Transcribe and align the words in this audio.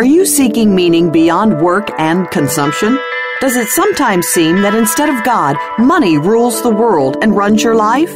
Are 0.00 0.14
you 0.16 0.24
seeking 0.24 0.74
meaning 0.74 1.10
beyond 1.10 1.60
work 1.60 1.90
and 1.98 2.26
consumption? 2.30 2.98
Does 3.42 3.54
it 3.56 3.68
sometimes 3.68 4.26
seem 4.28 4.62
that 4.62 4.74
instead 4.74 5.10
of 5.10 5.22
God, 5.24 5.58
money 5.78 6.16
rules 6.16 6.62
the 6.62 6.70
world 6.70 7.18
and 7.20 7.36
runs 7.36 7.62
your 7.62 7.74
life? 7.74 8.10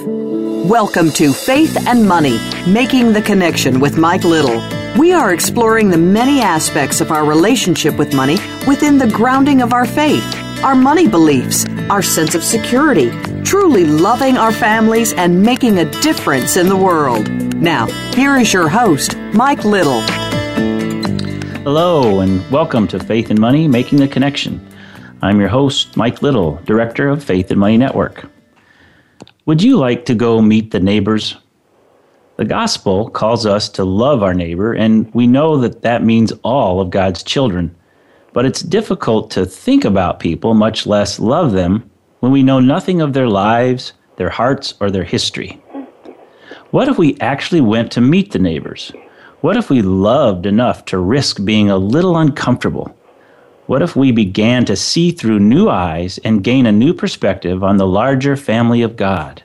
Welcome 0.65 1.11
to 1.11 1.35
Faith 1.35 1.77
and 1.87 2.09
Money 2.09 2.39
Making 2.67 3.13
the 3.13 3.21
Connection 3.21 3.81
with 3.81 3.99
Mike 3.99 4.25
Little. 4.25 4.63
We 4.99 5.13
are 5.13 5.35
exploring 5.35 5.91
the 5.91 5.99
many 5.99 6.41
aspects 6.41 7.03
of 7.03 7.11
our 7.11 7.27
relationship 7.27 7.99
with 7.99 8.15
money 8.15 8.39
within 8.67 8.97
the 8.97 9.11
grounding 9.11 9.61
of 9.61 9.75
our 9.75 9.85
faith, 9.85 10.25
our 10.65 10.75
money 10.75 11.07
beliefs, 11.07 11.67
our 11.91 12.01
sense 12.01 12.35
of 12.35 12.43
security, 12.43 13.11
truly 13.43 13.85
loving 13.85 14.39
our 14.39 14.53
families 14.53 15.13
and 15.13 15.43
making 15.43 15.81
a 15.81 15.91
difference 16.01 16.57
in 16.57 16.71
the 16.71 16.79
world. 16.79 17.29
Now, 17.57 17.89
here 18.15 18.39
is 18.39 18.55
your 18.55 18.71
host, 18.71 19.19
Mike 19.35 19.67
Little. 19.67 20.03
Hello, 21.65 22.21
and 22.21 22.47
welcome 22.51 22.87
to 22.89 23.01
Faith 23.01 23.31
and 23.31 23.39
Money 23.39 23.67
Making 23.67 23.99
the 23.99 24.07
Connection. 24.07 24.61
I'm 25.23 25.41
your 25.41 25.49
host, 25.49 25.97
Mike 25.97 26.21
Little, 26.21 26.57
Director 26.67 27.09
of 27.09 27.25
Faith 27.25 27.51
and 27.51 27.59
Money 27.59 27.79
Network. 27.79 28.31
Would 29.47 29.63
you 29.63 29.79
like 29.79 30.05
to 30.05 30.15
go 30.15 30.43
meet 30.43 30.73
the 30.73 30.79
neighbors? 30.79 31.39
The 32.37 32.45
gospel 32.45 33.09
calls 33.09 33.47
us 33.47 33.71
to 33.71 33.83
love 33.83 34.23
our 34.23 34.35
neighbor, 34.35 34.75
and 34.75 35.11
we 35.15 35.27
know 35.27 35.57
that 35.57 35.81
that 35.81 36.05
means 36.05 36.35
all 36.43 36.83
of 36.83 36.91
God's 36.91 37.23
children. 37.23 37.75
But 38.35 38.45
it's 38.45 38.61
difficult 38.61 39.31
to 39.31 39.47
think 39.47 39.87
about 39.87 40.21
people, 40.21 40.53
much 40.53 40.87
less 40.87 41.19
love 41.19 41.53
them, 41.53 41.91
when 42.21 42.31
we 42.31 42.43
know 42.43 42.61
nothing 42.61 43.01
of 43.01 43.15
their 43.15 43.29
lives, 43.29 43.95
their 44.17 44.29
hearts, 44.29 44.75
or 44.81 44.91
their 44.91 45.03
history. 45.03 45.63
What 46.73 46.89
if 46.89 46.99
we 46.99 47.19
actually 47.21 47.63
went 47.63 47.91
to 47.93 48.03
meet 48.03 48.33
the 48.33 48.39
neighbors? 48.39 48.93
What 49.45 49.59
if 49.59 49.69
we 49.69 49.83
loved 49.83 50.47
enough 50.47 50.87
to 50.87 50.97
risk 50.97 51.45
being 51.45 51.69
a 51.69 51.77
little 51.77 52.17
uncomfortable? 52.17 52.97
What 53.67 53.83
if 53.83 53.95
we 53.95 54.11
began 54.11 54.65
to 54.65 54.75
see 54.75 55.11
through 55.11 55.39
new 55.39 55.69
eyes 55.69 56.17
and 56.25 56.43
gain 56.43 56.65
a 56.65 56.73
new 56.73 56.95
perspective 56.95 57.63
on 57.63 57.77
the 57.77 57.87
larger 57.87 58.37
family 58.37 58.81
of 58.81 58.97
God? 58.97 59.43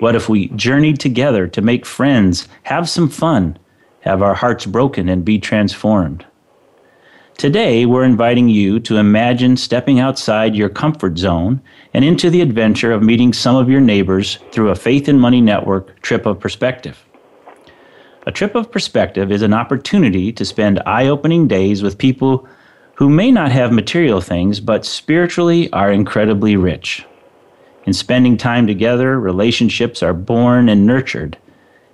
What 0.00 0.16
if 0.16 0.28
we 0.28 0.48
journeyed 0.48 0.98
together 0.98 1.46
to 1.46 1.62
make 1.62 1.86
friends, 1.86 2.48
have 2.64 2.88
some 2.88 3.08
fun, 3.08 3.60
have 4.00 4.22
our 4.22 4.34
hearts 4.34 4.66
broken, 4.66 5.08
and 5.08 5.24
be 5.24 5.38
transformed? 5.38 6.26
Today, 7.38 7.86
we're 7.86 8.02
inviting 8.02 8.48
you 8.48 8.80
to 8.80 8.96
imagine 8.96 9.56
stepping 9.56 10.00
outside 10.00 10.56
your 10.56 10.68
comfort 10.68 11.16
zone 11.16 11.62
and 11.94 12.04
into 12.04 12.28
the 12.28 12.40
adventure 12.40 12.90
of 12.90 13.04
meeting 13.04 13.32
some 13.32 13.54
of 13.54 13.70
your 13.70 13.80
neighbors 13.80 14.40
through 14.50 14.70
a 14.70 14.74
Faith 14.74 15.06
and 15.06 15.20
Money 15.20 15.40
Network 15.40 16.00
trip 16.00 16.26
of 16.26 16.40
perspective. 16.40 16.98
A 18.24 18.30
trip 18.30 18.54
of 18.54 18.70
perspective 18.70 19.32
is 19.32 19.42
an 19.42 19.52
opportunity 19.52 20.30
to 20.32 20.44
spend 20.44 20.80
eye 20.86 21.08
opening 21.08 21.48
days 21.48 21.82
with 21.82 21.98
people 21.98 22.46
who 22.94 23.08
may 23.08 23.32
not 23.32 23.50
have 23.50 23.72
material 23.72 24.20
things, 24.20 24.60
but 24.60 24.84
spiritually 24.84 25.72
are 25.72 25.90
incredibly 25.90 26.56
rich. 26.56 27.04
In 27.84 27.92
spending 27.92 28.36
time 28.36 28.68
together, 28.68 29.18
relationships 29.18 30.04
are 30.04 30.14
born 30.14 30.68
and 30.68 30.86
nurtured. 30.86 31.36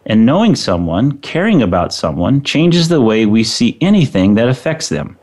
And 0.04 0.26
knowing 0.26 0.54
someone, 0.54 1.16
caring 1.18 1.62
about 1.62 1.94
someone, 1.94 2.42
changes 2.42 2.88
the 2.88 3.00
way 3.00 3.24
we 3.24 3.42
see 3.42 3.78
anything 3.80 4.34
that 4.34 4.50
affects 4.50 4.90
them, 4.90 5.18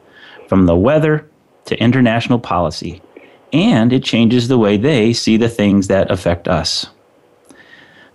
from 0.48 0.66
the 0.66 0.76
weather 0.76 1.30
to 1.66 1.78
international 1.78 2.40
policy. 2.40 3.00
And 3.54 3.94
it 3.94 4.04
changes 4.04 4.48
the 4.48 4.58
way 4.58 4.76
they 4.78 5.14
see 5.14 5.38
the 5.38 5.50
things 5.50 5.88
that 5.88 6.10
affect 6.10 6.48
us. 6.48 6.88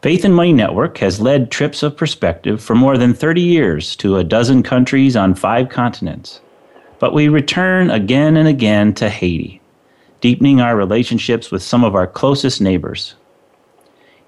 Faith 0.03 0.25
and 0.25 0.35
Money 0.35 0.55
Network 0.55 0.97
has 0.99 1.21
led 1.21 1.51
trips 1.51 1.83
of 1.83 1.95
perspective 1.95 2.63
for 2.63 2.75
more 2.75 2.97
than 2.97 3.13
30 3.13 3.43
years 3.43 3.95
to 3.97 4.17
a 4.17 4.25
dozen 4.25 4.63
countries 4.63 5.15
on 5.15 5.35
five 5.35 5.69
continents. 5.69 6.41
But 6.99 7.13
we 7.13 7.29
return 7.29 7.91
again 7.91 8.39
and 8.39 8.49
again 8.49 8.95
to 8.95 9.11
Haiti, 9.11 9.61
deepening 10.23 10.59
our 10.59 10.75
relationships 10.75 11.51
with 11.51 11.63
some 11.63 11.85
of 11.85 11.95
our 11.95 12.07
closest 12.07 12.63
neighbors. 12.63 13.15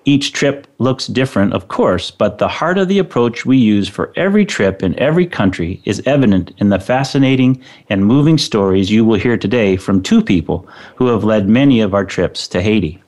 Each 0.05 0.33
trip 0.33 0.67
looks 0.77 1.07
different, 1.07 1.55
of 1.55 1.69
course, 1.69 2.11
but 2.11 2.37
the 2.37 2.49
heart 2.49 2.77
of 2.77 2.89
the 2.89 2.99
approach 2.99 3.47
we 3.47 3.57
use 3.57 3.89
for 3.89 4.13
every 4.15 4.45
trip 4.45 4.83
in 4.83 4.99
every 4.99 5.27
country 5.27 5.81
is 5.87 6.03
evident 6.05 6.53
in 6.59 6.69
the 6.69 6.81
fascinating 6.81 7.63
and 7.89 8.05
moving 8.05 8.37
stories 8.37 8.91
you 8.91 9.07
will 9.07 9.19
hear 9.19 9.39
today 9.39 9.77
from 9.79 10.03
two 10.03 10.23
people 10.23 10.69
who 10.97 11.07
have 11.07 11.25
led 11.25 11.49
many 11.49 11.81
of 11.81 11.95
our 11.95 12.05
trips 12.05 12.47
to 12.49 12.61
Haiti. 12.61 13.03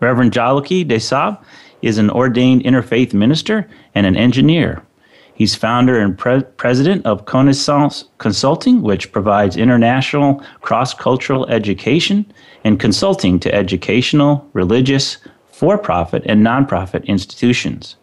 Reverend 0.00 0.32
Djaloki 0.32 0.86
Dessables 0.86 1.42
is 1.82 1.98
an 1.98 2.10
ordained 2.10 2.62
interfaith 2.62 3.12
minister 3.12 3.68
and 3.94 4.06
an 4.06 4.16
engineer. 4.16 4.82
He's 5.34 5.54
founder 5.54 5.98
and 6.00 6.18
pre- 6.18 6.42
president 6.56 7.06
of 7.06 7.26
Connaissance 7.26 8.04
Consulting, 8.18 8.82
which 8.82 9.12
provides 9.12 9.56
international 9.56 10.42
cross 10.62 10.92
cultural 10.92 11.46
education 11.46 12.26
and 12.64 12.80
consulting 12.80 13.38
to 13.40 13.54
educational, 13.54 14.48
religious, 14.52 15.18
for 15.46 15.78
profit, 15.78 16.24
and 16.26 16.44
nonprofit 16.44 17.06
institutions. 17.06 17.96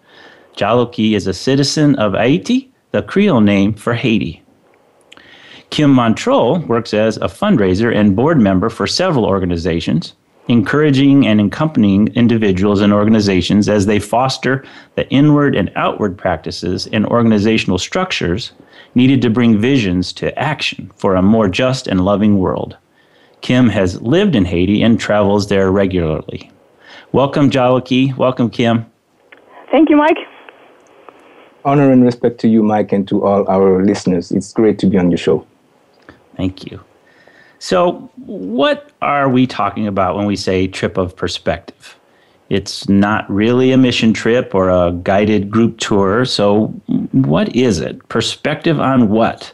Djaloki 0.55 1.13
is 1.13 1.27
a 1.27 1.33
citizen 1.33 1.95
of 1.95 2.13
Ayiti, 2.13 2.69
the 2.91 3.01
Creole 3.01 3.41
name 3.41 3.73
for 3.73 3.93
Haiti. 3.93 4.41
Kim 5.69 5.93
Montroll 5.93 6.65
works 6.67 6.93
as 6.93 7.17
a 7.17 7.27
fundraiser 7.27 7.93
and 7.93 8.15
board 8.15 8.39
member 8.39 8.69
for 8.69 8.87
several 8.87 9.25
organizations 9.25 10.13
encouraging 10.47 11.25
and 11.25 11.41
accompanying 11.41 12.07
individuals 12.09 12.81
and 12.81 12.93
organizations 12.93 13.67
as 13.67 13.85
they 13.85 13.99
foster 13.99 14.63
the 14.95 15.09
inward 15.09 15.55
and 15.55 15.71
outward 15.75 16.17
practices 16.17 16.87
and 16.87 17.05
organizational 17.07 17.77
structures 17.77 18.51
needed 18.93 19.21
to 19.21 19.29
bring 19.29 19.59
visions 19.59 20.13
to 20.13 20.37
action 20.37 20.91
for 20.95 21.15
a 21.15 21.21
more 21.21 21.47
just 21.47 21.87
and 21.87 22.05
loving 22.05 22.37
world. 22.37 22.77
Kim 23.41 23.69
has 23.69 24.01
lived 24.01 24.35
in 24.35 24.45
Haiti 24.45 24.81
and 24.81 24.99
travels 24.99 25.47
there 25.47 25.71
regularly. 25.71 26.51
Welcome, 27.11 27.49
Djaloki. 27.49 28.15
Welcome, 28.17 28.49
Kim. 28.49 28.85
Thank 29.71 29.89
you, 29.89 29.97
Mike. 29.97 30.17
Honor 31.63 31.91
and 31.91 32.03
respect 32.03 32.39
to 32.41 32.47
you, 32.47 32.61
Mike, 32.61 32.91
and 32.91 33.07
to 33.07 33.25
all 33.25 33.47
our 33.49 33.83
listeners. 33.83 34.31
It's 34.31 34.53
great 34.53 34.77
to 34.79 34.87
be 34.87 34.97
on 34.97 35.09
your 35.09 35.17
show. 35.17 35.45
Thank 36.37 36.69
you. 36.69 36.79
So, 37.65 38.11
what 38.17 38.91
are 39.01 39.27
we 39.27 39.47
talking 39.47 39.87
about 39.87 40.15
when 40.15 40.27
we 40.27 40.35
say 40.35 40.67
trip 40.67 40.97
of 40.97 41.15
perspective? 41.15 41.97
It's 42.51 42.87
not 42.87 43.27
really 43.27 43.71
a 43.71 43.77
mission 43.77 44.13
trip 44.13 44.53
or 44.53 44.69
a 44.69 44.91
guided 44.91 45.49
group 45.49 45.79
tour. 45.79 46.25
So, 46.25 46.67
what 47.11 47.55
is 47.55 47.79
it? 47.79 48.07
Perspective 48.07 48.79
on 48.79 49.09
what? 49.09 49.51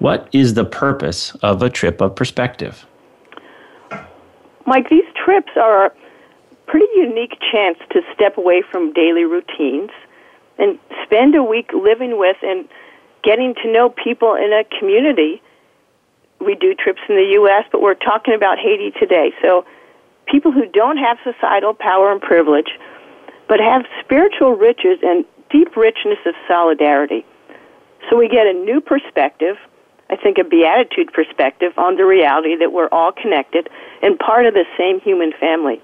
What 0.00 0.28
is 0.32 0.54
the 0.54 0.64
purpose 0.64 1.36
of 1.36 1.62
a 1.62 1.70
trip 1.70 2.00
of 2.00 2.16
perspective? 2.16 2.84
Mike, 4.66 4.90
these 4.90 5.06
trips 5.24 5.52
are 5.54 5.86
a 5.86 5.92
pretty 6.66 6.88
unique 6.96 7.38
chance 7.52 7.78
to 7.92 8.00
step 8.12 8.38
away 8.38 8.64
from 8.72 8.92
daily 8.92 9.22
routines 9.22 9.90
and 10.58 10.80
spend 11.04 11.36
a 11.36 11.44
week 11.44 11.70
living 11.72 12.18
with 12.18 12.38
and 12.42 12.68
getting 13.22 13.54
to 13.62 13.70
know 13.70 13.88
people 13.88 14.34
in 14.34 14.52
a 14.52 14.64
community 14.80 15.40
we 16.44 16.54
do 16.54 16.74
trips 16.74 17.00
in 17.08 17.16
the 17.16 17.30
U.S., 17.42 17.64
but 17.70 17.80
we're 17.80 17.94
talking 17.94 18.34
about 18.34 18.58
Haiti 18.58 18.90
today. 18.98 19.32
So 19.42 19.64
people 20.26 20.52
who 20.52 20.66
don't 20.66 20.96
have 20.96 21.18
societal 21.24 21.74
power 21.74 22.12
and 22.12 22.20
privilege, 22.20 22.70
but 23.48 23.60
have 23.60 23.84
spiritual 24.04 24.52
riches 24.52 24.98
and 25.02 25.24
deep 25.50 25.76
richness 25.76 26.18
of 26.26 26.34
solidarity. 26.48 27.24
So 28.08 28.16
we 28.16 28.28
get 28.28 28.46
a 28.46 28.52
new 28.52 28.80
perspective, 28.80 29.56
I 30.10 30.16
think 30.16 30.38
a 30.38 30.44
beatitude 30.44 31.12
perspective 31.12 31.72
on 31.76 31.96
the 31.96 32.04
reality 32.04 32.56
that 32.56 32.72
we're 32.72 32.88
all 32.90 33.12
connected 33.12 33.68
and 34.02 34.18
part 34.18 34.46
of 34.46 34.54
the 34.54 34.64
same 34.78 35.00
human 35.00 35.32
family. 35.38 35.80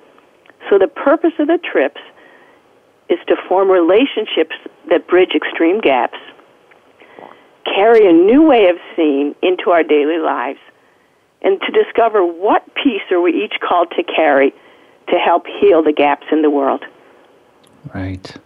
So 0.69 0.79
the 0.79 0.89
purpose 0.89 1.33
of 1.39 1.47
the 1.47 1.59
trips 1.59 2.01
is 3.09 3.19
to 3.29 3.37
form 3.49 3.71
relationships 3.71 4.57
that 4.91 5.07
bridge 5.07 5.33
extreme 5.35 5.81
gaps 5.81 6.19
carry 7.75 8.09
a 8.09 8.13
new 8.13 8.43
way 8.43 8.69
of 8.69 8.77
seeing 8.97 9.35
into 9.43 9.71
our 9.71 9.83
daily 9.83 10.19
lives 10.19 10.59
and 11.43 11.61
to 11.61 11.73
discover 11.73 12.25
what 12.25 12.63
piece 12.75 13.03
are 13.11 13.21
we 13.21 13.33
each 13.33 13.55
called 13.67 13.91
to 13.97 14.03
carry 14.03 14.53
to 15.09 15.17
help 15.17 15.47
heal 15.47 15.83
the 15.83 15.93
gaps 15.93 16.27
in 16.31 16.43
the 16.43 16.51
world. 16.51 16.85
Right. 17.95 18.37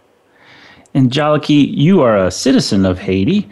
And 0.93 1.09
Djaloki, 1.09 1.75
you 1.75 2.01
are 2.01 2.17
a 2.17 2.31
citizen 2.31 2.85
of 2.85 2.99
Haiti. 2.99 3.49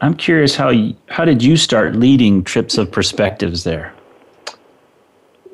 I'm 0.00 0.14
curious 0.14 0.56
how 0.56 0.70
you, 0.70 0.96
how 1.08 1.24
did 1.24 1.42
you 1.42 1.56
start 1.56 1.96
leading 1.96 2.44
trips 2.44 2.78
of 2.78 2.90
perspectives 2.90 3.64
there? 3.64 3.92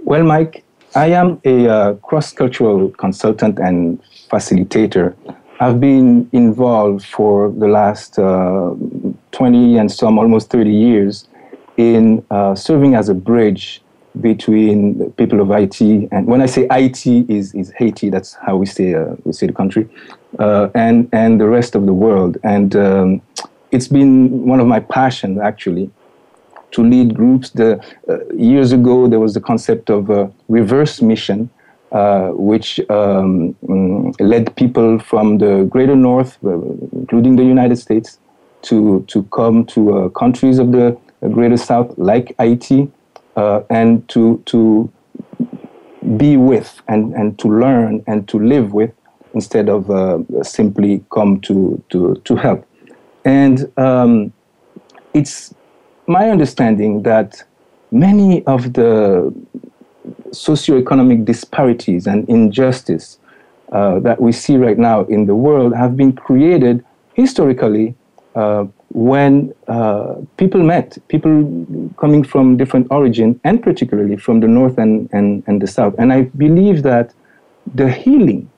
Well, 0.05 0.23
Mike, 0.23 0.65
I 0.95 1.07
am 1.07 1.41
a 1.45 1.69
uh, 1.69 1.95
cross-cultural 1.95 2.91
consultant 2.91 3.59
and 3.59 4.01
facilitator 4.31 5.17
I've 5.65 5.81
been 5.81 6.29
involved 6.33 7.07
for 7.07 7.51
the 7.51 7.69
last 7.69 8.19
uh, 8.19 8.75
20 9.33 9.79
and 9.79 9.91
some 9.91 10.19
almost 10.19 10.51
30 10.51 10.71
years 10.71 11.27
in 11.79 12.23
uh, 12.31 12.55
serving 12.55 12.95
as 12.95 13.09
a 13.09 13.15
bridge 13.15 13.81
between 14.21 14.99
the 14.99 15.09
people 15.09 15.41
of 15.41 15.49
Haiti. 15.49 16.07
And 16.13 16.27
when 16.27 16.43
I 16.43 16.47
say 16.47 16.67
Haiti, 16.71 17.25
is, 17.31 17.55
is 17.55 17.73
Haiti, 17.79 18.11
that's 18.11 18.35
how 18.35 18.57
we 18.59 18.67
say, 18.67 18.93
uh, 18.93 19.17
we 19.25 19.33
say 19.33 19.47
the 19.47 19.55
country, 19.55 19.89
uh, 20.39 20.69
and, 20.75 21.09
and 21.15 21.41
the 21.41 21.47
rest 21.47 21.75
of 21.75 21.87
the 21.87 21.95
world. 21.95 22.37
And 22.45 22.77
um, 22.77 23.23
it's 23.71 23.89
been 23.89 24.45
one 24.45 24.61
of 24.61 24.67
my 24.67 24.81
passions 24.81 25.41
actually 25.41 25.91
to 26.73 26.83
lead 26.83 27.15
groups. 27.15 27.49
The 27.49 27.83
uh, 28.07 28.19
years 28.35 28.73
ago 28.73 29.09
there 29.09 29.19
was 29.19 29.33
the 29.33 29.41
concept 29.41 29.89
of 29.89 30.11
a 30.11 30.31
reverse 30.47 31.01
mission, 31.01 31.49
uh, 31.95 32.29
which 32.31 32.79
um, 32.91 33.55
mm, 33.67 34.15
led 34.21 34.55
people 34.57 34.99
from 34.99 35.39
the 35.39 35.65
greater 35.71 35.97
north, 35.97 36.37
uh, 36.45 36.61
including 36.93 37.37
the 37.37 37.45
United 37.45 37.77
States, 37.77 38.19
to 38.63 39.05
to 39.09 39.23
come 39.25 39.65
to 39.67 39.97
uh, 39.97 40.09
countries 40.11 40.59
of 40.59 40.73
the 40.73 40.97
greater 41.31 41.57
south, 41.57 41.95
like 41.97 42.35
Haiti, 42.39 42.91
uh, 43.37 43.63
and 43.71 44.07
to 44.09 44.43
to 44.47 44.91
be 46.17 46.37
with 46.37 46.83
and, 46.89 47.15
and 47.15 47.39
to 47.39 47.49
learn 47.49 48.03
and 48.07 48.29
to 48.29 48.39
live 48.39 48.73
with 48.73 48.93
instead 49.33 49.69
of 49.69 49.91
uh, 49.91 50.19
simply 50.43 51.05
come 51.13 51.41
to, 51.41 51.83
to, 51.91 52.15
to 52.25 52.37
help. 52.37 52.67
And 53.25 53.71
um, 53.79 54.33
it's 55.13 55.55
my 56.07 56.31
understanding 56.31 57.03
that 57.03 57.43
many 57.91 58.45
of 58.47 58.75
the 58.75 59.35
socioeconomic 60.35 61.25
disparities 61.25 62.07
and 62.07 62.29
injustice 62.29 63.19
uh, 63.73 63.99
that 64.01 64.21
we 64.21 64.33
see 64.33 64.57
right 64.57 64.79
now 64.79 65.05
in 65.05 65.27
the 65.27 65.35
world 65.35 65.75
have 65.75 65.97
been 65.97 66.13
created 66.13 66.85
historically 67.15 67.95
uh, 68.35 68.65
when 68.91 69.53
uh, 69.69 70.15
people 70.37 70.63
met, 70.63 70.99
people 71.09 71.33
coming 71.97 72.23
from 72.23 72.57
different 72.57 72.87
origin, 72.91 73.41
and 73.45 73.63
particularly 73.63 74.17
from 74.17 74.41
the 74.41 74.47
north 74.47 74.79
and, 74.79 75.09
and, 75.13 75.43
and 75.47 75.61
the 75.63 75.67
south. 75.67 75.95
And 75.99 76.13
I 76.13 76.23
believe 76.23 76.83
that 76.83 77.15
the 77.75 77.91
healing 77.91 78.51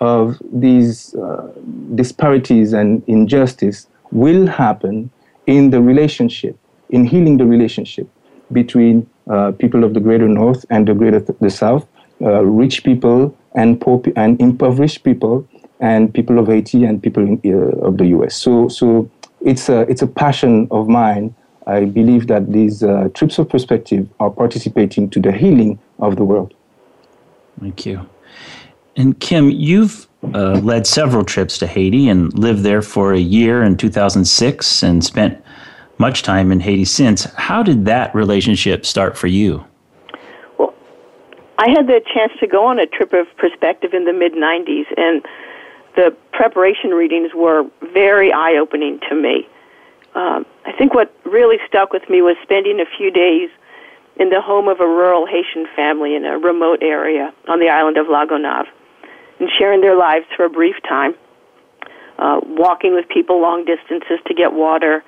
of 0.00 0.40
these 0.52 1.14
uh, 1.14 1.52
disparities 1.94 2.72
and 2.72 3.02
injustice 3.06 3.86
will 4.10 4.46
happen 4.46 5.10
in 5.46 5.70
the 5.70 5.80
relationship, 5.80 6.56
in 6.90 7.04
healing 7.04 7.36
the 7.36 7.46
relationship 7.46 8.08
between 8.52 9.08
uh, 9.28 9.52
people 9.52 9.84
of 9.84 9.94
the 9.94 10.00
greater 10.00 10.28
north 10.28 10.64
and 10.70 10.86
the 10.88 10.94
greater 10.94 11.20
th- 11.20 11.38
the 11.40 11.50
south, 11.50 11.86
uh, 12.20 12.44
rich 12.44 12.84
people 12.84 13.36
and 13.54 13.80
poor 13.80 14.02
and 14.16 14.40
impoverished 14.40 15.04
people, 15.04 15.46
and 15.80 16.12
people 16.12 16.38
of 16.38 16.48
Haiti 16.48 16.84
and 16.84 17.02
people 17.02 17.22
in, 17.22 17.40
uh, 17.44 17.86
of 17.86 17.98
the 17.98 18.06
U.S. 18.06 18.36
So, 18.36 18.68
so 18.68 19.10
it's 19.40 19.68
a, 19.68 19.80
it's 19.82 20.02
a 20.02 20.06
passion 20.06 20.66
of 20.70 20.88
mine. 20.88 21.34
I 21.66 21.84
believe 21.84 22.26
that 22.26 22.52
these 22.52 22.82
uh, 22.82 23.08
trips 23.14 23.38
of 23.38 23.48
perspective 23.48 24.08
are 24.20 24.30
participating 24.30 25.08
to 25.10 25.20
the 25.20 25.32
healing 25.32 25.78
of 25.98 26.16
the 26.16 26.24
world. 26.24 26.52
Thank 27.60 27.86
you. 27.86 28.06
And 28.96 29.18
Kim, 29.18 29.50
you've 29.50 30.08
uh, 30.34 30.60
led 30.60 30.86
several 30.86 31.24
trips 31.24 31.58
to 31.58 31.66
Haiti 31.66 32.08
and 32.08 32.36
lived 32.38 32.62
there 32.62 32.82
for 32.82 33.12
a 33.12 33.18
year 33.18 33.62
in 33.62 33.76
2006 33.76 34.82
and 34.82 35.04
spent 35.04 35.43
much 35.98 36.22
time 36.22 36.50
in 36.52 36.60
Haiti 36.60 36.84
since. 36.84 37.24
How 37.36 37.62
did 37.62 37.84
that 37.86 38.14
relationship 38.14 38.84
start 38.86 39.16
for 39.16 39.26
you? 39.26 39.64
Well, 40.58 40.74
I 41.58 41.70
had 41.70 41.86
the 41.86 42.00
chance 42.12 42.32
to 42.40 42.46
go 42.46 42.66
on 42.66 42.78
a 42.78 42.86
trip 42.86 43.12
of 43.12 43.26
perspective 43.36 43.94
in 43.94 44.04
the 44.04 44.12
mid 44.12 44.32
90s, 44.32 44.86
and 44.96 45.24
the 45.96 46.16
preparation 46.32 46.90
readings 46.90 47.32
were 47.34 47.64
very 47.92 48.32
eye 48.32 48.56
opening 48.60 49.00
to 49.08 49.14
me. 49.14 49.48
Um, 50.14 50.46
I 50.64 50.72
think 50.72 50.94
what 50.94 51.12
really 51.24 51.58
stuck 51.66 51.92
with 51.92 52.08
me 52.08 52.22
was 52.22 52.36
spending 52.42 52.80
a 52.80 52.86
few 52.96 53.10
days 53.10 53.50
in 54.16 54.30
the 54.30 54.40
home 54.40 54.68
of 54.68 54.80
a 54.80 54.86
rural 54.86 55.26
Haitian 55.26 55.66
family 55.74 56.14
in 56.14 56.24
a 56.24 56.38
remote 56.38 56.82
area 56.82 57.32
on 57.48 57.58
the 57.58 57.68
island 57.68 57.96
of 57.96 58.06
La 58.08 58.26
Gonâve 58.26 58.66
and 59.40 59.48
sharing 59.58 59.80
their 59.80 59.96
lives 59.96 60.26
for 60.36 60.44
a 60.44 60.50
brief 60.50 60.76
time, 60.88 61.14
uh, 62.18 62.40
walking 62.44 62.94
with 62.94 63.08
people 63.08 63.40
long 63.40 63.64
distances 63.64 64.18
to 64.26 64.34
get 64.34 64.52
water, 64.52 65.02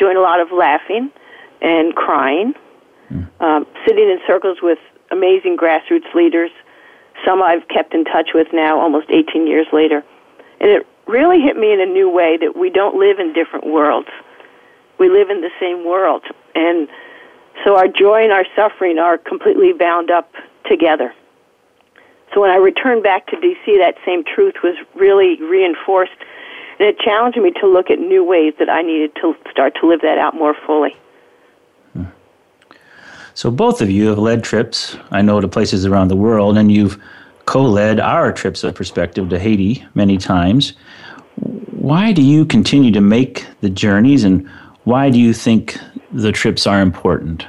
doing 0.00 0.16
a 0.16 0.20
lot 0.20 0.40
of 0.40 0.50
laughing 0.50 1.12
and 1.60 1.94
crying, 1.94 2.54
mm. 3.12 3.28
um, 3.40 3.66
sitting 3.86 4.10
in 4.10 4.18
circles 4.26 4.58
with 4.60 4.78
amazing 5.12 5.56
grassroots 5.56 6.12
leaders 6.14 6.50
some 7.24 7.42
I've 7.42 7.66
kept 7.68 7.94
in 7.94 8.04
touch 8.04 8.30
with 8.34 8.48
now 8.52 8.80
almost 8.80 9.10
18 9.10 9.46
years 9.46 9.66
later. 9.72 10.04
And 10.60 10.70
it 10.70 10.86
really 11.06 11.40
hit 11.40 11.56
me 11.56 11.72
in 11.72 11.80
a 11.80 11.86
new 11.86 12.08
way 12.08 12.36
that 12.38 12.56
we 12.56 12.70
don't 12.70 12.96
live 12.96 13.18
in 13.18 13.32
different 13.32 13.66
worlds. 13.66 14.08
We 14.98 15.08
live 15.08 15.30
in 15.30 15.40
the 15.40 15.50
same 15.58 15.84
world. 15.86 16.22
And 16.54 16.88
so 17.64 17.76
our 17.76 17.88
joy 17.88 18.22
and 18.22 18.32
our 18.32 18.44
suffering 18.54 18.98
are 18.98 19.18
completely 19.18 19.72
bound 19.72 20.10
up 20.10 20.32
together. 20.68 21.12
So 22.34 22.40
when 22.40 22.50
I 22.50 22.56
returned 22.56 23.02
back 23.02 23.26
to 23.28 23.36
DC, 23.36 23.78
that 23.80 23.96
same 24.06 24.24
truth 24.24 24.54
was 24.62 24.76
really 24.94 25.42
reinforced. 25.42 26.12
And 26.80 26.88
it 26.88 26.98
challenged 26.98 27.36
me 27.36 27.52
to 27.60 27.66
look 27.66 27.90
at 27.90 27.98
new 27.98 28.24
ways 28.24 28.54
that 28.58 28.70
I 28.70 28.80
needed 28.80 29.14
to 29.16 29.36
start 29.50 29.76
to 29.82 29.86
live 29.86 30.00
that 30.00 30.16
out 30.16 30.34
more 30.34 30.56
fully. 30.66 30.96
So 33.34 33.50
both 33.50 33.82
of 33.82 33.90
you 33.90 34.08
have 34.08 34.18
led 34.18 34.42
trips, 34.42 34.96
I 35.10 35.20
know, 35.20 35.40
to 35.40 35.46
places 35.46 35.84
around 35.84 36.08
the 36.08 36.16
world, 36.16 36.56
and 36.56 36.72
you've 36.72 36.98
co-led 37.44 38.00
our 38.00 38.32
trips 38.32 38.64
of 38.64 38.74
perspective 38.74 39.28
to 39.28 39.38
Haiti 39.38 39.84
many 39.94 40.16
times. 40.16 40.72
Why 41.70 42.12
do 42.12 42.22
you 42.22 42.46
continue 42.46 42.92
to 42.92 43.00
make 43.00 43.46
the 43.60 43.70
journeys, 43.70 44.24
and 44.24 44.48
why 44.84 45.10
do 45.10 45.18
you 45.18 45.34
think 45.34 45.78
the 46.12 46.32
trips 46.32 46.66
are 46.66 46.80
important? 46.80 47.46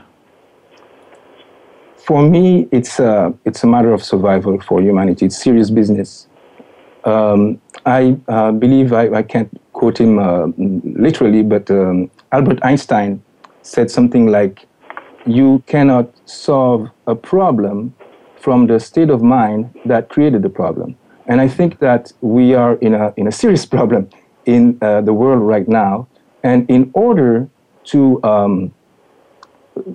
For 1.97 2.21
me, 2.21 2.67
it's 2.71 2.99
a, 2.99 3.33
it's 3.45 3.63
a 3.63 3.67
matter 3.67 3.93
of 3.93 4.03
survival 4.03 4.59
for 4.59 4.81
humanity. 4.81 5.25
It's 5.27 5.41
serious 5.41 5.69
business. 5.69 6.27
Um, 7.03 7.59
I 7.85 8.17
uh, 8.27 8.51
believe 8.51 8.93
I, 8.93 9.09
I, 9.09 9.23
can't 9.23 9.49
quote 9.73 9.99
him 9.99 10.19
uh, 10.19 10.47
literally, 10.57 11.41
but 11.41 11.71
um, 11.71 12.11
Albert 12.31 12.59
Einstein 12.63 13.23
said 13.63 13.89
something 13.89 14.27
like, 14.27 14.67
you 15.25 15.63
cannot 15.65 16.11
solve 16.27 16.89
a 17.07 17.15
problem 17.15 17.93
from 18.35 18.67
the 18.67 18.79
state 18.79 19.09
of 19.09 19.21
mind 19.21 19.73
that 19.85 20.09
created 20.09 20.41
the 20.41 20.49
problem. 20.49 20.95
And 21.27 21.39
I 21.39 21.47
think 21.47 21.79
that 21.79 22.11
we 22.21 22.53
are 22.53 22.75
in 22.75 22.93
a, 22.93 23.13
in 23.17 23.27
a 23.27 23.31
serious 23.31 23.65
problem 23.77 24.09
in 24.45 24.77
uh, 24.81 25.01
the 25.01 25.13
world 25.13 25.41
right 25.41 25.67
now. 25.67 26.07
And 26.43 26.69
in 26.69 26.91
order 26.93 27.47
to 27.85 28.23
um, 28.23 28.73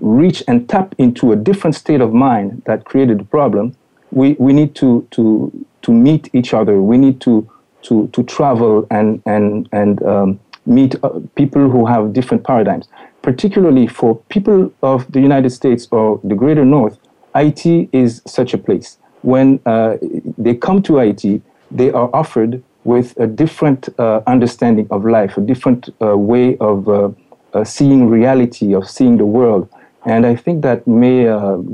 reach 0.00 0.42
and 0.48 0.68
tap 0.68 0.94
into 0.98 1.32
a 1.32 1.36
different 1.36 1.76
state 1.76 2.00
of 2.00 2.12
mind 2.12 2.62
that 2.66 2.84
created 2.84 3.18
the 3.18 3.24
problem, 3.24 3.76
we, 4.12 4.34
we 4.38 4.52
need 4.52 4.74
to, 4.76 5.06
to, 5.10 5.65
to 5.86 5.90
meet 5.92 6.28
each 6.32 6.50
other. 6.54 6.74
We 6.80 6.96
need 6.98 7.20
to, 7.22 7.34
to, 7.82 8.08
to 8.14 8.22
travel 8.24 8.86
and, 8.90 9.22
and, 9.26 9.68
and 9.72 10.02
um, 10.02 10.40
meet 10.66 10.92
uh, 11.02 11.20
people 11.34 11.70
who 11.70 11.86
have 11.86 12.12
different 12.12 12.42
paradigms 12.44 12.88
particularly 13.26 13.88
for 13.88 14.14
people 14.28 14.72
of 14.84 15.10
the 15.10 15.20
United 15.20 15.50
States 15.50 15.88
or 15.90 16.20
the 16.22 16.36
greater 16.36 16.64
North, 16.64 16.96
Ayiti 17.34 17.88
is 17.92 18.22
such 18.24 18.54
a 18.54 18.58
place. 18.58 18.98
When 19.22 19.58
uh, 19.66 19.96
they 20.38 20.54
come 20.54 20.80
to 20.82 20.98
Haiti, 20.98 21.42
they 21.72 21.90
are 21.90 22.08
offered 22.14 22.62
with 22.84 23.18
a 23.18 23.26
different 23.26 23.88
uh, 23.98 24.20
understanding 24.28 24.86
of 24.92 25.04
life, 25.04 25.36
a 25.36 25.40
different 25.40 25.88
uh, 26.00 26.16
way 26.16 26.56
of 26.58 26.88
uh, 26.88 27.10
uh, 27.52 27.64
seeing 27.64 28.08
reality, 28.08 28.72
of 28.72 28.88
seeing 28.88 29.16
the 29.16 29.26
world. 29.26 29.68
And 30.04 30.24
I 30.24 30.36
think 30.36 30.62
that 30.62 30.86
may 30.86 31.26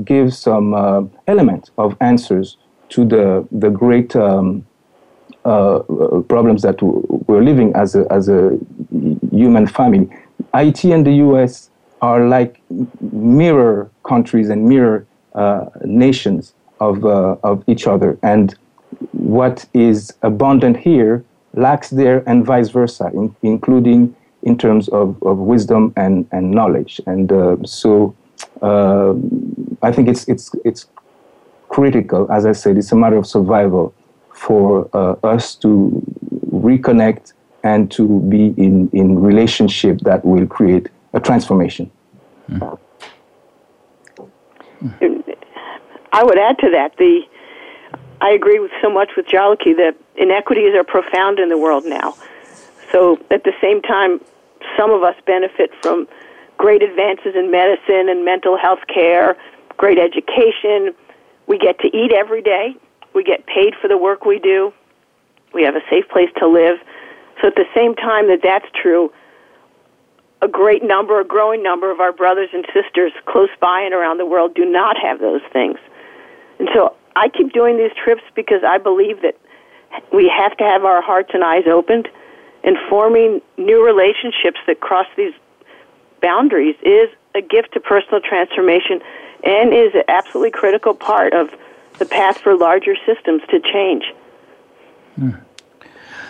give 0.03 0.33
some 0.33 0.67
element 1.27 1.69
of 1.77 1.95
answers 2.01 2.57
to 2.93 3.05
the, 3.05 3.47
the 3.51 3.69
great 3.69 4.15
um, 4.15 4.65
problems 5.43 6.61
that 6.61 6.81
we're 6.81 7.43
living 7.43 7.73
as 7.75 7.95
a, 7.95 8.05
as 8.11 8.29
a 8.29 8.57
human 9.31 9.67
family. 9.67 10.07
Ayiti 10.53 10.93
and 10.93 11.05
the 11.05 11.13
US 11.27 11.69
are 12.01 12.27
like 12.27 12.61
mirror 13.11 13.89
countries 14.03 14.49
and 14.49 14.67
mirror 14.67 15.05
uh, 15.33 15.65
nations 15.83 16.53
of, 16.79 17.03
uh, 17.05 17.35
of 17.43 17.63
each 17.67 17.87
other. 17.87 18.17
And 18.21 18.55
what 19.11 19.65
is 19.73 20.13
abundant 20.21 20.77
here 20.77 21.23
lacks 21.55 21.89
there, 21.89 22.27
and 22.27 22.45
vice 22.45 22.69
versa, 22.69 23.11
in, 23.13 23.35
including 23.41 24.15
in 24.43 24.57
terms 24.57 24.89
of, 24.89 25.21
of 25.23 25.37
wisdom 25.37 25.93
and, 25.95 26.27
and 26.31 26.51
knowledge. 26.51 26.99
And 27.05 27.31
uh, 27.31 27.57
so 27.63 28.15
uh, 28.61 29.13
I 29.81 29.91
think 29.91 30.09
it's, 30.09 30.27
it's, 30.27 30.51
it's 30.65 30.87
critical, 31.73 32.31
as 32.31 32.45
I 32.45 32.51
said, 32.51 32.77
it's 32.77 32.91
a 32.91 32.95
matter 32.95 33.17
of 33.17 33.25
survival 33.25 33.95
for 34.31 34.87
uh, 34.93 35.15
us 35.23 35.55
to 35.55 35.69
reconnect 36.51 37.33
and 37.63 37.89
to 37.91 38.19
be 38.29 38.53
in, 38.57 38.89
in 38.93 39.19
relationship 39.19 39.99
that 40.01 40.23
will 40.23 40.45
create 40.45 40.89
a 41.13 41.19
transformation. 41.19 41.89
Mm. 42.49 42.77
I 46.11 46.23
would 46.23 46.37
add 46.37 46.59
to 46.59 46.69
that 46.69 46.95
the 46.97 47.21
I 48.21 48.29
agree 48.29 48.59
with 48.59 48.71
so 48.81 48.89
much 48.89 49.09
with 49.17 49.25
Djaloki 49.25 49.75
that 49.75 49.95
inequities 50.15 50.75
are 50.75 50.83
profound 50.83 51.39
in 51.39 51.49
the 51.49 51.57
world 51.57 51.85
now. 51.85 52.15
So 52.91 53.17
at 53.31 53.43
the 53.43 53.53
same 53.59 53.81
time, 53.81 54.21
some 54.77 54.91
of 54.91 55.03
us 55.03 55.15
benefit 55.25 55.71
from 55.81 56.07
great 56.57 56.83
advances 56.83 57.35
in 57.35 57.51
medicine 57.51 58.07
and 58.09 58.23
mental 58.23 58.57
health 58.57 58.79
care, 58.87 59.35
great 59.77 59.97
education. 59.97 60.93
We 61.47 61.57
get 61.57 61.79
to 61.79 61.87
eat 61.87 62.11
every 62.11 62.41
day. 62.41 62.75
We 63.13 63.23
get 63.23 63.45
paid 63.45 63.73
for 63.81 63.87
the 63.87 63.97
work 63.97 64.25
we 64.25 64.39
do. 64.39 64.73
We 65.53 65.63
have 65.63 65.75
a 65.75 65.81
safe 65.89 66.07
place 66.09 66.29
to 66.37 66.47
live. 66.47 66.77
So 67.41 67.47
at 67.47 67.55
the 67.55 67.65
same 67.75 67.95
time 67.95 68.27
that 68.27 68.39
that's 68.41 68.65
true, 68.81 69.11
a 70.41 70.47
great 70.47 70.83
number, 70.83 71.19
a 71.19 71.25
growing 71.25 71.63
number 71.63 71.91
of 71.91 71.99
our 71.99 72.11
brothers 72.11 72.49
and 72.53 72.65
sisters 72.73 73.11
close 73.25 73.49
by 73.61 73.81
and 73.81 73.93
around 73.93 74.17
the 74.17 74.25
world 74.25 74.53
do 74.55 74.65
not 74.65 74.97
have 74.97 75.19
those 75.19 75.41
things. 75.51 75.77
And 76.59 76.69
so 76.73 76.95
I 77.15 77.29
keep 77.29 77.53
doing 77.53 77.77
these 77.77 77.91
trips 78.03 78.23
because 78.35 78.63
I 78.67 78.77
believe 78.77 79.21
that 79.21 79.37
we 80.11 80.31
have 80.35 80.57
to 80.57 80.63
have 80.63 80.85
our 80.85 81.01
hearts 81.01 81.31
and 81.33 81.43
eyes 81.43 81.65
opened 81.67 82.09
and 82.63 82.77
forming 82.89 83.41
new 83.57 83.85
relationships 83.85 84.59
that 84.67 84.79
cross 84.79 85.07
these 85.15 85.33
boundaries 86.21 86.75
is 86.81 87.09
a 87.35 87.41
gift 87.41 87.73
to 87.73 87.79
personal 87.79 88.21
transformation 88.21 89.01
and 89.43 89.73
is 89.73 89.93
an 89.93 90.03
absolutely 90.07 90.51
critical 90.51 90.93
part 90.93 91.33
of 91.33 91.49
the 91.99 92.05
path 92.05 92.39
for 92.39 92.55
larger 92.55 92.95
systems 93.05 93.41
to 93.49 93.59
change. 93.59 94.05
Hmm. 95.15 95.31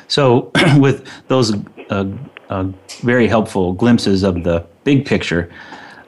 So, 0.07 0.51
with 0.77 1.07
those 1.27 1.53
uh, 1.89 2.05
uh, 2.49 2.65
very 3.01 3.27
helpful 3.27 3.73
glimpses 3.73 4.23
of 4.23 4.43
the 4.43 4.65
big 4.83 5.05
picture, 5.05 5.51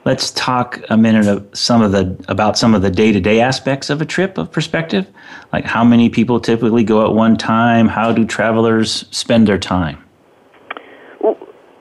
let's 0.04 0.30
talk 0.32 0.80
a 0.90 0.96
minute 0.96 1.26
of 1.26 1.46
some 1.52 1.82
of 1.82 1.92
the 1.92 2.16
about 2.28 2.58
some 2.58 2.74
of 2.74 2.82
the 2.82 2.90
day-to-day 2.90 3.40
aspects 3.40 3.90
of 3.90 4.00
a 4.00 4.04
trip 4.04 4.38
of 4.38 4.52
perspective, 4.52 5.06
like 5.52 5.64
how 5.64 5.84
many 5.84 6.08
people 6.08 6.38
typically 6.38 6.84
go 6.84 7.06
at 7.06 7.14
one 7.14 7.36
time. 7.36 7.88
How 7.88 8.12
do 8.12 8.24
travelers 8.24 9.06
spend 9.10 9.48
their 9.48 9.58
time? 9.58 10.02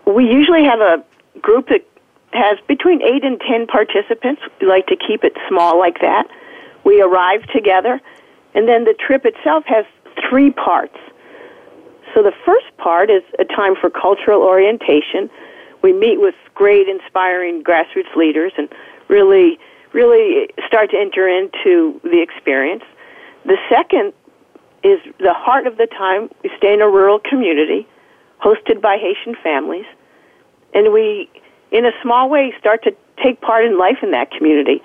We 0.07 0.25
usually 0.25 0.63
have 0.63 0.79
a 0.79 1.03
group 1.41 1.67
that 1.69 1.85
has 2.35 2.57
between 2.67 3.01
eight 3.01 3.23
and 3.23 3.39
ten 3.41 3.67
participants. 3.67 4.41
We 4.61 4.67
like 4.67 4.87
to 4.87 4.95
keep 4.95 5.23
it 5.23 5.33
small 5.47 5.79
like 5.79 6.01
that. 6.01 6.27
We 6.83 7.01
arrive 7.01 7.43
together, 7.47 8.01
and 8.53 8.67
then 8.67 8.83
the 8.83 8.93
trip 8.93 9.25
itself 9.25 9.63
has 9.65 9.85
three 10.29 10.51
parts. 10.51 10.97
So 12.13 12.23
the 12.23 12.33
first 12.45 12.65
part 12.77 13.09
is 13.09 13.23
a 13.39 13.45
time 13.45 13.75
for 13.75 13.89
cultural 13.89 14.41
orientation. 14.41 15.29
We 15.81 15.91
meet 15.91 16.19
with 16.19 16.35
great, 16.53 16.87
inspiring 16.87 17.63
grassroots 17.63 18.15
leaders 18.15 18.53
and 18.57 18.69
really, 19.07 19.59
really 19.93 20.49
start 20.67 20.91
to 20.91 20.97
enter 20.97 21.27
into 21.27 21.99
the 22.03 22.21
experience. 22.21 22.83
The 23.45 23.57
second 23.69 24.13
is 24.83 24.99
the 25.19 25.33
heart 25.33 25.67
of 25.67 25.77
the 25.77 25.87
time. 25.87 26.29
We 26.43 26.51
stay 26.57 26.73
in 26.73 26.81
a 26.81 26.89
rural 26.89 27.19
community 27.19 27.87
hosted 28.41 28.81
by 28.81 28.97
Haitian 28.97 29.35
families, 29.43 29.85
and 30.73 30.93
we, 30.93 31.29
in 31.75 31.85
a 31.85 31.91
small 32.01 32.29
way, 32.29 32.53
start 32.57 32.83
to 32.83 32.95
take 33.21 33.41
part 33.41 33.65
in 33.65 33.77
life 33.77 33.97
in 34.01 34.11
that 34.11 34.31
community. 34.31 34.81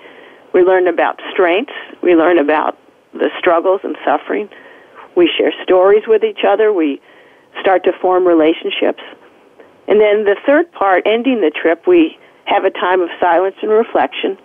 We 0.53 0.61
learn 0.61 0.87
about 0.87 1.21
strengths, 1.31 1.73
we 2.03 2.15
learn 2.15 2.37
about 2.37 2.77
the 3.13 3.29
struggles 3.39 3.79
and 3.85 3.95
suffering. 4.03 4.49
We 5.15 5.31
share 5.37 5.53
stories 5.63 6.03
with 6.07 6.23
each 6.23 6.43
other. 6.45 6.73
We 6.73 7.01
start 7.59 7.85
to 7.85 7.91
form 8.01 8.27
relationships. 8.27 9.03
And 9.87 9.99
then 9.99 10.25
the 10.25 10.35
third 10.45 10.71
part, 10.71 11.03
ending 11.05 11.39
the 11.39 11.51
trip, 11.51 11.87
we 11.87 12.17
have 12.45 12.65
a 12.65 12.71
time 12.71 13.01
of 13.01 13.09
silence 13.19 13.55
and 13.61 13.71
reflection 13.71 14.37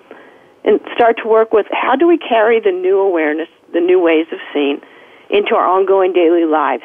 and 0.65 0.81
start 0.95 1.17
to 1.23 1.29
work 1.29 1.53
with 1.53 1.67
how 1.71 1.97
do 1.97 2.07
we 2.07 2.19
carry 2.19 2.61
the 2.61 2.73
new 2.73 2.99
awareness, 2.99 3.49
the 3.73 3.81
new 3.81 4.01
ways 4.01 4.27
of 4.33 4.39
seeing 4.53 4.81
into 5.31 5.55
our 5.55 5.67
ongoing 5.67 6.13
daily 6.13 6.45
lives? 6.45 6.85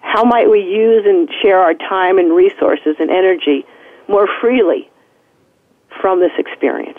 How 0.00 0.24
might 0.24 0.50
we 0.50 0.60
use 0.60 1.04
and 1.06 1.28
share 1.42 1.58
our 1.58 1.74
time 1.74 2.18
and 2.18 2.34
resources 2.34 2.96
and 2.98 3.10
energy 3.10 3.66
more 4.10 4.28
freely 4.40 4.90
from 6.00 6.20
this 6.20 6.32
experience? 6.38 6.98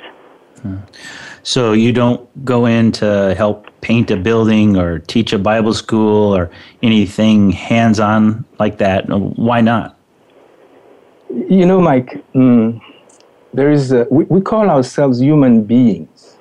So 1.44 1.74
you 1.74 1.92
don't 1.92 2.46
go 2.46 2.66
in 2.66 2.92
to 2.94 3.34
help 3.36 3.68
paint 3.82 4.12
a 4.12 4.18
building 4.18 4.78
or 4.78 5.00
teach 5.00 5.34
a 5.34 5.40
Bible 5.40 5.74
school 5.74 6.36
or 6.36 6.52
anything 6.84 7.52
hands 7.52 8.00
on 8.00 8.46
like 8.60 8.78
that. 8.78 9.06
Why 9.10 9.62
not? 9.62 9.98
You 11.30 11.66
know, 11.66 11.82
Mike, 11.82 12.24
mm, 12.36 12.80
there 13.54 13.72
is 13.72 13.92
a, 13.92 14.06
we, 14.12 14.26
we 14.26 14.42
call 14.42 14.70
ourselves 14.70 15.20
human 15.20 15.64
beings. 15.64 16.38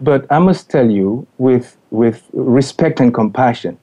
But 0.00 0.26
I 0.30 0.40
must 0.40 0.68
tell 0.68 0.90
you, 0.90 1.26
with, 1.38 1.76
with 1.90 2.26
respect 2.32 3.00
and 3.00 3.14
compassion, 3.14 3.78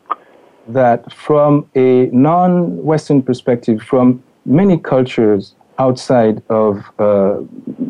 that 0.67 1.11
from 1.11 1.67
a 1.75 2.05
non 2.07 2.83
Western 2.83 3.21
perspective, 3.23 3.81
from 3.81 4.21
many 4.45 4.77
cultures, 4.77 5.55
outside 5.77 6.41
of 6.49 6.77
uh, 6.99 7.37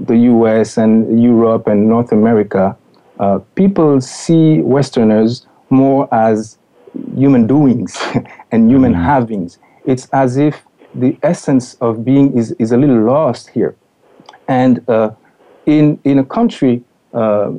the 0.05 0.17
US 0.31 0.77
and 0.77 1.21
Europe 1.21 1.67
and 1.67 1.87
North 1.87 2.11
America, 2.11 2.77
uh, 3.19 3.39
people 3.55 4.01
see 4.01 4.61
Westerners 4.61 5.47
more 5.69 6.07
as 6.13 6.57
human 7.15 7.47
doings 7.47 7.97
and 8.51 8.69
human 8.69 8.93
mm-hmm. 8.93 9.03
havings. 9.03 9.59
It's 9.85 10.07
as 10.13 10.37
if 10.37 10.63
the 10.95 11.17
essence 11.23 11.75
of 11.75 12.05
being 12.05 12.37
is, 12.37 12.51
is 12.59 12.71
a 12.71 12.77
little 12.77 13.01
lost 13.01 13.49
here. 13.49 13.75
And 14.47 14.87
uh, 14.89 15.11
in, 15.65 15.99
in 16.03 16.19
a 16.19 16.25
country 16.25 16.83
uh, 17.13 17.51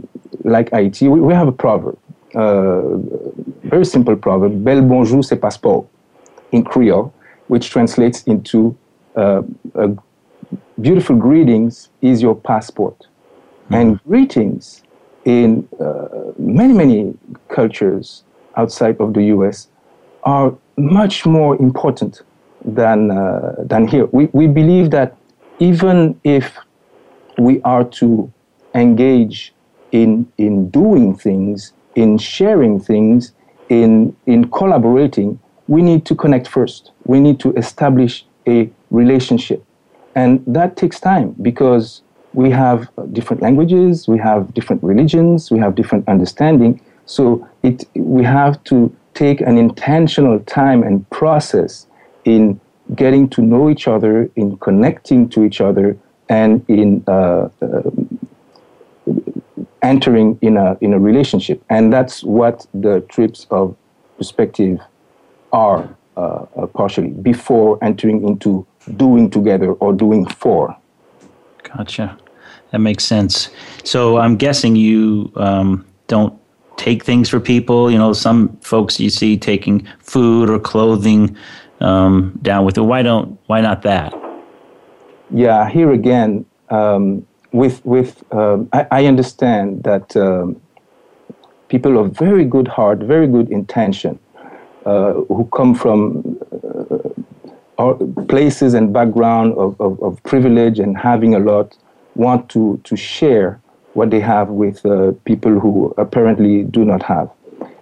like 0.45 0.71
Haiti, 0.71 1.09
we, 1.09 1.21
we 1.21 1.35
have 1.35 1.49
a 1.49 1.53
proverb, 1.53 1.99
uh, 2.35 2.83
very 3.69 3.85
simple 3.85 4.17
proverb, 4.17 4.65
Bel 4.65 4.83
bonjour, 4.83 5.23
c'est 5.23 5.37
passeport, 5.37 5.87
in 6.53 6.63
Creole, 6.63 7.13
which 7.49 7.71
translates 7.71 8.23
into 8.25 8.77
uh, 9.17 9.43
a 9.75 9.91
beautiful 10.81 11.17
greetings 11.17 11.91
is 12.03 12.23
your 12.23 12.35
passport. 12.35 12.99
Mm-hmm. 12.99 13.75
And 13.75 14.05
greetings 14.05 14.83
in 15.25 15.69
uh, 15.81 16.33
many, 16.39 16.73
many 16.73 17.15
cultures 17.49 18.25
outside 18.57 19.01
of 19.01 19.15
the 19.15 19.25
US 19.25 19.69
are 20.25 20.55
much 20.77 21.27
more 21.27 21.57
important 21.57 22.23
than, 22.65 23.11
uh, 23.11 23.55
than 23.59 23.87
here. 23.87 24.07
We, 24.07 24.29
we 24.33 24.47
believe 24.47 24.91
that 24.91 25.17
even 25.59 26.19
if 26.25 26.57
we 27.39 27.61
are 27.63 27.85
to 27.85 28.33
engage 28.75 29.55
in, 29.93 30.31
in 30.39 30.69
doing 30.71 31.17
things, 31.17 31.73
in 31.95 32.19
sharing 32.19 32.81
things, 32.81 33.33
in, 33.69 34.15
in 34.27 34.51
collaborating, 34.51 35.39
we 35.69 35.81
need 35.81 36.05
to 36.07 36.15
connect 36.15 36.49
first. 36.49 36.91
We 37.05 37.21
need 37.21 37.41
to 37.41 37.53
establish 37.55 38.27
a 38.47 38.71
relationship. 38.91 39.64
And 40.15 40.43
that 40.47 40.77
takes 40.77 41.01
time 41.01 41.35
because 41.43 42.03
we 42.33 42.51
have 42.51 42.91
different 43.13 43.43
languages, 43.43 44.09
we 44.09 44.19
have 44.19 44.53
different 44.55 44.83
religions, 44.83 45.51
we 45.51 45.59
have 45.59 45.75
different 45.75 46.07
understanding. 46.09 46.81
So 47.07 47.47
it, 47.63 47.85
we 47.95 48.25
have 48.25 48.63
to 48.65 48.95
take 49.15 49.41
an 49.41 49.57
intentional 49.57 50.41
time 50.41 50.83
and 50.83 51.09
process 51.11 51.87
in 52.25 52.61
getting 52.95 53.29
to 53.31 53.43
know 53.43 53.71
each 53.71 53.89
other, 53.89 54.31
in 54.37 54.57
connecting 54.59 55.29
to 55.31 55.45
each 55.45 55.61
other, 55.61 55.97
and 56.29 56.65
in 56.69 57.05
uh, 57.07 57.49
uh, 57.63 57.91
entering 59.83 60.39
in 60.43 60.57
a, 60.57 60.77
in 60.81 60.93
a 60.93 60.99
relationship. 60.99 61.63
And 61.71 61.93
that's 61.93 62.25
what 62.25 62.67
the 62.75 63.01
trips 63.03 63.47
of 63.51 63.77
perspective 64.17 64.81
are 65.53 65.89
uh, 66.17 66.47
uh 66.57 66.67
partially 66.67 67.09
before 67.09 67.79
entering 67.83 68.27
into 68.27 68.65
doing 68.97 69.31
together 69.31 69.73
or 69.73 69.93
doing 69.93 70.27
for. 70.27 70.77
Gotcha. 71.63 72.19
That 72.71 72.79
makes 72.81 73.05
sense. 73.05 73.51
So 73.85 74.19
I'm 74.19 74.37
guessing 74.37 74.77
you 74.77 75.33
um, 75.37 75.87
don't 76.09 76.39
take 76.77 77.05
things 77.05 77.29
for 77.29 77.41
people. 77.41 77.91
You 77.91 77.99
know, 77.99 78.13
some 78.13 78.57
folks 78.59 78.99
you 78.99 79.11
see 79.11 79.37
taking 79.37 79.87
food 80.01 80.51
or 80.51 80.59
clothing 80.59 81.37
um, 81.81 82.39
down 82.43 82.65
with 82.65 82.77
it. 82.79 82.83
Why 82.83 83.03
don't? 83.03 83.39
Why 83.47 83.61
not 83.61 83.83
that? 83.83 84.15
Yeah, 85.31 85.69
here 85.69 85.93
again, 85.93 86.45
um, 86.71 87.27
with 87.53 87.85
with 87.85 88.23
um, 88.33 88.69
I, 88.73 88.87
I, 88.91 89.07
understand 89.07 89.83
that 89.85 90.17
um, 90.17 90.61
people 91.69 91.99
of 91.99 92.13
very 92.17 92.45
good 92.45 92.69
heart, 92.69 92.99
very 92.99 93.27
good 93.27 93.51
intention, 93.51 94.19
uh, 94.87 95.13
who 95.13 95.49
come 95.53 95.75
from 95.75 96.39
places 98.29 98.75
and 98.75 98.93
background 98.93 99.55
of, 99.55 99.81
of, 99.81 100.01
of 100.03 100.23
privilege 100.23 100.79
and 100.79 100.97
having 100.97 101.35
a 101.35 101.39
lot 101.39 101.77
want 102.15 102.49
to, 102.51 102.81
to 102.85 102.97
share 102.97 103.61
what 103.95 104.11
they 104.11 104.21
have 104.21 104.49
with 104.49 104.85
uh, 104.87 105.13
people 105.25 105.59
who 105.59 105.95
apparently 105.99 106.63
do 106.65 106.85
not 106.85 107.03
have. 107.03 107.31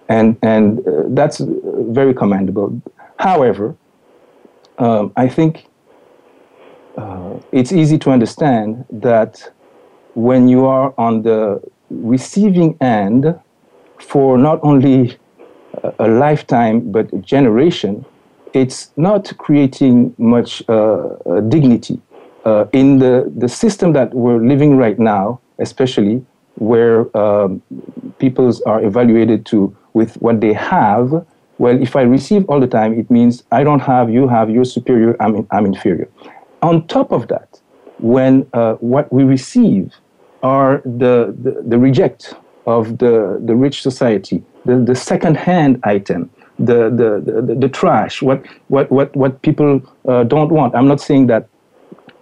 And, 0.09 0.37
and 0.41 0.79
uh, 0.87 1.03
that's 1.07 1.39
very 1.39 2.13
commendable. 2.13 2.81
However, 3.17 3.75
um, 4.77 5.11
I 5.15 5.27
think 5.27 5.67
uh, 6.97 7.39
it's 7.51 7.71
easy 7.71 7.97
to 7.99 8.11
understand 8.11 8.85
that 8.91 9.51
when 10.15 10.47
you 10.47 10.65
are 10.65 10.93
on 10.97 11.23
the 11.23 11.61
receiving 11.89 12.77
end 12.81 13.39
for 13.99 14.37
not 14.37 14.59
only 14.63 15.17
a, 15.83 15.93
a 15.99 16.07
lifetime 16.07 16.91
but 16.91 17.11
a 17.13 17.17
generation, 17.17 18.05
it's 18.53 18.91
not 18.97 19.35
creating 19.37 20.15
much 20.17 20.63
uh, 20.69 21.09
dignity 21.49 21.99
uh, 22.45 22.65
in 22.73 22.99
the, 22.99 23.31
the 23.35 23.49
system 23.49 23.93
that 23.93 24.13
we're 24.13 24.37
living 24.37 24.77
right 24.77 24.99
now, 24.99 25.39
especially 25.59 26.25
where 26.55 27.15
um, 27.17 27.61
peoples 28.19 28.61
are 28.61 28.83
evaluated 28.83 29.45
to 29.47 29.75
with 29.93 30.15
what 30.21 30.39
they 30.41 30.53
have. 30.53 31.25
Well, 31.57 31.81
if 31.81 31.95
I 31.95 32.01
receive 32.01 32.45
all 32.49 32.59
the 32.59 32.67
time, 32.67 32.97
it 32.99 33.09
means 33.09 33.43
I 33.51 33.63
don't 33.63 33.79
have, 33.79 34.09
you 34.09 34.27
have, 34.27 34.49
you're 34.49 34.65
superior, 34.65 35.15
I'm, 35.19 35.35
in, 35.35 35.47
I'm 35.51 35.65
inferior. 35.65 36.09
on 36.61 36.87
top 36.87 37.11
of 37.11 37.27
that, 37.27 37.61
when 37.99 38.47
uh, 38.53 38.73
what 38.75 39.11
we 39.11 39.23
receive 39.23 39.93
are 40.41 40.81
the, 40.83 41.35
the, 41.41 41.63
the, 41.65 41.77
reject 41.77 42.35
of 42.65 42.97
the, 42.97 43.39
the 43.45 43.55
rich 43.55 43.81
society, 43.81 44.43
the, 44.65 44.77
the 44.77 44.95
second-hand 44.95 45.79
item, 45.83 46.29
the, 46.59 46.89
the, 46.89 47.41
the, 47.41 47.55
the, 47.55 47.69
trash, 47.69 48.21
what, 48.21 48.45
what, 48.67 48.91
what, 48.91 49.15
what 49.15 49.41
people 49.41 49.81
uh, 50.07 50.23
don't 50.23 50.51
want. 50.51 50.75
I'm 50.75 50.87
not 50.87 51.01
saying 51.01 51.27
that 51.27 51.47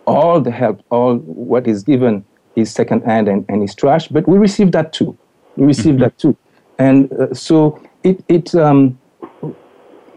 all 0.05 0.39
the 0.39 0.51
help, 0.51 0.81
all 0.89 1.17
what 1.17 1.67
is 1.67 1.83
given 1.83 2.25
is 2.55 2.71
second-hand 2.71 3.27
and, 3.27 3.45
and 3.49 3.63
is 3.63 3.75
trash, 3.75 4.07
but 4.07 4.27
we 4.27 4.37
receive 4.37 4.71
that 4.71 4.93
too. 4.93 5.17
We 5.57 5.65
receive 5.65 5.95
mm-hmm. 5.95 6.03
that 6.03 6.17
too. 6.17 6.37
And 6.79 7.11
uh, 7.13 7.33
so 7.33 7.81
it, 8.03 8.23
it, 8.27 8.55
um, 8.55 8.97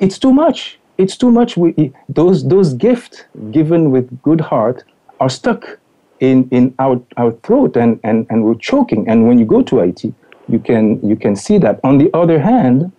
it's 0.00 0.18
too 0.18 0.32
much. 0.32 0.78
It's 0.96 1.16
too 1.16 1.30
much. 1.30 1.56
We, 1.56 1.92
those, 2.08 2.46
those 2.46 2.72
gifts 2.74 3.24
given 3.50 3.90
with 3.90 4.22
good 4.22 4.40
heart 4.40 4.84
are 5.20 5.28
stuck 5.28 5.78
in, 6.20 6.48
in 6.50 6.74
our, 6.78 7.02
our 7.16 7.32
throat 7.32 7.76
and, 7.76 8.00
and, 8.04 8.26
and 8.30 8.44
we're 8.44 8.54
choking. 8.54 9.08
And 9.08 9.26
when 9.26 9.38
you 9.38 9.44
go 9.44 9.62
to 9.62 9.80
Haiti, 9.80 10.14
you 10.48 10.58
can, 10.58 11.06
you 11.06 11.16
can 11.16 11.34
see 11.34 11.58
that. 11.58 11.80
On 11.82 11.98
the 11.98 12.10
other 12.14 12.38
hand, 12.38 12.92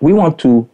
we 0.00 0.12
want 0.12 0.38
to 0.40 0.68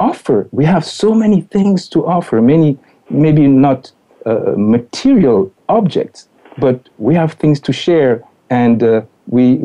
offer. 0.00 0.48
We 0.52 0.64
have 0.64 0.84
so 0.84 1.14
many 1.14 1.42
things 1.42 1.88
to 1.90 2.06
offer, 2.06 2.40
many, 2.40 2.78
maybe 3.10 3.46
not 3.46 3.92
uh, 4.26 4.54
material 4.56 5.52
objects, 5.68 6.28
but 6.58 6.88
we 6.98 7.14
have 7.14 7.34
things 7.34 7.60
to 7.60 7.72
share 7.72 8.22
and 8.50 8.82
uh, 8.82 9.02
we, 9.26 9.56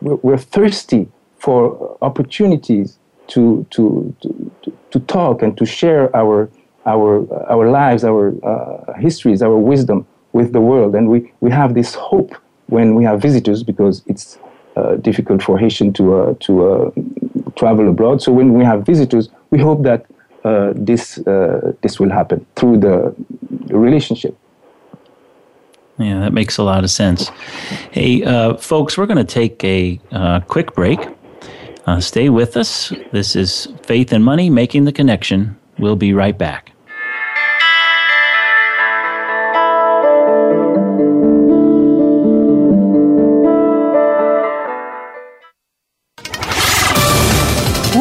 we're 0.00 0.38
thirsty 0.38 1.08
for 1.38 1.96
opportunities 2.02 2.98
to, 3.28 3.66
to, 3.70 4.14
to, 4.22 4.72
to 4.90 5.00
talk 5.00 5.42
and 5.42 5.56
to 5.58 5.66
share 5.66 6.14
our, 6.16 6.50
our, 6.86 7.50
our 7.50 7.70
lives, 7.70 8.04
our 8.04 8.34
uh, 8.44 8.94
histories, 8.94 9.42
our 9.42 9.56
wisdom 9.56 10.06
with 10.32 10.52
the 10.52 10.60
world. 10.60 10.94
And 10.94 11.08
we, 11.08 11.32
we 11.40 11.50
have 11.50 11.74
this 11.74 11.94
hope 11.94 12.34
when 12.66 12.94
we 12.94 13.04
have 13.04 13.20
visitors 13.20 13.62
because 13.62 14.02
it's 14.06 14.38
uh, 14.76 14.96
difficult 14.96 15.42
for 15.42 15.58
Haitian 15.58 15.92
to, 15.94 16.14
uh, 16.14 16.34
to 16.40 16.68
uh, 16.68 16.90
travel 17.58 17.88
abroad. 17.88 18.22
So 18.22 18.32
when 18.32 18.54
we 18.54 18.64
have 18.64 18.86
visitors, 18.86 19.28
we 19.50 19.58
hope 19.58 19.82
that 19.82 20.06
uh, 20.44 20.72
this, 20.74 21.18
uh, 21.18 21.72
this 21.82 21.98
will 22.00 22.10
happen 22.10 22.46
through 22.56 22.78
the, 22.78 23.14
relationship. 23.70 24.36
Yeah, 25.98 26.20
that 26.20 26.32
makes 26.32 26.58
a 26.58 26.62
lot 26.62 26.84
of 26.84 26.90
sense. 26.90 27.28
Hey, 27.90 28.22
uh, 28.22 28.56
folks, 28.56 28.96
we're 28.96 29.06
going 29.06 29.26
to 29.26 29.32
take 29.40 29.62
a 29.64 30.00
uh, 30.12 30.40
quick 30.40 30.74
break. 30.74 31.00
Uh, 31.86 32.00
stay 32.00 32.28
with 32.28 32.56
us. 32.56 32.92
This 33.12 33.34
is 33.34 33.68
Faith 33.82 34.12
and 34.12 34.24
Money 34.24 34.48
Making 34.48 34.84
the 34.84 34.92
Connection. 34.92 35.58
We'll 35.78 35.96
be 35.96 36.12
right 36.12 36.36
back. 36.36 36.72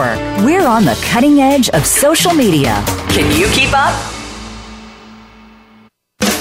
Network. 0.00 0.44
We're 0.44 0.66
on 0.66 0.84
the 0.84 0.98
cutting 1.04 1.40
edge 1.40 1.68
of 1.70 1.86
social 1.86 2.32
media. 2.32 2.82
Can 3.08 3.38
you 3.38 3.48
keep 3.48 3.70
up? 3.72 3.94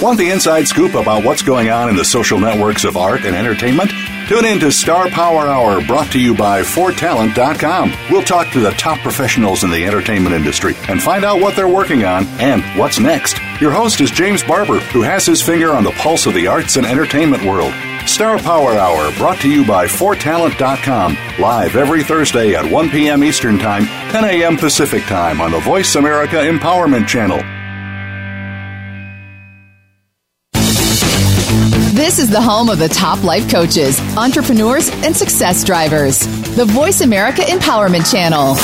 Want 0.02 0.18
the 0.18 0.30
inside 0.30 0.68
scoop 0.68 0.94
about 0.94 1.26
what's 1.26 1.42
going 1.42 1.70
on 1.70 1.90
in 1.90 1.96
the 1.96 2.06
social 2.06 2.40
networks 2.40 2.86
of 2.86 2.96
art 2.96 3.26
and 3.26 3.36
entertainment? 3.36 3.92
Tune 4.30 4.46
in 4.46 4.60
to 4.60 4.72
Star 4.72 5.10
Power 5.10 5.48
Hour 5.48 5.84
brought 5.88 6.12
to 6.12 6.20
you 6.20 6.36
by 6.36 6.62
ForTalent.com. 6.62 7.92
We'll 8.12 8.22
talk 8.22 8.52
to 8.52 8.60
the 8.60 8.70
top 8.70 9.00
professionals 9.00 9.64
in 9.64 9.72
the 9.72 9.84
entertainment 9.84 10.36
industry 10.36 10.76
and 10.88 11.02
find 11.02 11.26
out 11.26 11.42
what 11.42 11.56
they're 11.56 11.68
working 11.68 12.06
on 12.06 12.28
and 12.40 12.62
what's 12.80 13.00
next. 13.00 13.40
Your 13.60 13.72
host 13.72 14.02
is 14.02 14.12
James 14.12 14.44
Barber, 14.44 14.82
who 14.82 15.02
has 15.02 15.26
his 15.26 15.42
finger 15.42 15.72
on 15.72 15.84
the 15.84 15.94
pulse 15.94 16.28
of 16.28 16.36
the 16.36 16.46
arts 16.46 16.76
and 16.76 16.86
entertainment 16.86 17.44
world. 17.44 17.74
Star 18.06 18.38
Power 18.38 18.74
Hour 18.74 19.12
brought 19.18 19.42
to 19.42 19.50
you 19.50 19.66
by 19.66 19.88
ForTalent.com. 19.88 21.18
Live 21.40 21.76
every 21.76 22.04
Thursday 22.04 22.54
at 22.54 22.72
1 22.72 22.90
p.m. 22.92 23.24
Eastern 23.24 23.58
Time, 23.58 23.88
10 24.12 24.26
a.m. 24.26 24.58
Pacific 24.58 25.02
Time 25.06 25.42
on 25.42 25.50
the 25.50 25.60
Voice 25.62 25.96
America 25.96 26.36
Empowerment 26.36 27.08
Channel. 27.08 27.42
This 32.00 32.16
is 32.18 32.30
the 32.30 32.42
home 32.42 32.70
of 32.70 32.80
the 32.80 32.88
top 32.88 33.26
life 33.26 33.52
coaches, 33.52 34.00
entrepreneurs, 34.16 34.90
and 35.04 35.14
success 35.14 35.66
drivers. 35.66 36.26
The 36.56 36.64
Voice 36.64 37.02
America 37.02 37.42
Empowerment 37.42 38.10
Channel. 38.10 38.56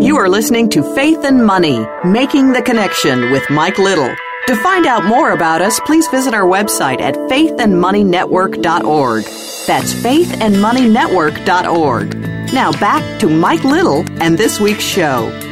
You 0.00 0.16
are 0.16 0.28
listening 0.28 0.70
to 0.70 0.84
Faith 0.94 1.24
and 1.24 1.44
Money 1.44 1.84
Making 2.04 2.52
the 2.52 2.62
Connection 2.62 3.32
with 3.32 3.50
Mike 3.50 3.78
Little. 3.78 4.14
To 4.46 4.54
find 4.62 4.86
out 4.86 5.06
more 5.06 5.32
about 5.32 5.60
us, 5.60 5.80
please 5.80 6.06
visit 6.06 6.34
our 6.34 6.46
website 6.46 7.00
at 7.00 7.16
faithandmoneynetwork.org. 7.16 9.24
That's 9.66 9.92
faithandmoneynetwork.org. 9.92 12.16
Now 12.54 12.72
back 12.72 13.20
to 13.20 13.28
Mike 13.28 13.64
Little 13.64 14.04
and 14.22 14.38
this 14.38 14.58
week's 14.60 14.84
show. 14.84 15.46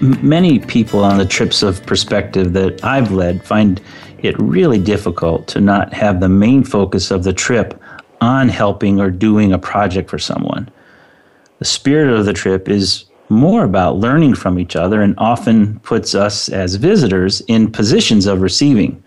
Many 0.00 0.60
people 0.60 1.04
on 1.04 1.18
the 1.18 1.26
trips 1.26 1.62
of 1.62 1.84
perspective 1.84 2.54
that 2.54 2.82
I've 2.82 3.12
led 3.12 3.44
find 3.44 3.82
it 4.22 4.34
really 4.38 4.78
difficult 4.78 5.46
to 5.48 5.60
not 5.60 5.92
have 5.92 6.20
the 6.20 6.28
main 6.28 6.64
focus 6.64 7.10
of 7.10 7.22
the 7.22 7.34
trip 7.34 7.78
on 8.22 8.48
helping 8.48 8.98
or 8.98 9.10
doing 9.10 9.52
a 9.52 9.58
project 9.58 10.08
for 10.08 10.18
someone. 10.18 10.70
The 11.58 11.66
spirit 11.66 12.18
of 12.18 12.24
the 12.24 12.32
trip 12.32 12.66
is 12.66 13.04
more 13.28 13.64
about 13.64 13.98
learning 13.98 14.36
from 14.36 14.58
each 14.58 14.74
other 14.74 15.02
and 15.02 15.14
often 15.18 15.78
puts 15.80 16.14
us 16.14 16.48
as 16.48 16.76
visitors 16.76 17.42
in 17.42 17.70
positions 17.70 18.24
of 18.24 18.40
receiving, 18.40 19.02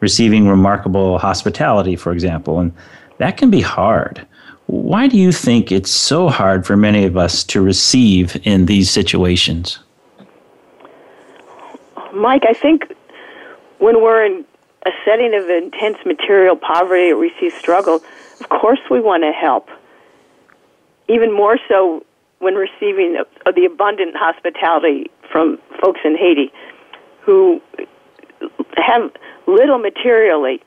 receiving 0.00 0.48
remarkable 0.48 1.18
hospitality, 1.18 1.96
for 1.96 2.12
example. 2.12 2.60
And 2.60 2.72
that 3.18 3.36
can 3.36 3.50
be 3.50 3.60
hard. 3.60 4.26
Why 4.68 5.06
do 5.06 5.18
you 5.18 5.32
think 5.32 5.70
it's 5.70 5.90
so 5.90 6.30
hard 6.30 6.66
for 6.66 6.78
many 6.78 7.04
of 7.04 7.18
us 7.18 7.44
to 7.44 7.60
receive 7.60 8.40
in 8.44 8.64
these 8.64 8.90
situations? 8.90 9.78
Mike, 12.14 12.44
I 12.48 12.52
think 12.52 12.92
when 13.78 14.02
we're 14.02 14.24
in 14.24 14.44
a 14.86 14.90
setting 15.04 15.34
of 15.34 15.48
intense 15.48 15.98
material 16.04 16.56
poverty 16.56 17.10
or 17.10 17.18
we 17.18 17.32
see 17.38 17.50
struggle, 17.50 18.02
of 18.40 18.48
course 18.48 18.80
we 18.90 19.00
want 19.00 19.22
to 19.22 19.32
help 19.32 19.68
even 21.08 21.32
more 21.34 21.58
so 21.68 22.04
when 22.38 22.54
receiving 22.54 23.18
the 23.44 23.64
abundant 23.64 24.14
hospitality 24.16 25.10
from 25.30 25.58
folks 25.82 26.00
in 26.04 26.16
Haiti 26.16 26.52
who 27.22 27.60
have 28.76 29.10
little 29.46 29.78
materially. 29.78 30.62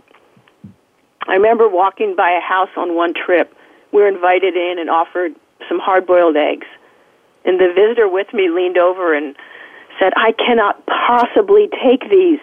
I 1.27 1.33
remember 1.33 1.69
walking 1.69 2.15
by 2.15 2.31
a 2.31 2.41
house 2.41 2.69
on 2.77 2.95
one 2.95 3.13
trip. 3.13 3.55
We 3.91 4.01
were 4.01 4.07
invited 4.07 4.55
in 4.55 4.75
and 4.79 4.89
offered 4.89 5.33
some 5.69 5.79
hard 5.79 6.05
boiled 6.05 6.35
eggs. 6.35 6.67
And 7.45 7.59
the 7.59 7.73
visitor 7.73 8.07
with 8.07 8.33
me 8.33 8.49
leaned 8.49 8.77
over 8.77 9.13
and 9.13 9.35
said, 9.99 10.13
I 10.15 10.31
cannot 10.31 10.85
possibly 10.85 11.69
take 11.83 12.09
these. 12.09 12.39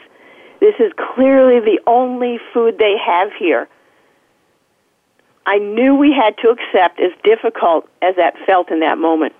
This 0.61 0.75
is 0.79 0.93
clearly 1.15 1.61
the 1.61 1.81
only 1.87 2.39
food 2.53 2.79
they 2.79 2.97
have 3.05 3.31
here. 3.39 3.69
I 5.47 5.59
knew 5.59 5.95
we 5.95 6.13
had 6.13 6.37
to 6.39 6.49
accept, 6.51 7.01
as 7.01 7.13
difficult 7.25 7.89
as 8.03 8.17
that 8.17 8.35
felt 8.47 8.71
in 8.71 8.81
that 8.81 8.99
moment. 8.99 9.35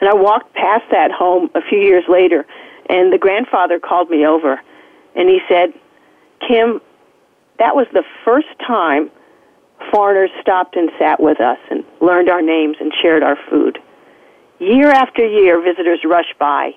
And 0.00 0.08
I 0.08 0.14
walked 0.14 0.54
past 0.54 0.84
that 0.92 1.10
home 1.10 1.50
a 1.54 1.60
few 1.60 1.80
years 1.80 2.04
later, 2.08 2.46
and 2.88 3.12
the 3.12 3.18
grandfather 3.18 3.80
called 3.80 4.08
me 4.08 4.24
over, 4.24 4.60
and 5.16 5.28
he 5.28 5.40
said, 5.48 5.72
Kim, 6.46 6.80
that 7.58 7.74
was 7.74 7.86
the 7.92 8.04
first 8.24 8.46
time 8.64 9.10
foreigners 9.92 10.30
stopped 10.40 10.76
and 10.76 10.90
sat 10.98 11.20
with 11.20 11.40
us 11.40 11.58
and 11.70 11.84
learned 12.00 12.28
our 12.28 12.42
names 12.42 12.76
and 12.80 12.92
shared 13.02 13.22
our 13.22 13.36
food. 13.50 13.78
Year 14.58 14.90
after 14.90 15.24
year, 15.26 15.60
visitors 15.62 16.00
rush 16.04 16.32
by. 16.38 16.72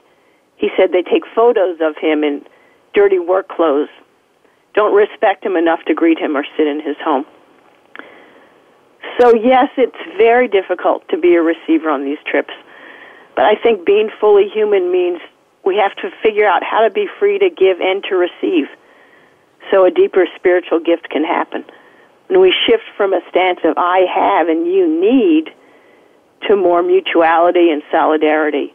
he 0.58 0.70
said 0.78 0.92
they 0.92 1.02
take 1.02 1.24
photos 1.34 1.80
of 1.82 1.98
him 1.98 2.24
in 2.24 2.46
dirty 2.94 3.18
work 3.18 3.48
clothes, 3.48 3.90
don't 4.74 4.96
respect 4.96 5.44
him 5.44 5.56
enough 5.56 5.84
to 5.88 5.94
greet 5.94 6.20
him 6.20 6.38
or 6.38 6.46
sit 6.56 6.68
in 6.68 6.80
his 6.80 6.96
home. 7.04 7.26
So, 9.20 9.34
yes, 9.34 9.70
it's 9.78 10.18
very 10.18 10.48
difficult 10.48 11.08
to 11.10 11.18
be 11.18 11.36
a 11.36 11.42
receiver 11.42 11.90
on 11.90 12.06
these 12.06 12.20
trips. 12.26 12.54
But 13.36 13.46
I 13.46 13.56
think 13.56 13.86
being 13.86 14.10
fully 14.20 14.48
human 14.48 14.92
means 14.92 15.20
we 15.66 15.78
have 15.78 15.96
to 15.98 16.12
figure 16.24 16.46
out 16.46 16.64
how 16.64 16.82
to 16.82 16.90
be 16.90 17.08
free 17.20 17.40
to 17.40 17.50
give 17.50 17.80
and 17.82 18.04
to 18.06 18.16
receive 18.16 18.68
so 19.70 19.86
a 19.86 19.92
deeper 19.92 20.26
spiritual 20.36 20.80
gift 20.80 21.10
can 21.10 21.24
happen. 21.24 21.64
When 22.28 22.42
we 22.42 22.54
shift 22.66 22.84
from 22.98 23.14
a 23.14 23.22
stance 23.30 23.60
of 23.64 23.76
I 23.78 24.06
have 24.14 24.48
and 24.48 24.66
you 24.66 24.88
need 24.88 25.54
to 26.48 26.56
more 26.56 26.82
mutuality 26.84 27.70
and 27.72 27.84
solidarity, 27.92 28.74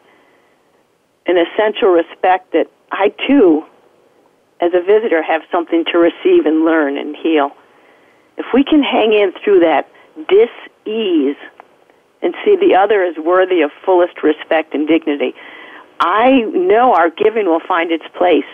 an 1.25 1.35
essential 1.37 1.89
respect 1.89 2.53
that 2.53 2.67
I 2.91 3.13
too, 3.27 3.65
as 4.61 4.71
a 4.73 4.81
visitor, 4.81 5.21
have 5.21 5.41
something 5.51 5.85
to 5.91 5.97
receive 5.97 6.45
and 6.45 6.65
learn 6.65 6.97
and 6.97 7.15
heal. 7.15 7.51
If 8.37 8.45
we 8.53 8.63
can 8.63 8.81
hang 8.83 9.13
in 9.13 9.33
through 9.43 9.61
that 9.61 9.89
dis-ease 10.29 11.37
and 12.21 12.33
see 12.43 12.55
the 12.55 12.75
other 12.75 13.03
as 13.03 13.15
worthy 13.17 13.61
of 13.61 13.71
fullest 13.85 14.23
respect 14.23 14.73
and 14.73 14.87
dignity, 14.87 15.33
I 15.99 16.41
know 16.41 16.93
our 16.93 17.09
giving 17.09 17.45
will 17.45 17.61
find 17.67 17.91
its 17.91 18.05
place. 18.15 18.45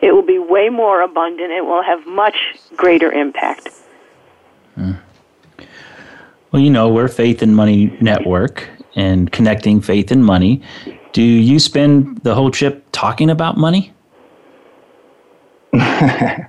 It 0.00 0.12
will 0.12 0.26
be 0.26 0.38
way 0.38 0.68
more 0.68 1.02
abundant. 1.02 1.50
It 1.50 1.64
will 1.64 1.82
have 1.82 2.06
much 2.06 2.36
greater 2.76 3.10
impact. 3.10 3.68
Mm. 4.76 5.00
Well, 6.50 6.62
you 6.62 6.70
know, 6.70 6.88
we're 6.88 7.08
Faith 7.08 7.42
and 7.42 7.54
Money 7.54 7.94
Network 8.00 8.70
and 8.96 9.30
connecting 9.30 9.82
faith 9.82 10.10
and 10.10 10.24
money. 10.24 10.62
Do 11.12 11.22
you 11.22 11.58
spend 11.58 12.18
the 12.22 12.34
whole 12.34 12.50
trip 12.50 12.86
talking 12.90 13.28
about 13.28 13.58
money? 13.58 13.92
the 15.72 16.48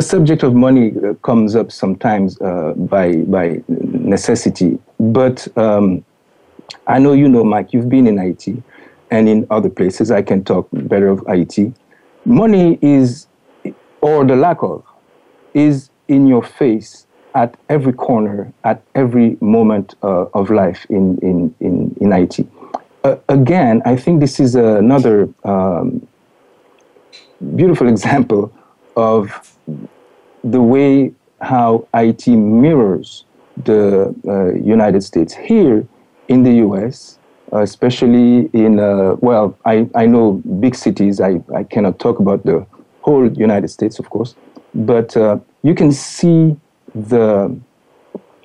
subject 0.00 0.42
of 0.42 0.54
money 0.54 0.92
uh, 1.06 1.12
comes 1.22 1.54
up 1.54 1.70
sometimes 1.70 2.40
uh, 2.40 2.72
by 2.74 3.16
by 3.16 3.62
necessity, 3.68 4.78
but 4.98 5.46
um, 5.58 6.02
I 6.86 6.98
know 6.98 7.12
you 7.12 7.28
know, 7.28 7.44
Mike. 7.44 7.74
You've 7.74 7.90
been 7.90 8.06
in 8.06 8.16
Ayiti 8.16 8.62
and 9.10 9.28
in 9.28 9.46
other 9.50 9.68
places. 9.68 10.10
I 10.10 10.22
can 10.22 10.44
talk 10.44 10.66
better 10.72 11.08
of 11.08 11.20
Ayiti. 11.24 11.74
Money 12.24 12.78
is, 12.80 13.26
or 14.00 14.24
the 14.24 14.36
lack 14.36 14.62
of, 14.62 14.82
is 15.52 15.90
in 16.08 16.26
your 16.26 16.42
face 16.42 17.06
at 17.34 17.56
every 17.68 17.92
corner, 17.92 18.52
at 18.64 18.82
every 18.94 19.36
moment 19.40 19.94
uh, 20.02 20.26
of 20.34 20.50
life 20.50 20.86
in 20.90 21.18
in 21.18 21.54
in, 21.60 21.94
in 22.00 22.10
Ayiti. 22.10 22.46
Uh, 23.04 23.16
again, 23.28 23.82
I 23.84 23.96
think 23.96 24.20
this 24.20 24.38
is 24.38 24.54
another 24.54 25.28
um, 25.44 26.06
beautiful 27.56 27.88
example 27.94 28.52
of 28.96 29.56
the 30.44 30.60
way 30.60 31.12
how 31.40 31.86
Ayiti 31.94 32.36
mirrors 32.36 33.24
the 33.64 34.14
uh, 34.26 34.52
United 34.54 35.02
States. 35.02 35.34
Here 35.34 35.86
in 36.28 36.42
the 36.44 36.54
US, 36.66 37.18
especially 37.52 38.48
in, 38.52 38.78
uh, 38.80 39.16
well, 39.20 39.56
I, 39.64 39.88
I 39.94 40.06
know 40.06 40.42
big 40.60 40.74
cities, 40.74 41.20
I, 41.20 41.40
I 41.54 41.64
cannot 41.64 41.98
talk 41.98 42.18
about 42.18 42.44
the 42.44 42.64
whole 43.00 43.30
United 43.32 43.68
States, 43.68 43.98
of 43.98 44.08
course, 44.10 44.34
but 44.74 45.16
uh, 45.16 45.38
you 45.62 45.74
can 45.74 45.92
see 45.92 46.56
the, 46.94 47.56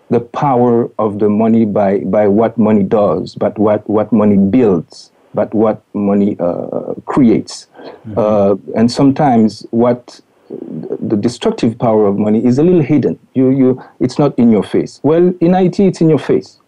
the 0.10 0.20
power 0.20 0.90
of 1.00 1.20
the 1.20 1.30
money 1.30 1.66
by, 1.66 2.00
by 2.00 2.28
what 2.28 2.58
money 2.58 2.84
does, 2.84 3.36
but 3.36 3.58
what, 3.58 3.88
what 3.90 4.12
money 4.12 4.38
builds 4.38 5.12
but 5.34 5.54
what 5.54 5.84
money 5.94 6.36
uh, 6.40 6.96
creates. 7.06 7.68
Mm-hmm. 7.78 8.14
Uh, 8.18 8.56
and 8.76 8.92
sometimes 8.92 9.68
what 9.70 10.20
the 10.50 11.16
destructive 11.16 11.78
power 11.78 12.08
of 12.08 12.18
money 12.18 12.44
is 12.44 12.58
a 12.58 12.64
little 12.64 12.82
hidden. 12.82 13.20
You, 13.34 13.52
you, 13.52 13.84
it's 14.00 14.18
not 14.18 14.38
in 14.40 14.52
your 14.52 14.64
face. 14.64 15.00
Well, 15.04 15.28
in 15.46 15.52
Ayiti, 15.52 15.88
it's 15.88 16.02
in 16.02 16.10
your 16.10 16.20
face. 16.20 16.60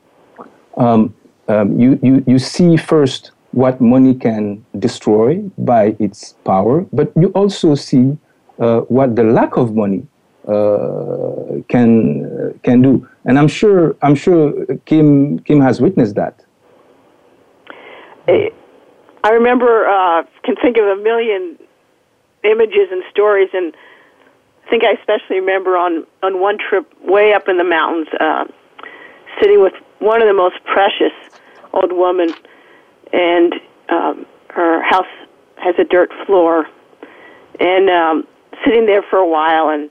Um, 0.78 1.16
um, 1.48 1.80
you, 1.80 2.00
you, 2.04 2.24
you 2.28 2.38
see 2.38 2.78
first 2.78 3.32
what 3.52 3.82
money 3.82 4.14
can 4.14 4.64
destroy 4.78 5.38
by 5.58 5.96
its 5.98 6.36
power, 6.44 6.86
but 6.94 7.12
you 7.16 7.30
also 7.30 7.74
see 7.74 8.18
uh, 8.60 8.82
what 8.82 9.16
the 9.16 9.24
lack 9.24 9.58
of 9.58 9.74
money 9.74 10.06
uh, 10.50 11.62
can 11.68 12.26
uh, 12.26 12.58
can 12.64 12.82
do. 12.82 13.08
And 13.26 13.38
I'm 13.38 13.48
sure 13.48 13.96
I'm 14.02 14.16
sure 14.16 14.54
Kim 14.86 15.40
Kim 15.40 15.62
has 15.62 15.80
witnessed 15.80 16.16
that. 16.16 16.44
I 19.24 19.32
remember, 19.32 19.88
uh, 19.88 20.24
can 20.44 20.56
think 20.56 20.78
of 20.78 20.86
a 20.86 20.96
million 20.96 21.58
images 22.44 22.88
and 22.92 23.04
stories, 23.12 23.50
and 23.54 23.76
I 24.66 24.70
think 24.70 24.84
I 24.84 24.94
especially 24.94 25.40
remember 25.40 25.76
on 25.78 26.06
on 26.24 26.40
one 26.40 26.58
trip 26.58 26.92
way 27.04 27.34
up 27.34 27.48
in 27.48 27.58
the 27.58 27.64
mountains, 27.64 28.08
uh, 28.20 28.46
sitting 29.42 29.62
with 29.62 29.74
one 30.00 30.22
of 30.22 30.28
the 30.28 30.34
most 30.34 30.56
precious 30.64 31.14
old 31.74 31.92
women, 31.92 32.34
and 33.12 33.54
um, 33.90 34.26
her 34.50 34.82
house 34.84 35.14
has 35.58 35.76
a 35.78 35.84
dirt 35.84 36.12
floor, 36.26 36.66
and 37.60 37.90
um, 37.90 38.28
sitting 38.64 38.86
there 38.86 39.04
for 39.10 39.18
a 39.18 39.28
while, 39.28 39.70
and 39.70 39.90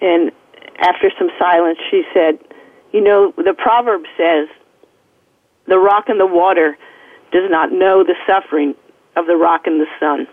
and 0.00 0.32
after 0.78 1.10
some 1.18 1.30
silence, 1.38 1.78
she 1.90 2.02
said, 2.12 2.38
"You 2.92 3.00
know, 3.00 3.32
the 3.36 3.54
proverb 3.54 4.02
says, 4.16 4.48
the 5.66 5.78
rock 5.78 6.08
and 6.08 6.20
the 6.20 6.26
water." 6.26 6.76
does 7.34 7.50
not 7.50 7.72
know 7.72 8.04
the 8.04 8.14
suffering 8.26 8.74
of 9.16 9.26
the 9.26 9.36
rock 9.36 9.66
and 9.66 9.80
the 9.80 9.90
sun. 9.98 10.26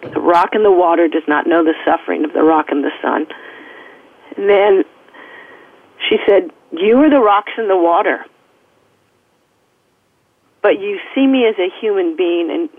The 0.00 0.20
rock 0.20 0.50
and 0.54 0.64
the 0.64 0.72
water 0.72 1.06
does 1.06 1.22
not 1.28 1.46
know 1.46 1.62
the 1.62 1.74
suffering 1.84 2.24
of 2.24 2.32
the 2.32 2.42
rock 2.42 2.70
and 2.70 2.82
the 2.82 2.90
sun. 3.02 3.26
And 4.36 4.48
then 4.48 4.84
she 6.08 6.16
said, 6.26 6.50
You 6.72 6.96
are 7.02 7.10
the 7.10 7.20
rocks 7.20 7.52
and 7.56 7.68
the 7.68 7.76
water. 7.76 8.24
But 10.62 10.80
you 10.80 10.98
see 11.14 11.26
me 11.26 11.46
as 11.46 11.56
a 11.58 11.68
human 11.80 12.16
being, 12.16 12.50
and 12.50 12.70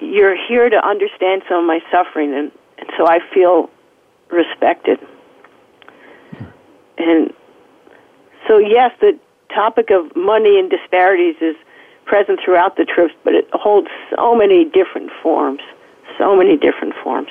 you're 0.00 0.36
here 0.48 0.70
to 0.70 0.76
understand 0.76 1.42
some 1.48 1.58
of 1.58 1.64
my 1.66 1.80
suffering, 1.92 2.32
and, 2.32 2.50
and 2.78 2.88
so 2.96 3.06
I 3.06 3.18
feel 3.34 3.68
respected. 4.30 4.98
And 6.98 7.32
so, 8.48 8.58
yes, 8.58 8.92
the 9.00 9.18
topic 9.54 9.90
of 9.90 10.14
money 10.16 10.58
and 10.58 10.70
disparities 10.70 11.36
is 11.40 11.56
present 12.04 12.40
throughout 12.44 12.76
the 12.76 12.84
trips, 12.84 13.14
but 13.24 13.34
it 13.34 13.48
holds 13.52 13.88
so 14.14 14.34
many 14.34 14.64
different 14.64 15.10
forms, 15.22 15.60
so 16.18 16.36
many 16.36 16.56
different 16.56 16.94
forms. 17.02 17.28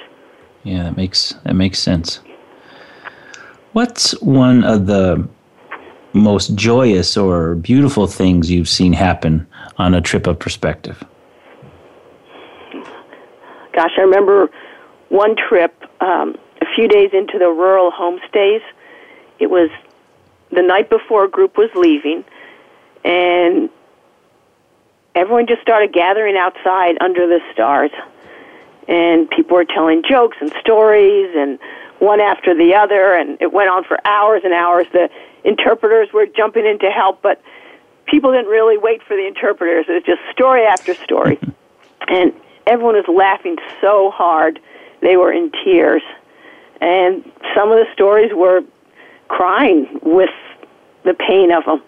Yeah, 0.63 0.84
that 0.84 0.97
makes 0.97 1.36
that 1.43 1.56
makes 1.56 1.79
sense. 1.79 2.21
What's 3.73 4.19
one 4.21 4.63
of 4.63 4.86
the 4.86 5.27
most 6.13 6.56
joyous 6.56 7.17
or 7.17 7.56
beautiful 7.56 8.08
things 8.08 8.49
you've 8.49 8.69
seen 8.69 8.93
happen 8.93 9.47
on 9.77 9.93
a 9.93 10.01
trip 10.01 10.27
of 10.27 10.39
perspective? 10.39 11.03
Gosh, 13.73 13.91
I 13.97 14.01
remember 14.01 14.49
one 15.10 15.36
trip 15.36 15.73
um, 16.01 16.36
few 16.75 16.88
days 16.88 17.12
into 17.13 17.39
the 17.39 17.49
rural 17.49 17.91
homestays. 17.91 18.62
It 19.39 19.49
was 19.49 19.69
the 20.51 20.62
night 20.62 20.89
before 20.89 21.25
a 21.25 21.29
group 21.29 21.57
was 21.57 21.69
leaving, 21.75 22.23
and 23.03 23.69
everyone 25.15 25.47
just 25.47 25.62
started 25.62 25.93
gathering 25.93 26.38
outside 26.38 26.97
under 27.01 27.27
the 27.27 27.39
stars. 27.51 27.91
And 28.88 29.29
people 29.29 29.55
were 29.55 29.65
telling 29.65 30.03
jokes 30.07 30.38
and 30.41 30.53
stories 30.59 31.33
and 31.36 31.57
one 31.99 32.19
after 32.19 32.53
the 32.53 32.75
other 32.75 33.13
and 33.13 33.41
it 33.41 33.53
went 33.53 33.69
on 33.69 33.86
for 33.86 33.97
hours 34.05 34.41
and 34.43 34.53
hours. 34.53 34.86
The 34.91 35.09
interpreters 35.45 36.12
were 36.13 36.25
jumping 36.25 36.65
in 36.65 36.79
to 36.79 36.89
help, 36.89 37.21
but 37.21 37.41
people 38.05 38.31
didn't 38.31 38.47
really 38.47 38.77
wait 38.77 39.01
for 39.03 39.15
the 39.15 39.25
interpreters. 39.25 39.86
It 39.88 39.93
was 39.93 40.03
just 40.03 40.21
story 40.31 40.63
after 40.65 40.93
story. 40.95 41.39
and 42.09 42.33
everyone 42.67 42.95
was 42.95 43.07
laughing 43.07 43.57
so 43.79 44.12
hard. 44.12 44.59
They 45.01 45.15
were 45.15 45.31
in 45.31 45.51
tears. 45.63 46.03
And 46.83 47.23
some 47.55 47.71
of 47.71 47.77
the 47.77 47.85
stories 47.93 48.31
were 48.35 48.61
crying 49.29 49.99
with 50.03 50.29
the 51.05 51.13
pain 51.13 51.51
of 51.51 51.65
them 51.65 51.81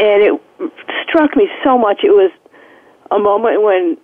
and 0.00 0.22
it 0.22 0.40
struck 1.06 1.36
me 1.36 1.46
so 1.62 1.76
much. 1.76 2.00
It 2.02 2.10
was 2.10 2.32
a 3.10 3.18
moment 3.18 3.62
when 3.62 3.98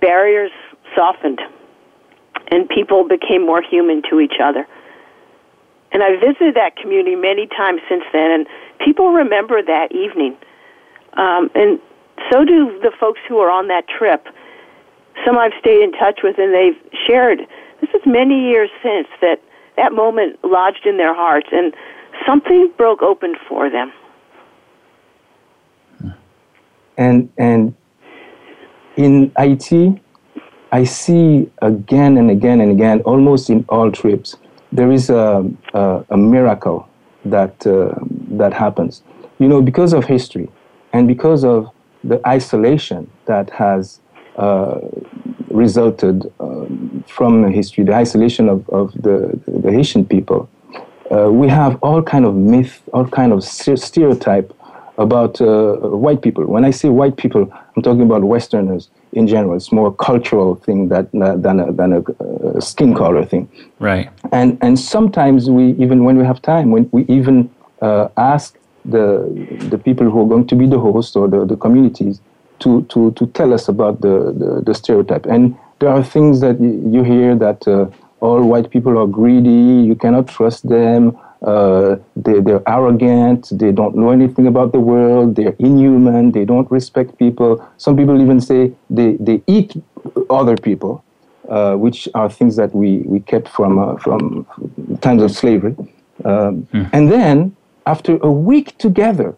barriers 0.00 0.52
softened 0.94 1.40
and 2.48 2.68
people 2.68 3.08
became 3.08 3.46
more 3.46 3.62
human 3.62 4.02
to 4.10 4.20
each 4.20 4.36
other. 4.42 4.66
And 5.90 6.02
I 6.02 6.16
visited 6.16 6.54
that 6.54 6.76
community 6.76 7.16
many 7.16 7.46
times 7.46 7.80
since 7.88 8.04
then, 8.12 8.30
and 8.30 8.46
people 8.78 9.12
remember 9.12 9.62
that 9.62 9.92
evening. 9.92 10.36
Um, 11.14 11.50
and 11.54 11.80
so 12.30 12.44
do 12.44 12.78
the 12.82 12.92
folks 12.98 13.20
who 13.28 13.38
are 13.38 13.50
on 13.50 13.68
that 13.68 13.88
trip. 13.88 14.26
Some 15.24 15.38
I've 15.38 15.52
stayed 15.60 15.82
in 15.82 15.92
touch 15.92 16.20
with, 16.22 16.38
and 16.38 16.52
they've 16.52 16.78
shared. 17.06 17.40
This 17.82 17.90
is 17.90 18.00
many 18.06 18.48
years 18.48 18.70
since 18.82 19.08
that 19.20 19.42
that 19.76 19.92
moment 19.92 20.38
lodged 20.42 20.86
in 20.86 20.96
their 20.96 21.14
hearts, 21.14 21.48
and 21.52 21.74
something 22.26 22.72
broke 22.78 23.02
open 23.02 23.34
for 23.48 23.68
them 23.68 23.92
and 26.96 27.30
and 27.38 27.74
in 28.96 29.30
Ayiti 29.30 30.00
I 30.72 30.84
see 30.84 31.50
again 31.60 32.16
and 32.16 32.30
again 32.30 32.62
and 32.62 32.72
again, 32.72 33.02
almost 33.02 33.50
in 33.50 33.64
all 33.68 33.92
trips, 33.92 34.38
there 34.72 34.90
is 34.90 35.10
a, 35.10 35.46
a, 35.74 36.04
a 36.08 36.16
miracle 36.16 36.88
that, 37.26 37.66
uh, 37.66 37.94
that 38.30 38.54
happens. 38.54 39.02
You 39.38 39.48
know, 39.48 39.60
because 39.60 39.92
of 39.92 40.06
history 40.06 40.48
and 40.94 41.06
because 41.06 41.44
of 41.44 41.70
the 42.02 42.26
isolation 42.26 43.10
that 43.26 43.50
has 43.50 44.00
uh, 44.36 44.78
resulted 45.52 46.32
um, 46.40 47.04
from 47.06 47.50
history, 47.52 47.84
the 47.84 47.94
isolation 47.94 48.48
of, 48.48 48.68
of 48.70 48.92
the, 48.94 49.38
the 49.46 49.70
Haitian 49.70 50.04
people, 50.04 50.48
uh, 51.10 51.30
we 51.30 51.48
have 51.48 51.78
all 51.82 52.02
kind 52.02 52.24
of 52.24 52.34
myth, 52.34 52.82
all 52.92 53.06
kind 53.06 53.32
of 53.32 53.44
stereotype 53.44 54.52
about 54.98 55.40
uh, 55.40 55.74
white 55.76 56.22
people. 56.22 56.44
When 56.46 56.64
I 56.64 56.70
say 56.70 56.88
white 56.88 57.16
people, 57.16 57.52
I'm 57.76 57.82
talking 57.82 58.02
about 58.02 58.24
Westerners 58.24 58.90
in 59.12 59.26
general. 59.26 59.56
It's 59.56 59.72
more 59.72 59.88
a 59.88 59.92
cultural 59.92 60.56
thing 60.56 60.88
that, 60.88 61.08
uh, 61.14 61.36
than, 61.36 61.60
a, 61.60 61.72
than 61.72 61.92
a, 61.92 62.56
a, 62.56 62.62
skin 62.62 62.94
color 62.94 63.24
thing. 63.24 63.48
Right. 63.78 64.10
And, 64.32 64.58
and 64.62 64.78
sometimes 64.78 65.50
we, 65.50 65.72
even 65.72 66.04
when 66.04 66.16
we 66.16 66.24
have 66.24 66.40
time, 66.40 66.70
when 66.70 66.88
we 66.92 67.04
even 67.08 67.50
uh, 67.80 68.08
ask 68.16 68.58
the, 68.84 69.28
the 69.70 69.78
people 69.78 70.10
who 70.10 70.22
are 70.22 70.28
going 70.28 70.46
to 70.46 70.54
be 70.54 70.66
the 70.66 70.78
host 70.78 71.16
or 71.16 71.28
the, 71.28 71.44
the 71.44 71.56
communities 71.56 72.20
to, 72.62 72.82
to, 72.92 73.10
to 73.12 73.26
tell 73.28 73.52
us 73.52 73.68
about 73.68 74.00
the, 74.00 74.32
the, 74.40 74.62
the 74.64 74.74
stereotype. 74.74 75.26
And 75.26 75.56
there 75.78 75.90
are 75.90 76.02
things 76.02 76.40
that 76.40 76.60
you 76.60 77.02
hear 77.02 77.34
that 77.36 77.66
uh, 77.66 77.86
all 78.20 78.42
white 78.42 78.70
people 78.70 78.98
are 78.98 79.06
greedy, 79.06 79.86
you 79.88 79.96
cannot 79.96 80.28
trust 80.28 80.68
them, 80.68 81.18
uh, 81.42 81.96
they, 82.14 82.40
they're 82.40 82.62
arrogant, 82.68 83.48
they 83.52 83.72
don't 83.72 83.96
know 83.96 84.10
anything 84.10 84.46
about 84.46 84.70
the 84.70 84.78
world, 84.78 85.34
they're 85.34 85.56
inhuman, 85.58 86.30
they 86.30 86.44
don't 86.44 86.70
respect 86.70 87.18
people. 87.18 87.66
Some 87.78 87.96
people 87.96 88.20
even 88.22 88.40
say 88.40 88.72
they, 88.88 89.16
they 89.18 89.42
eat 89.48 89.74
other 90.30 90.56
people, 90.56 91.04
uh, 91.48 91.74
which 91.74 92.08
are 92.14 92.30
things 92.30 92.54
that 92.56 92.72
we, 92.74 92.98
we 92.98 93.18
kept 93.20 93.48
from, 93.48 93.78
uh, 93.78 93.96
from 93.96 94.46
times 95.00 95.22
of 95.22 95.32
slavery. 95.32 95.74
Um, 96.24 96.68
mm. 96.72 96.88
And 96.92 97.10
then, 97.10 97.56
after 97.86 98.18
a 98.18 98.30
week 98.30 98.78
together, 98.78 99.34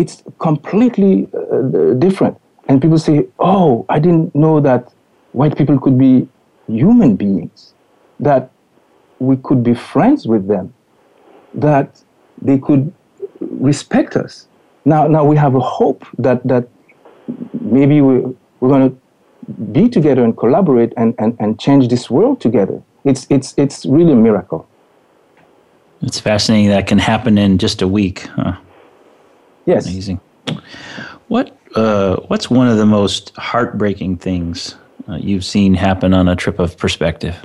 it's 0.00 0.22
completely 0.38 1.28
uh, 1.34 1.94
different. 2.06 2.36
And 2.68 2.80
people 2.80 2.98
say, 2.98 3.26
oh, 3.38 3.84
I 3.88 3.98
didn't 3.98 4.34
know 4.34 4.60
that 4.60 4.92
white 5.32 5.56
people 5.58 5.78
could 5.78 5.98
be 5.98 6.28
human 6.68 7.16
beings, 7.16 7.74
that 8.20 8.50
we 9.18 9.36
could 9.36 9.62
be 9.62 9.74
friends 9.74 10.26
with 10.26 10.48
them, 10.48 10.72
that 11.54 12.02
they 12.40 12.58
could 12.58 12.92
respect 13.40 14.16
us. 14.16 14.46
Now, 14.84 15.06
now 15.06 15.24
we 15.24 15.36
have 15.36 15.54
a 15.54 15.60
hope 15.78 16.06
that, 16.18 16.38
that 16.52 16.68
maybe 17.60 18.00
we, 18.00 18.14
we're 18.60 18.72
going 18.76 18.90
to 18.90 18.96
be 19.72 19.88
together 19.88 20.24
and 20.24 20.36
collaborate 20.36 20.92
and, 20.96 21.14
and, 21.18 21.36
and 21.38 21.58
change 21.60 21.88
this 21.88 22.08
world 22.08 22.40
together. 22.40 22.82
It's, 23.04 23.26
it's, 23.28 23.54
it's 23.56 23.84
really 23.84 24.12
a 24.12 24.16
miracle. 24.28 24.66
It's 26.02 26.20
fascinating 26.20 26.70
that 26.70 26.86
can 26.86 26.98
happen 26.98 27.36
in 27.36 27.58
just 27.58 27.82
a 27.82 27.88
week. 27.88 28.20
Huh? 28.36 28.56
Yes. 29.70 29.86
Amazing. 29.86 30.20
What, 31.28 31.56
uh, 31.76 32.16
what's 32.26 32.50
one 32.50 32.66
of 32.66 32.76
the 32.76 32.86
most 32.86 33.32
heartbreaking 33.36 34.16
things 34.16 34.74
uh, 35.08 35.14
you've 35.14 35.44
seen 35.44 35.74
happen 35.74 36.12
on 36.12 36.28
a 36.28 36.34
trip 36.34 36.58
of 36.58 36.76
perspective? 36.76 37.36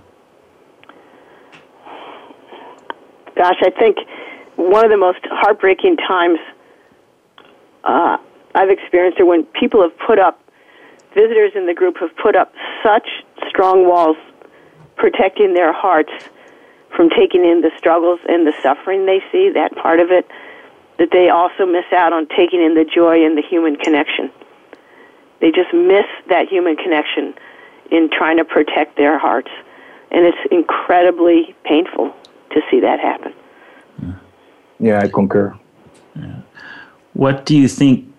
Gosh, 3.35 3.61
I 3.61 3.69
think 3.69 3.97
one 4.55 4.83
of 4.83 4.89
the 4.89 4.97
most 4.97 5.19
heartbreaking 5.25 5.97
times 5.97 6.39
uh, 7.83 8.17
I've 8.55 8.69
experienced 8.69 9.19
are 9.19 9.25
when 9.25 9.43
people 9.43 9.83
have 9.83 9.95
put 9.99 10.17
up, 10.17 10.41
visitors 11.13 11.51
in 11.53 11.67
the 11.67 11.75
group 11.75 11.97
have 11.99 12.15
put 12.17 12.35
up 12.35 12.53
such 12.81 13.07
strong 13.47 13.87
walls 13.87 14.17
protecting 14.95 15.53
their 15.53 15.71
hearts 15.71 16.11
from 16.95 17.09
taking 17.09 17.45
in 17.45 17.61
the 17.61 17.71
struggles 17.77 18.19
and 18.27 18.47
the 18.47 18.53
suffering 18.63 19.05
they 19.05 19.21
see, 19.31 19.51
that 19.53 19.75
part 19.75 19.99
of 19.99 20.09
it, 20.09 20.25
that 20.97 21.09
they 21.11 21.29
also 21.29 21.65
miss 21.65 21.85
out 21.91 22.13
on 22.13 22.27
taking 22.27 22.61
in 22.63 22.75
the 22.75 22.85
joy 22.85 23.25
and 23.25 23.37
the 23.37 23.41
human 23.41 23.75
connection. 23.75 24.31
They 25.41 25.51
just 25.51 25.73
miss 25.73 26.05
that 26.29 26.47
human 26.47 26.75
connection 26.75 27.33
in 27.91 28.09
trying 28.09 28.37
to 28.37 28.45
protect 28.45 28.97
their 28.97 29.19
hearts. 29.19 29.51
And 30.11 30.25
it's 30.25 30.37
incredibly 30.51 31.55
painful 31.63 32.15
to 32.51 32.61
see 32.71 32.79
that 32.79 32.99
happen. 32.99 33.33
Yeah, 34.79 34.99
I 34.99 35.07
concur. 35.07 35.57
Yeah. 36.15 36.41
What 37.13 37.45
do 37.45 37.57
you 37.57 37.67
think 37.67 38.11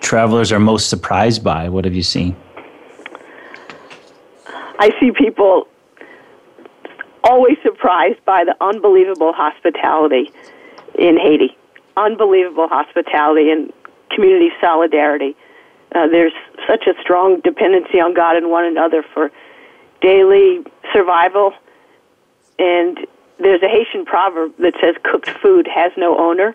travelers 0.00 0.52
are 0.52 0.58
most 0.58 0.88
surprised 0.88 1.42
by? 1.44 1.68
What 1.68 1.84
have 1.84 1.94
you 1.94 2.02
seen? 2.02 2.36
I 4.78 4.90
see 5.00 5.10
people 5.10 5.68
always 7.24 7.56
surprised 7.62 8.24
by 8.24 8.44
the 8.44 8.54
unbelievable 8.60 9.32
hospitality 9.32 10.30
in 10.94 11.18
Haiti. 11.18 11.56
Unbelievable 11.98 12.68
hospitality 12.68 13.50
and 13.50 13.72
community 14.10 14.50
solidarity. 14.60 15.36
Uh, 15.94 16.06
there's 16.06 16.32
such 16.66 16.86
a 16.86 16.94
strong 17.00 17.40
dependency 17.40 17.98
on 17.98 18.14
God 18.14 18.36
and 18.36 18.50
one 18.50 18.64
another 18.64 19.04
for 19.14 19.30
daily 20.00 20.64
survival. 20.92 21.52
And 22.58 22.98
there's 23.38 23.62
a 23.62 23.68
Haitian 23.68 24.04
proverb 24.04 24.56
that 24.58 24.74
says 24.80 24.94
cooked 25.02 25.30
food 25.42 25.66
has 25.72 25.92
no 25.96 26.18
owner. 26.18 26.54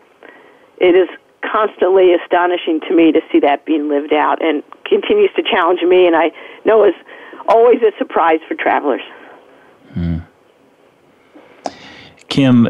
It 0.77 0.95
is 0.95 1.10
constantly 1.41 2.13
astonishing 2.13 2.79
to 2.88 2.95
me 2.95 3.12
to 3.12 3.21
see 3.32 3.39
that 3.39 3.65
being 3.65 3.89
lived 3.89 4.13
out 4.13 4.43
and 4.43 4.63
continues 4.86 5.32
to 5.36 5.43
challenge 5.43 5.82
me, 5.82 6.08
and 6.08 6.15
I 6.15 6.32
know 6.65 6.86
is 6.86 6.95
always 7.47 7.82
a 7.82 7.91
surprise 7.97 8.39
for 8.47 8.56
travelers. 8.56 9.01
Hmm. 9.93 10.19
Kim, 12.34 12.67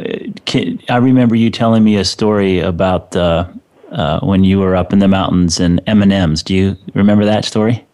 I 0.90 0.98
remember 0.98 1.38
you 1.38 1.50
telling 1.50 1.86
me 1.86 1.96
a 1.96 2.04
story 2.04 2.60
about 2.60 3.16
uh, 3.16 3.48
uh, 3.94 4.20
when 4.20 4.44
you 4.44 4.60
were 4.60 4.76
up 4.76 4.92
in 4.92 5.00
the 5.00 5.08
mountains 5.08 5.58
and 5.58 5.82
M 5.88 6.02
and 6.02 6.12
M's. 6.12 6.44
Do 6.44 6.54
you 6.54 6.78
remember 6.94 7.24
that 7.24 7.46
story? 7.46 7.86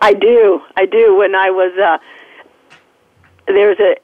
I 0.00 0.14
do. 0.14 0.62
I 0.78 0.86
do. 0.86 1.18
When 1.18 1.34
I 1.34 1.50
was 1.50 1.70
uh, 1.78 1.98
there 3.46 3.68
was 3.68 3.78
a 3.78 3.96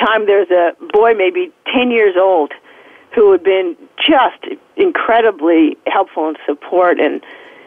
time 0.00 0.24
there's 0.24 0.50
a 0.50 0.72
boy 0.90 1.12
maybe 1.12 1.52
10 1.74 1.90
years 1.90 2.16
old 2.18 2.50
who 3.14 3.30
had 3.32 3.44
been 3.44 3.76
just 3.98 4.56
incredibly 4.74 5.76
helpful 5.86 6.28
and 6.28 6.38
support 6.46 6.98
and 6.98 7.22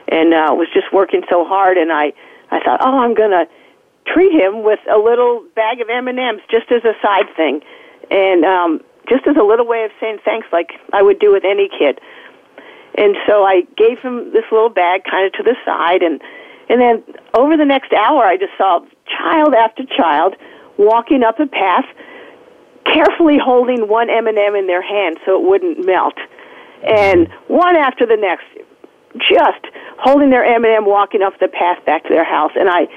and 0.07 0.33
uh, 0.33 0.55
was 0.55 0.69
just 0.73 0.91
working 0.91 1.21
so 1.29 1.45
hard 1.45 1.77
and 1.77 1.91
I 1.91 2.13
I 2.49 2.59
thought 2.65 2.81
oh 2.81 2.97
I'm 2.97 3.13
going 3.13 3.29
to 3.29 3.47
treat 4.11 4.33
him 4.33 4.63
with 4.63 4.79
a 4.91 4.97
little 4.97 5.45
bag 5.55 5.81
of 5.81 5.87
M&Ms 5.87 6.41
just 6.49 6.71
as 6.71 6.83
a 6.83 6.93
side 6.99 7.29
thing 7.35 7.61
and 8.11 8.45
um 8.45 8.81
just 9.09 9.25
as 9.27 9.35
a 9.37 9.43
little 9.43 9.65
way 9.65 9.83
of 9.83 9.91
saying 9.99 10.19
thanks 10.23 10.47
like 10.51 10.71
I 10.93 11.01
would 11.01 11.19
do 11.19 11.31
with 11.31 11.43
any 11.45 11.69
kid 11.69 11.99
and 12.95 13.15
so 13.27 13.43
I 13.43 13.61
gave 13.77 13.99
him 13.99 14.31
this 14.33 14.45
little 14.51 14.69
bag 14.69 15.03
kind 15.09 15.25
of 15.25 15.33
to 15.33 15.43
the 15.43 15.55
side 15.65 16.01
and 16.03 16.21
and 16.69 16.79
then 16.79 17.03
over 17.33 17.57
the 17.57 17.65
next 17.65 17.93
hour 17.93 18.23
I 18.23 18.37
just 18.37 18.53
saw 18.57 18.81
child 19.05 19.53
after 19.53 19.83
child 19.85 20.35
walking 20.77 21.23
up 21.23 21.39
a 21.39 21.47
path 21.47 21.85
carefully 22.85 23.37
holding 23.37 23.87
one 23.87 24.09
M&M 24.09 24.55
in 24.55 24.67
their 24.67 24.81
hand 24.81 25.17
so 25.25 25.39
it 25.39 25.47
wouldn't 25.47 25.85
melt. 25.85 26.15
And 26.83 27.27
one 27.47 27.75
after 27.75 28.05
the 28.05 28.15
next, 28.15 28.45
just 29.17 29.65
holding 29.99 30.29
their 30.29 30.45
M&M 30.45 30.85
walking 30.85 31.21
up 31.21 31.33
the 31.39 31.47
path 31.47 31.83
back 31.85 32.03
to 32.03 32.09
their 32.09 32.23
house. 32.23 32.51
And 32.55 32.69
I 32.69 32.87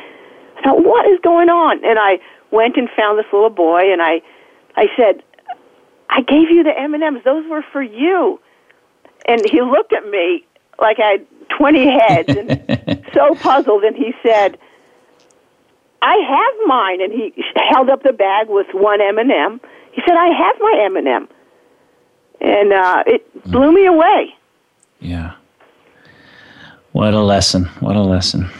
thought, 0.62 0.84
what 0.84 1.06
is 1.06 1.18
going 1.22 1.48
on? 1.48 1.84
And 1.84 1.98
I 1.98 2.18
went 2.50 2.76
and 2.76 2.88
found 2.96 3.18
this 3.18 3.26
little 3.32 3.50
boy 3.50 3.92
and 3.92 4.00
I, 4.00 4.22
I 4.76 4.86
said, 4.96 5.22
I 6.08 6.22
gave 6.22 6.50
you 6.50 6.62
the 6.62 6.78
M&Ms. 6.78 7.22
Those 7.24 7.48
were 7.48 7.64
for 7.72 7.82
you. 7.82 8.40
And 9.26 9.40
he 9.50 9.60
looked 9.60 9.92
at 9.92 10.06
me 10.08 10.44
like 10.80 10.98
I 10.98 11.12
had 11.12 11.26
20 11.56 11.98
heads 11.98 12.36
and 12.36 13.04
so 13.14 13.34
puzzled. 13.34 13.84
And 13.84 13.96
he 13.96 14.12
said, 14.22 14.58
I 16.02 16.16
have 16.16 16.66
mine. 16.66 17.00
And 17.00 17.12
he 17.12 17.32
held 17.70 17.88
up 17.88 18.02
the 18.02 18.12
bag 18.12 18.48
with 18.48 18.66
one 18.72 19.00
M&M 19.00 19.60
he 19.92 20.00
said, 20.06 20.16
I 20.16 20.28
have 20.28 20.56
my 20.58 20.82
M&M. 20.86 21.28
And 22.40 22.72
uh, 22.72 23.04
it 23.06 23.44
blew 23.44 23.72
me 23.72 23.86
away. 23.86 24.34
Yeah. 25.00 25.34
What 26.92 27.14
a 27.14 27.20
lesson. 27.20 27.66
What 27.80 27.96
a 27.96 28.02
lesson. 28.02 28.50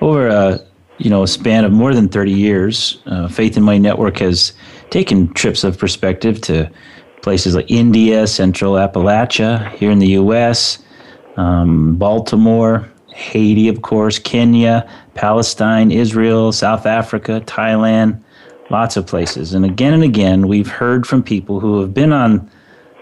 Over 0.00 0.28
a 0.28 0.66
you 0.98 1.10
know, 1.10 1.22
a 1.22 1.28
span 1.28 1.64
of 1.64 1.72
more 1.72 1.94
than 1.94 2.08
30 2.08 2.32
years, 2.32 3.02
uh, 3.06 3.28
Faith 3.28 3.56
and 3.56 3.64
Money 3.64 3.78
Network 3.78 4.18
has 4.18 4.52
taken 4.90 5.32
trips 5.34 5.64
of 5.64 5.78
perspective 5.78 6.40
to 6.42 6.70
places 7.22 7.54
like 7.54 7.70
India, 7.70 8.26
Central 8.26 8.74
Appalachia, 8.74 9.70
here 9.72 9.90
in 9.90 9.98
the 9.98 10.08
U.S., 10.08 10.78
um, 11.36 11.96
Baltimore, 11.96 12.88
Haiti, 13.08 13.68
of 13.68 13.82
course, 13.82 14.18
Kenya, 14.18 14.88
Palestine, 15.14 15.90
Israel, 15.90 16.52
South 16.52 16.86
Africa, 16.86 17.42
Thailand, 17.46 18.22
lots 18.70 18.96
of 18.96 19.06
places. 19.06 19.54
And 19.54 19.64
again 19.64 19.94
and 19.94 20.02
again, 20.02 20.48
we've 20.48 20.68
heard 20.68 21.06
from 21.06 21.22
people 21.22 21.60
who 21.60 21.80
have 21.80 21.94
been 21.94 22.12
on 22.12 22.48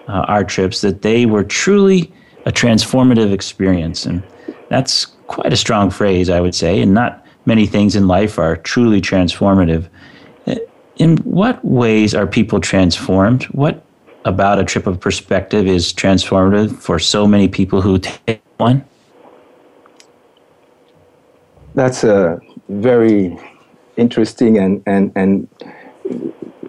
uh, 0.08 0.24
our 0.28 0.44
trips 0.44 0.80
that 0.80 1.02
they 1.02 1.26
were 1.26 1.44
truly 1.44 2.12
a 2.46 2.52
transformative 2.52 3.32
experience. 3.32 4.04
And 4.06 4.22
that's 4.68 5.06
quite 5.26 5.52
a 5.52 5.56
strong 5.56 5.90
phrase, 5.90 6.28
I 6.28 6.40
would 6.40 6.54
say, 6.54 6.80
and 6.80 6.94
not 6.94 7.21
many 7.46 7.66
things 7.66 7.96
in 7.96 8.06
life 8.06 8.38
are 8.38 8.56
truly 8.56 9.00
transformative. 9.00 9.88
In 10.96 11.16
what 11.18 11.64
ways 11.64 12.14
are 12.14 12.26
people 12.26 12.60
transformed? 12.60 13.44
What 13.44 13.84
about 14.24 14.58
a 14.58 14.64
trip 14.64 14.86
of 14.86 15.00
perspective 15.00 15.66
is 15.66 15.92
transformative 15.92 16.76
for 16.76 16.98
so 16.98 17.26
many 17.26 17.48
people 17.48 17.80
who 17.80 17.98
take 17.98 18.42
one? 18.58 18.84
That's 21.74 22.04
a 22.04 22.40
very 22.68 23.38
interesting 23.96 24.58
and, 24.58 24.82
and, 24.86 25.10
and 25.16 25.48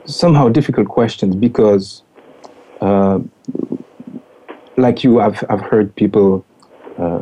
somehow 0.06 0.50
difficult 0.50 0.88
question 0.88 1.40
because, 1.40 2.02
uh, 2.82 3.20
like 4.78 5.04
you, 5.04 5.20
I've, 5.20 5.44
I've 5.50 5.62
heard 5.62 5.96
people 5.96 6.46
uh, 6.98 7.22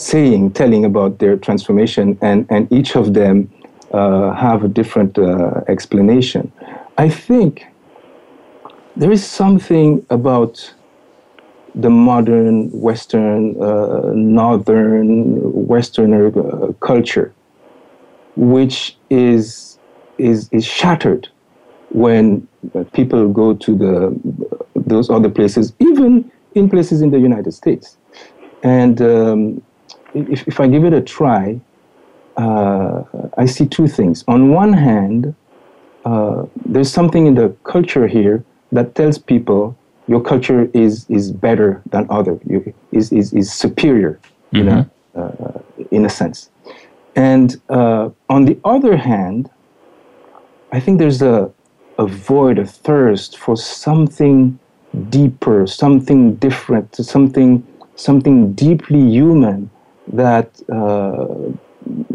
saying, 0.00 0.50
telling 0.52 0.84
about 0.84 1.18
their 1.18 1.36
transformation, 1.36 2.18
and, 2.22 2.46
and 2.48 2.72
each 2.72 2.96
of 2.96 3.12
them 3.12 3.50
uh, 3.92 4.32
have 4.32 4.64
a 4.64 4.68
different 4.68 5.18
uh, 5.18 5.60
explanation. 5.68 6.50
I 6.96 7.08
think 7.08 7.66
there 8.96 9.12
is 9.12 9.24
something 9.26 10.04
about 10.08 10.74
the 11.74 11.90
modern 11.90 12.70
Western, 12.72 13.60
uh, 13.62 14.12
Northern 14.14 15.38
Westerner 15.66 16.26
uh, 16.28 16.72
culture, 16.80 17.32
which 18.36 18.96
is, 19.10 19.78
is, 20.18 20.48
is 20.50 20.64
shattered 20.64 21.28
when 21.90 22.46
people 22.92 23.28
go 23.28 23.54
to 23.54 23.76
the, 23.76 24.18
those 24.74 25.10
other 25.10 25.28
places, 25.28 25.74
even 25.78 26.30
in 26.54 26.70
places 26.70 27.02
in 27.02 27.10
the 27.10 27.20
United 27.20 27.52
States. 27.52 27.96
And 28.62 29.00
um, 29.00 29.62
if, 30.14 30.46
if 30.48 30.60
I 30.60 30.66
give 30.66 30.84
it 30.84 30.92
a 30.92 31.00
try, 31.00 31.60
uh, 32.36 33.02
I 33.36 33.46
see 33.46 33.66
two 33.66 33.86
things. 33.86 34.24
On 34.28 34.50
one 34.50 34.72
hand, 34.72 35.34
uh, 36.04 36.46
there's 36.64 36.90
something 36.90 37.26
in 37.26 37.34
the 37.34 37.54
culture 37.64 38.06
here 38.06 38.44
that 38.72 38.94
tells 38.94 39.18
people 39.18 39.76
your 40.06 40.20
culture 40.20 40.70
is, 40.74 41.06
is 41.08 41.30
better 41.30 41.82
than 41.90 42.06
other, 42.10 42.38
you, 42.46 42.74
is, 42.92 43.12
is, 43.12 43.32
is 43.32 43.52
superior, 43.52 44.18
mm-hmm. 44.52 44.56
you 44.56 44.64
know, 44.64 44.90
uh, 45.14 45.58
in 45.90 46.04
a 46.04 46.08
sense. 46.08 46.50
And 47.16 47.60
uh, 47.68 48.10
on 48.28 48.44
the 48.44 48.58
other 48.64 48.96
hand, 48.96 49.50
I 50.72 50.80
think 50.80 50.98
there's 50.98 51.22
a, 51.22 51.50
a 51.98 52.06
void, 52.06 52.58
a 52.58 52.66
thirst 52.66 53.38
for 53.38 53.56
something 53.56 54.58
deeper, 55.10 55.66
something 55.66 56.36
different, 56.36 56.96
something, 56.96 57.66
something 57.96 58.52
deeply 58.54 59.00
human 59.00 59.70
that 60.12 60.60
uh, 60.70 61.26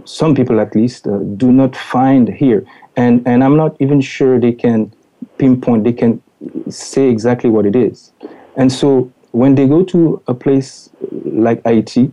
some 0.06 0.36
people 0.36 0.60
at 0.60 0.76
least 0.76 1.08
uh, 1.08 1.18
do 1.38 1.52
not 1.52 1.76
find 1.76 2.30
here. 2.30 2.66
And, 2.96 3.26
and 3.28 3.44
I'm 3.44 3.58
not 3.58 3.76
even 3.80 4.02
sure 4.02 4.40
they 4.40 4.54
can 4.54 4.94
pinpoint, 5.38 5.84
they 5.84 5.94
can 5.94 6.22
say 6.70 7.10
exactly 7.10 7.50
what 7.50 7.66
it 7.66 7.76
is. 7.76 8.12
And 8.56 8.72
so 8.72 9.12
when 9.32 9.56
they 9.56 9.68
go 9.68 9.84
to 9.84 10.22
a 10.28 10.34
place 10.34 10.90
like 11.26 11.62
Haiti 11.64 12.12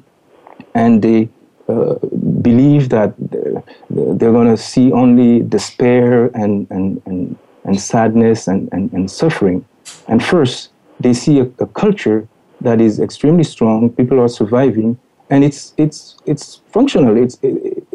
and 0.74 1.02
they 1.02 1.28
uh, 1.68 1.94
believe 2.42 2.88
that 2.88 3.14
they're, 3.18 3.62
they're 3.90 4.32
going 4.32 4.48
to 4.48 4.56
see 4.56 4.90
only 4.92 5.42
despair 5.42 6.26
and, 6.34 6.66
and, 6.70 7.00
and, 7.06 7.38
and 7.64 7.80
sadness 7.80 8.48
and, 8.48 8.68
and, 8.72 8.92
and 8.92 9.10
suffering, 9.10 9.64
and 10.08 10.24
first 10.24 10.70
they 10.98 11.12
see 11.12 11.38
a, 11.38 11.44
a 11.60 11.66
culture 11.66 12.26
that 12.60 12.80
is 12.80 12.98
extremely 13.00 13.44
strong, 13.44 13.90
people 13.90 14.20
are 14.20 14.28
surviving, 14.28 14.98
and 15.32 15.42
it's 15.44 15.72
it's 15.78 16.16
it's 16.26 16.60
functional. 16.70 17.16
It's 17.16 17.38
it, 17.42 17.86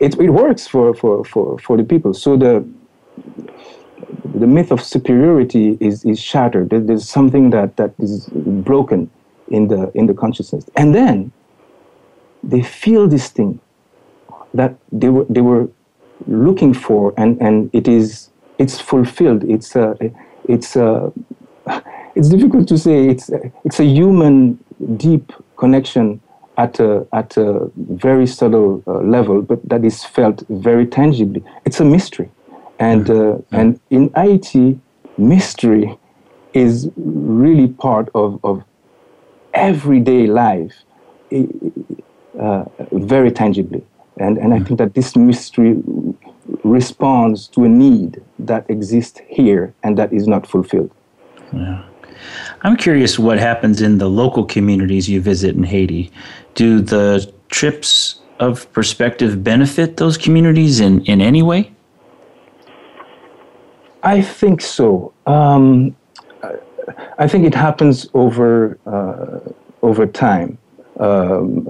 it, 0.00 0.18
it 0.18 0.30
works 0.30 0.66
for, 0.66 0.94
for, 0.94 1.24
for, 1.24 1.58
for 1.58 1.76
the 1.76 1.84
people. 1.84 2.14
So 2.14 2.36
the 2.36 2.66
the 4.34 4.46
myth 4.46 4.70
of 4.70 4.80
superiority 4.80 5.76
is, 5.80 6.04
is 6.04 6.20
shattered. 6.20 6.70
There's 6.70 7.08
something 7.08 7.50
that, 7.50 7.76
that 7.76 7.92
is 7.98 8.28
broken 8.32 9.10
in 9.48 9.68
the 9.68 9.90
in 9.94 10.06
the 10.06 10.14
consciousness. 10.14 10.64
And 10.74 10.94
then 10.94 11.32
they 12.42 12.62
feel 12.62 13.08
this 13.08 13.28
thing 13.28 13.60
that 14.54 14.74
they 14.90 15.10
were 15.10 15.26
they 15.28 15.42
were 15.42 15.68
looking 16.26 16.72
for 16.72 17.12
and, 17.18 17.40
and 17.42 17.68
it 17.74 17.86
is 17.88 18.30
it's 18.58 18.80
fulfilled. 18.80 19.44
It's 19.44 19.76
a 19.76 19.96
it's 20.48 20.76
a 20.76 21.12
it's 22.14 22.30
difficult 22.30 22.68
to 22.68 22.78
say. 22.78 23.08
It's 23.08 23.28
a, 23.28 23.52
it's 23.64 23.80
a 23.80 23.84
human 23.84 24.58
deep 24.96 25.30
connection 25.56 26.22
at 26.58 26.80
a, 26.80 27.06
at 27.12 27.36
a 27.36 27.70
very 27.76 28.26
subtle 28.26 28.82
uh, 28.86 28.98
level, 28.98 29.40
but 29.40 29.66
that 29.66 29.84
is 29.84 30.04
felt 30.04 30.42
very 30.50 30.84
tangibly. 30.84 31.42
It's 31.64 31.80
a 31.80 31.84
mystery. 31.84 32.28
And, 32.80 33.06
mm-hmm. 33.06 33.54
uh, 33.54 33.58
and 33.58 33.80
in 33.90 34.10
Haiti, 34.14 34.78
mystery 35.16 35.96
is 36.52 36.90
really 36.96 37.68
part 37.68 38.08
of, 38.14 38.40
of 38.44 38.64
everyday 39.54 40.26
life 40.26 40.74
uh, 42.40 42.64
very 42.92 43.30
tangibly. 43.30 43.84
And, 44.18 44.36
and 44.36 44.52
I 44.52 44.56
mm-hmm. 44.56 44.66
think 44.66 44.78
that 44.78 44.94
this 44.94 45.14
mystery 45.16 45.80
responds 46.64 47.46
to 47.48 47.64
a 47.64 47.68
need 47.68 48.20
that 48.38 48.68
exists 48.68 49.20
here 49.28 49.74
and 49.84 49.96
that 49.96 50.12
is 50.12 50.26
not 50.26 50.46
fulfilled. 50.46 50.90
Yeah. 51.52 51.87
I'm 52.62 52.76
curious 52.76 53.18
what 53.18 53.38
happens 53.38 53.80
in 53.80 53.98
the 53.98 54.08
local 54.08 54.44
communities 54.44 55.08
you 55.08 55.20
visit 55.20 55.54
in 55.56 55.64
Haiti. 55.64 56.10
Do 56.54 56.80
the 56.80 57.32
trips 57.48 58.20
of 58.40 58.70
perspective 58.72 59.42
benefit 59.42 59.96
those 59.96 60.16
communities 60.16 60.80
in, 60.80 61.04
in 61.04 61.20
any 61.20 61.42
way? 61.42 61.72
I 64.02 64.22
think 64.22 64.60
so. 64.60 65.12
Um, 65.26 65.96
I 67.18 67.26
think 67.28 67.44
it 67.44 67.54
happens 67.54 68.08
over 68.14 68.78
uh, 68.86 69.40
over 69.82 70.06
time. 70.06 70.58
Um, 70.98 71.68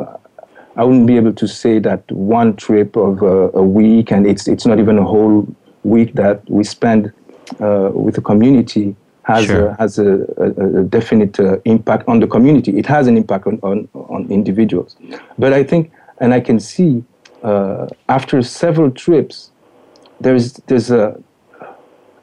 I 0.77 0.85
wouldn't 0.85 1.07
be 1.07 1.17
able 1.17 1.33
to 1.33 1.49
say 1.49 1.79
that 1.81 2.11
one 2.13 2.55
trip 2.57 2.97
of 2.97 3.23
a, 3.23 3.51
a, 3.51 3.63
week, 3.63 4.13
and 4.13 4.27
it's 4.27 4.47
it's 4.47 4.67
not 4.67 4.79
even 4.79 4.99
a 4.99 5.05
whole 5.05 5.47
week 5.85 6.15
that 6.15 6.49
we 6.49 6.65
spend 6.65 7.13
uh, 7.61 7.91
with 7.93 8.15
the 8.15 8.21
community 8.21 8.95
has 9.29 9.45
sure. 9.45 9.69
a, 9.69 9.77
has 9.77 9.99
a, 9.99 10.25
a, 10.39 10.81
a 10.81 10.85
definite 10.85 11.39
uh, 11.39 11.59
impact 11.67 12.09
on 12.09 12.19
the 12.19 12.27
community. 12.27 12.79
It 12.79 12.87
has 12.87 13.07
an 13.07 13.17
impact 13.17 13.47
on, 13.47 13.61
on, 13.63 13.89
on 13.93 14.27
individuals. 14.31 14.97
But 15.39 15.53
I 15.53 15.63
think, 15.63 15.93
and 16.19 16.33
I 16.33 16.41
can 16.41 16.59
see 16.59 17.05
uh, 17.43 17.89
after 18.09 18.41
several 18.43 18.91
trips, 18.91 19.53
there's 20.21 20.55
there's 20.69 20.91
a 20.91 21.23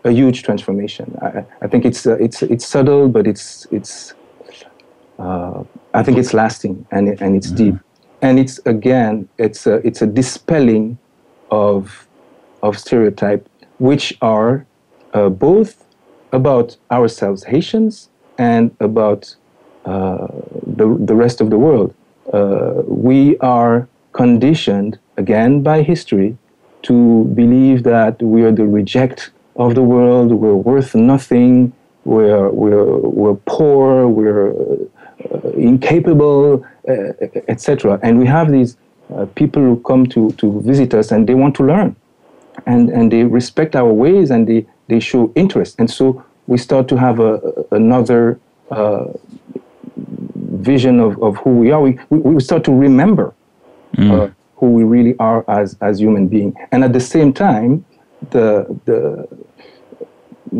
a 0.03 0.11
huge 0.11 0.43
transformation. 0.43 1.17
I, 1.21 1.45
I 1.61 1.67
think 1.67 1.85
it's 1.85 2.07
uh, 2.07 2.17
it's 2.19 2.41
it's 2.41 2.65
subtle, 2.65 3.07
but 3.07 3.27
it's 3.27 3.67
it's 3.71 4.15
uh, 5.19 5.63
I 5.93 6.01
think 6.03 6.17
it's 6.17 6.33
lasting 6.33 6.87
and 6.89 7.21
and 7.21 7.35
it's 7.35 7.47
mm-hmm. 7.47 7.71
deep, 7.71 7.75
and 8.21 8.39
it's 8.39 8.59
again 8.65 9.29
it's 9.37 9.67
a 9.67 9.75
it's 9.87 10.01
a 10.01 10.07
dispelling 10.07 10.97
of 11.51 12.07
of 12.63 12.79
stereotype, 12.79 13.47
which 13.77 14.17
are 14.21 14.65
uh, 15.13 15.29
both 15.29 15.84
about 16.35 16.77
ourselves, 16.91 17.43
Haitians, 17.43 18.09
and 18.37 18.75
about 18.79 19.35
uh, 19.85 20.27
the, 20.65 20.97
the 20.99 21.15
rest 21.15 21.41
of 21.41 21.49
the 21.49 21.57
world. 21.57 21.93
Uh, 22.33 22.81
we 22.87 23.37
are 23.39 23.87
conditioned, 24.13 24.97
again 25.17 25.61
by 25.61 25.81
history, 25.81 26.37
to 26.83 27.25
believe 27.33 27.83
that 27.83 28.21
we 28.21 28.43
are 28.43 28.51
the 28.51 28.65
reject 28.65 29.31
of 29.55 29.75
the 29.75 29.81
world, 29.81 30.31
we're 30.31 30.55
worth 30.55 30.95
nothing, 30.95 31.71
we're, 32.03 32.49
we're, 32.49 32.97
we're 32.97 33.35
poor, 33.45 34.07
we're 34.07 34.51
uh, 35.31 35.49
incapable, 35.51 36.65
uh, 36.87 36.93
etc. 37.47 37.99
And 38.03 38.19
we 38.19 38.25
have 38.25 38.51
these 38.51 38.77
uh, 39.13 39.25
people 39.35 39.61
who 39.61 39.79
come 39.81 40.05
to, 40.07 40.31
to 40.33 40.61
visit 40.61 40.93
us 40.93 41.11
and 41.11 41.27
they 41.27 41.35
want 41.35 41.55
to 41.55 41.63
learn. 41.63 41.95
And, 42.65 42.89
and 42.89 43.11
they 43.11 43.23
respect 43.23 43.75
our 43.75 43.91
ways 43.91 44.29
and 44.31 44.47
they, 44.47 44.65
they 44.87 44.99
show 44.99 45.31
interest. 45.35 45.75
And 45.79 45.89
so 45.89 46.23
we 46.47 46.57
start 46.57 46.87
to 46.89 46.97
have 46.97 47.19
a, 47.19 47.65
another 47.71 48.39
uh, 48.71 49.05
vision 49.95 50.99
of, 50.99 51.21
of 51.21 51.37
who 51.37 51.51
we 51.57 51.71
are. 51.71 51.81
We, 51.81 51.99
we 52.09 52.39
start 52.41 52.63
to 52.65 52.71
remember 52.73 53.33
mm. 53.95 54.11
uh, 54.11 54.33
who 54.57 54.71
we 54.71 54.83
really 54.83 55.15
are 55.19 55.43
as, 55.49 55.77
as 55.81 55.99
human 55.99 56.27
beings. 56.27 56.55
And 56.71 56.83
at 56.83 56.93
the 56.93 56.99
same 56.99 57.33
time, 57.33 57.85
the, 58.31 58.65
the 58.85 59.27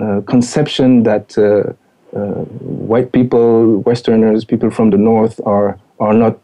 uh, 0.02 0.22
conception 0.22 1.04
that 1.04 1.38
uh, 1.38 1.74
uh, 2.18 2.44
white 2.92 3.12
people, 3.12 3.78
Westerners, 3.80 4.46
people 4.46 4.70
from 4.70 4.90
the 4.90 4.98
North 4.98 5.40
are, 5.46 5.80
are 6.00 6.14
not 6.14 6.40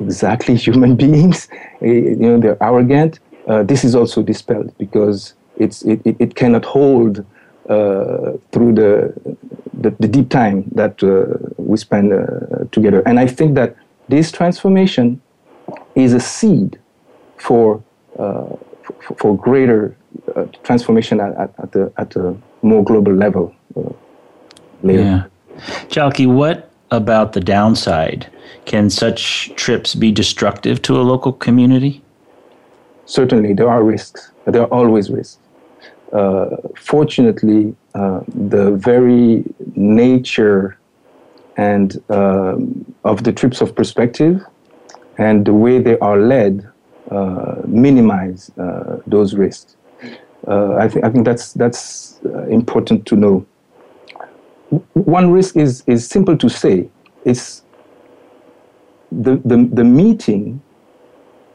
exactly 0.00 0.56
human 0.66 0.96
beings, 0.96 1.48
you 1.80 2.16
know, 2.16 2.38
they're 2.38 2.62
arrogant. 2.62 3.20
Uh, 3.46 3.62
this 3.62 3.84
is 3.84 3.94
also 3.94 4.22
dispelled 4.22 4.76
because 4.78 5.34
it's, 5.58 5.82
it, 5.82 6.00
it, 6.04 6.16
it 6.18 6.34
cannot 6.34 6.64
hold 6.64 7.24
through 7.66 8.74
the, 8.74 9.36
the, 9.72 9.90
the 10.00 10.08
deep 10.08 10.28
time 10.30 10.64
that 10.72 11.02
uh, 11.02 11.38
we 11.56 11.76
spend 11.76 12.12
uh, 12.12 12.64
together. 12.72 13.02
And 13.06 13.18
I 13.18 13.26
think 13.26 13.54
that 13.54 13.76
this 14.08 14.30
transformation 14.30 15.20
is 15.94 16.12
a 16.12 16.20
seed 16.20 16.78
for, 17.36 17.82
uh, 18.18 18.56
for, 19.00 19.14
for, 19.16 19.36
greater 19.36 19.96
uh, 20.34 20.46
transformation 20.62 21.20
at, 21.20 21.36
at, 21.36 21.54
at, 21.58 21.76
a, 21.76 21.92
at 21.96 22.16
a 22.16 22.36
more 22.62 22.84
global 22.84 23.12
level 23.12 23.54
uh, 23.76 23.92
later. 24.82 25.02
Yeah. 25.02 25.24
Djaloki, 25.88 26.26
what 26.26 26.70
about 26.90 27.32
the 27.32 27.40
downside? 27.40 28.30
Can 28.64 28.90
such 28.90 29.52
trips 29.56 29.94
be 29.94 30.10
destructive 30.10 30.82
to 30.82 30.96
a 30.96 31.02
local 31.02 31.32
community? 31.32 32.02
Certainly, 33.06 33.54
there 33.54 33.68
are 33.68 33.82
risks. 33.82 34.30
There 34.46 34.62
are 34.62 34.72
always 34.72 35.10
risks. 35.10 35.38
Uh, 36.14 36.56
fortunately, 36.76 37.74
uh, 37.94 38.20
the 38.28 38.70
very 38.76 39.44
nature 39.74 40.78
and 41.56 42.02
um, 42.08 42.94
of 43.04 43.24
the 43.24 43.32
trips 43.32 43.60
of 43.60 43.74
perspective 43.74 44.40
and 45.18 45.44
the 45.44 45.52
way 45.52 45.78
they 45.78 45.98
are 45.98 46.18
led 46.18 46.68
uh, 47.10 47.56
minimize 47.66 48.50
uh, 48.58 48.98
those 49.06 49.34
risks. 49.34 49.76
Uh, 50.46 50.74
I, 50.74 50.88
think 50.88 51.04
I 51.04 51.10
think 51.10 51.24
that's 51.24 51.52
that's 51.54 52.20
uh, 52.24 52.44
important 52.46 53.06
to 53.06 53.16
know. 53.16 53.46
One 54.92 55.30
risk 55.32 55.56
is 55.56 55.82
is 55.86 56.06
simple 56.06 56.36
to 56.36 56.48
say. 56.48 56.88
It's 57.24 57.62
the 59.10 59.36
the, 59.44 59.68
the 59.72 59.84
meeting 59.84 60.60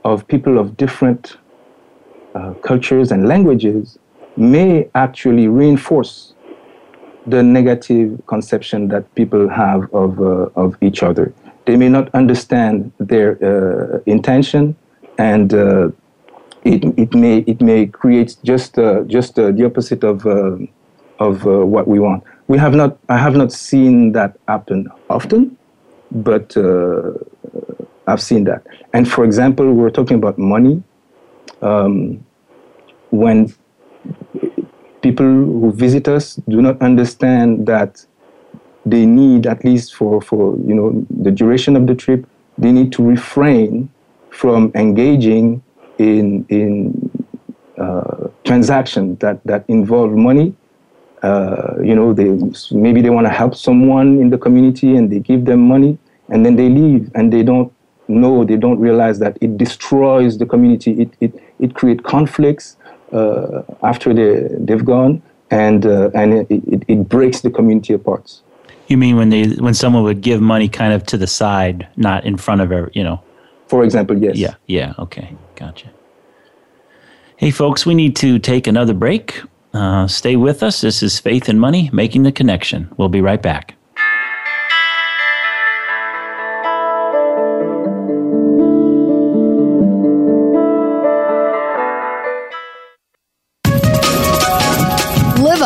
of 0.03 0.27
people 0.27 0.57
of 0.57 0.75
different 0.75 1.37
uh, 2.35 2.53
cultures 2.61 3.11
and 3.11 3.27
languages 3.27 3.97
may 4.39 4.89
actually 4.95 5.47
reinforce 5.47 6.33
the 7.27 7.43
negative 7.43 8.21
conception 8.27 8.87
that 8.87 9.13
people 9.15 9.49
have 9.49 9.93
of, 9.93 10.19
uh, 10.19 10.49
of 10.55 10.75
each 10.81 11.03
other. 11.03 11.33
They 11.65 11.75
may 11.77 11.89
not 11.89 12.13
understand 12.15 12.91
their 12.99 13.37
uh, 13.43 13.99
intention, 14.05 14.75
and 15.17 15.53
uh, 15.53 15.89
it, 16.63 16.83
it, 16.97 17.13
may, 17.13 17.39
it 17.39 17.61
may 17.61 17.85
create 17.85 18.37
just, 18.43 18.79
uh, 18.79 19.03
just 19.03 19.37
uh, 19.37 19.51
the 19.51 19.65
opposite 19.65 20.03
of, 20.03 20.25
uh, 20.25 20.57
of 21.19 21.45
what 21.45 21.87
we 21.87 21.99
want. 21.99 22.23
We 22.47 22.57
have 22.57 22.73
not, 22.73 22.97
I 23.09 23.17
have 23.17 23.35
not 23.35 23.51
seen 23.51 24.13
that 24.13 24.37
happen 24.47 24.87
often, 25.09 25.57
but 26.11 26.57
I've 28.07 28.21
seen 28.21 28.45
that. 28.45 28.65
And 28.93 29.07
for 29.07 29.23
example, 29.23 29.71
we're 29.73 29.91
talking 29.91 30.17
about 30.17 30.39
money. 30.39 30.81
Um, 31.61 32.25
when 33.11 33.53
people 35.01 35.25
who 35.25 35.71
visit 35.71 36.07
us 36.07 36.35
do 36.47 36.61
not 36.61 36.81
understand 36.81 37.65
that 37.67 38.05
they 38.85 39.05
need 39.05 39.45
at 39.45 39.63
least 39.63 39.95
for, 39.95 40.21
for 40.21 40.57
you 40.57 40.73
know 40.73 41.05
the 41.21 41.31
duration 41.31 41.75
of 41.75 41.87
the 41.87 41.95
trip 41.95 42.25
they 42.57 42.71
need 42.71 42.91
to 42.91 43.03
refrain 43.03 43.89
from 44.29 44.71
engaging 44.75 45.61
in 45.97 46.45
in 46.49 46.93
uh, 47.77 48.27
transactions 48.45 49.19
that 49.19 49.41
that 49.45 49.65
involve 49.67 50.11
money. 50.11 50.53
Uh, 51.21 51.75
you 51.83 51.93
know 51.93 52.13
they 52.13 52.29
maybe 52.71 53.01
they 53.01 53.09
want 53.09 53.27
to 53.27 53.33
help 53.33 53.53
someone 53.55 54.19
in 54.19 54.29
the 54.29 54.37
community 54.37 54.95
and 54.95 55.11
they 55.11 55.19
give 55.19 55.45
them 55.45 55.59
money 55.59 55.97
and 56.29 56.45
then 56.45 56.55
they 56.55 56.69
leave 56.69 57.11
and 57.15 57.33
they 57.33 57.43
don't 57.43 57.73
know 58.07 58.45
they 58.45 58.55
don't 58.55 58.79
realize 58.79 59.19
that 59.19 59.37
it 59.41 59.57
destroys 59.57 60.37
the 60.37 60.45
community. 60.45 60.91
It 61.01 61.13
it, 61.19 61.43
it 61.59 61.75
creates 61.75 62.01
conflicts 62.05 62.77
after 63.83 64.13
they, 64.13 64.47
they've 64.57 64.85
gone, 64.85 65.21
and, 65.51 65.85
uh, 65.85 66.11
and 66.13 66.33
it, 66.33 66.47
it, 66.51 66.83
it 66.87 67.09
breaks 67.09 67.41
the 67.41 67.49
community 67.49 67.93
apart. 67.93 68.41
You 68.87 68.97
mean 68.97 69.17
when 69.17 69.29
they 69.29 69.49
when 69.49 69.73
someone 69.73 70.03
would 70.03 70.21
give 70.21 70.41
money 70.41 70.67
kind 70.67 70.93
of 70.93 71.05
to 71.07 71.17
the 71.17 71.27
side, 71.27 71.87
not 71.95 72.25
in 72.25 72.37
front 72.37 72.61
of 72.61 72.71
every, 72.71 72.91
you 72.93 73.03
know? 73.03 73.21
For 73.67 73.83
example, 73.83 74.17
yes. 74.17 74.37
Yeah, 74.37 74.55
yeah, 74.65 74.93
okay, 74.97 75.35
gotcha. 75.55 75.89
Hey, 77.37 77.51
folks, 77.51 77.85
we 77.85 77.93
need 77.93 78.15
to 78.17 78.39
take 78.39 78.67
another 78.67 78.93
break. 78.93 79.41
Uh, 79.73 80.07
stay 80.07 80.35
with 80.35 80.63
us. 80.63 80.81
This 80.81 81.03
is 81.03 81.19
Faith 81.19 81.47
and 81.47 81.61
Money, 81.61 81.89
making 81.93 82.23
the 82.23 82.31
connection. 82.31 82.89
We'll 82.97 83.09
be 83.09 83.21
right 83.21 83.41
back. 83.41 83.75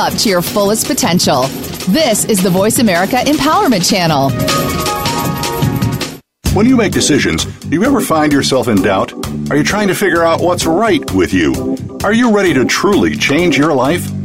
Up 0.04 0.14
to 0.16 0.28
your 0.28 0.42
fullest 0.42 0.86
potential. 0.86 1.44
This 1.88 2.26
is 2.26 2.44
the 2.44 2.50
Voice 2.50 2.80
America 2.80 3.16
Empowerment 3.16 3.90
Channel. 3.90 4.32
When 6.54 6.66
you 6.66 6.76
make 6.76 6.92
decisions, 6.92 7.46
do 7.46 7.70
you 7.70 7.86
ever 7.86 8.02
find 8.02 8.34
yourself 8.34 8.68
in 8.68 8.82
doubt? 8.82 9.14
Are 9.50 9.56
you 9.56 9.64
trying 9.64 9.88
to 9.88 9.96
figure 9.96 10.26
out 10.26 10.42
what's 10.42 10.66
right 10.66 11.10
with 11.14 11.34
you? 11.34 11.78
Are 12.04 12.12
you 12.12 12.36
ready 12.36 12.54
to 12.54 12.66
truly 12.66 13.16
change 13.16 13.58
your 13.58 13.74
life? 13.74 14.06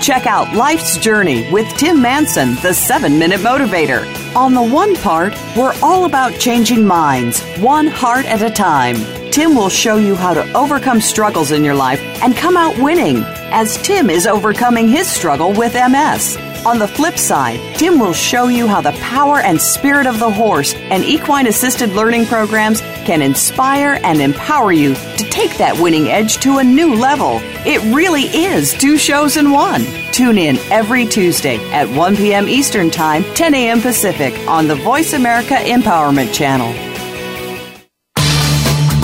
Check 0.00 0.26
out 0.26 0.54
Life's 0.54 0.96
Journey 0.96 1.50
with 1.50 1.66
Tim 1.76 2.00
Manson, 2.00 2.54
the 2.56 2.72
7 2.72 3.18
Minute 3.18 3.40
Motivator. 3.40 4.06
On 4.36 4.54
the 4.54 4.62
one 4.62 4.94
part, 4.96 5.34
we're 5.56 5.74
all 5.82 6.04
about 6.04 6.38
changing 6.38 6.86
minds, 6.86 7.42
one 7.58 7.88
heart 7.88 8.24
at 8.24 8.40
a 8.40 8.48
time. 8.48 8.96
Tim 9.32 9.54
will 9.54 9.68
show 9.68 9.96
you 9.96 10.14
how 10.14 10.34
to 10.34 10.52
overcome 10.54 11.00
struggles 11.00 11.50
in 11.50 11.64
your 11.64 11.74
life 11.74 12.00
and 12.22 12.36
come 12.36 12.56
out 12.56 12.78
winning, 12.78 13.18
as 13.50 13.76
Tim 13.78 14.08
is 14.08 14.26
overcoming 14.26 14.88
his 14.88 15.10
struggle 15.10 15.52
with 15.52 15.74
MS. 15.74 16.38
On 16.66 16.78
the 16.78 16.88
flip 16.88 17.18
side, 17.18 17.60
Tim 17.76 17.98
will 17.98 18.12
show 18.12 18.48
you 18.48 18.66
how 18.66 18.80
the 18.80 18.92
power 18.92 19.40
and 19.40 19.60
spirit 19.60 20.06
of 20.06 20.18
the 20.18 20.30
horse 20.30 20.74
and 20.74 21.04
equine 21.04 21.46
assisted 21.46 21.90
learning 21.90 22.26
programs 22.26 22.80
can 22.80 23.22
inspire 23.22 24.00
and 24.02 24.20
empower 24.20 24.72
you 24.72 24.94
to 24.94 25.24
take 25.30 25.56
that 25.58 25.80
winning 25.80 26.08
edge 26.08 26.38
to 26.38 26.58
a 26.58 26.64
new 26.64 26.94
level. 26.94 27.38
It 27.64 27.80
really 27.94 28.24
is 28.24 28.74
two 28.74 28.98
shows 28.98 29.36
in 29.36 29.50
one. 29.50 29.84
Tune 30.12 30.36
in 30.36 30.56
every 30.70 31.06
Tuesday 31.06 31.58
at 31.70 31.88
1 31.88 32.16
p.m. 32.16 32.48
Eastern 32.48 32.90
Time, 32.90 33.22
10 33.34 33.54
a.m. 33.54 33.80
Pacific 33.80 34.34
on 34.48 34.66
the 34.66 34.74
Voice 34.74 35.12
America 35.12 35.54
Empowerment 35.54 36.34
Channel. 36.34 36.74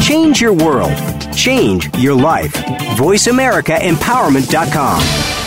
Change 0.03 0.41
your 0.41 0.53
world. 0.53 0.93
Change 1.35 1.95
your 1.97 2.15
life. 2.15 2.53
VoiceAmericaEmpowerment.com. 2.97 5.44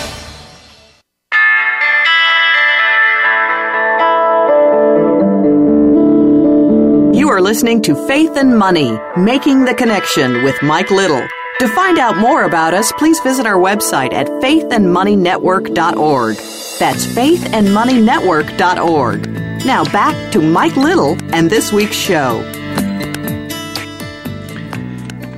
listening 7.48 7.82
to 7.82 7.96
Faith 8.08 8.36
and 8.36 8.60
Money, 8.60 9.00
Making 9.16 9.64
the 9.64 9.74
Connection 9.74 10.44
with 10.44 10.62
Mike 10.62 10.92
Little. 10.92 11.26
To 11.60 11.68
find 11.70 11.98
out 11.98 12.18
more 12.18 12.44
about 12.44 12.74
us, 12.74 12.92
please 12.92 13.22
visit 13.22 13.46
our 13.46 13.56
website 13.56 14.12
at 14.12 14.28
faithandmoneynetwork.org. 14.28 16.36
That's 16.36 17.06
faithandmoneynetwork.org. 17.06 19.30
Now 19.66 19.86
back 19.86 20.34
to 20.34 20.42
Mike 20.42 20.76
Little 20.76 21.16
and 21.34 21.50
this 21.50 21.72
week's 21.72 21.96
show. 21.96 22.42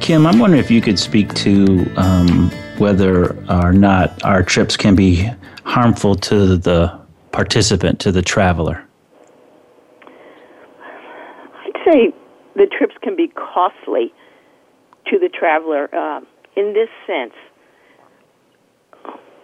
Kim, 0.02 0.26
I'm 0.26 0.40
wondering 0.40 0.64
if 0.64 0.72
you 0.72 0.82
could 0.82 0.98
speak 0.98 1.32
to 1.36 1.86
um, 1.96 2.50
whether 2.80 3.38
or 3.52 3.72
not 3.72 4.24
our 4.24 4.42
trips 4.42 4.76
can 4.76 4.96
be 4.96 5.30
harmful 5.64 6.16
to 6.16 6.58
the 6.58 7.00
participant, 7.32 8.00
to 8.00 8.12
the 8.12 8.24
traveler. 8.24 8.84
Say 11.90 12.14
the 12.56 12.66
trips 12.66 12.96
can 13.02 13.16
be 13.16 13.28
costly 13.28 14.14
to 15.08 15.20
the 15.20 15.30
traveler 15.30 15.94
uh, 15.94 16.22
in 16.56 16.74
this 16.74 16.90
sense. 17.08 17.34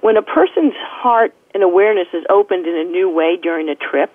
When 0.02 0.18
a 0.18 0.22
person's 0.22 0.74
heart 0.78 1.34
and 1.54 1.64
awareness 1.64 2.08
is 2.14 2.24
opened 2.30 2.68
in 2.68 2.76
a 2.76 2.84
new 2.84 3.10
way 3.10 3.38
during 3.42 3.70
a 3.70 3.76
trip, 3.76 4.12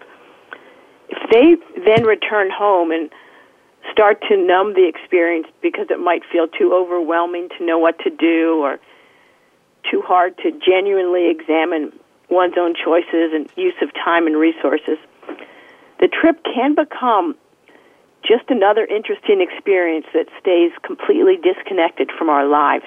if 1.09 1.31
they 1.31 1.57
then 1.85 2.05
return 2.05 2.51
home 2.51 2.93
and 2.93 3.11
start 3.91 4.23
to 4.29 4.37
numb 4.37 4.75
the 4.75 4.87
experience 4.87 5.47
because 5.63 5.87
it 5.91 5.99
might 5.99 6.23
feel 6.31 6.47
too 6.47 6.73
overwhelming 6.73 7.49
to 7.59 7.65
know 7.65 7.79
what 7.79 7.99
to 8.01 8.11
do 8.11 8.61
or 8.61 8.79
too 9.91 10.03
hard 10.03 10.37
to 10.39 10.53
genuinely 10.65 11.31
examine 11.31 11.93
one's 12.29 12.55
own 12.57 12.75
choices 12.75 13.33
and 13.35 13.51
use 13.57 13.75
of 13.83 13.93
time 13.95 14.27
and 14.27 14.37
resources, 14.37 14.99
the 15.99 16.07
trip 16.07 16.39
can 16.45 16.75
become 16.75 17.35
just 18.23 18.45
another 18.49 18.85
interesting 18.85 19.41
experience 19.41 20.07
that 20.15 20.27
stays 20.41 20.73
completely 20.83 21.37
disconnected 21.37 22.11
from 22.17 22.29
our 22.29 22.47
lives. 22.47 22.85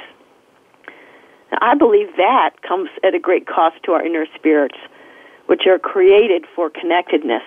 Now, 1.51 1.57
I 1.61 1.75
believe 1.75 2.15
that 2.17 2.61
comes 2.67 2.89
at 3.03 3.13
a 3.13 3.19
great 3.19 3.47
cost 3.47 3.75
to 3.85 3.91
our 3.93 4.05
inner 4.05 4.25
spirits, 4.35 4.77
which 5.47 5.67
are 5.67 5.79
created 5.79 6.45
for 6.55 6.69
connectedness. 6.69 7.43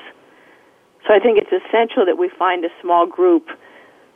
So 1.07 1.15
I 1.15 1.21
think 1.21 1.39
it's 1.39 1.53
essential 1.53 2.05
that 2.07 2.19
we 2.19 2.29
find 2.29 2.65
a 2.65 2.71
small 2.83 3.07
group, 3.07 3.49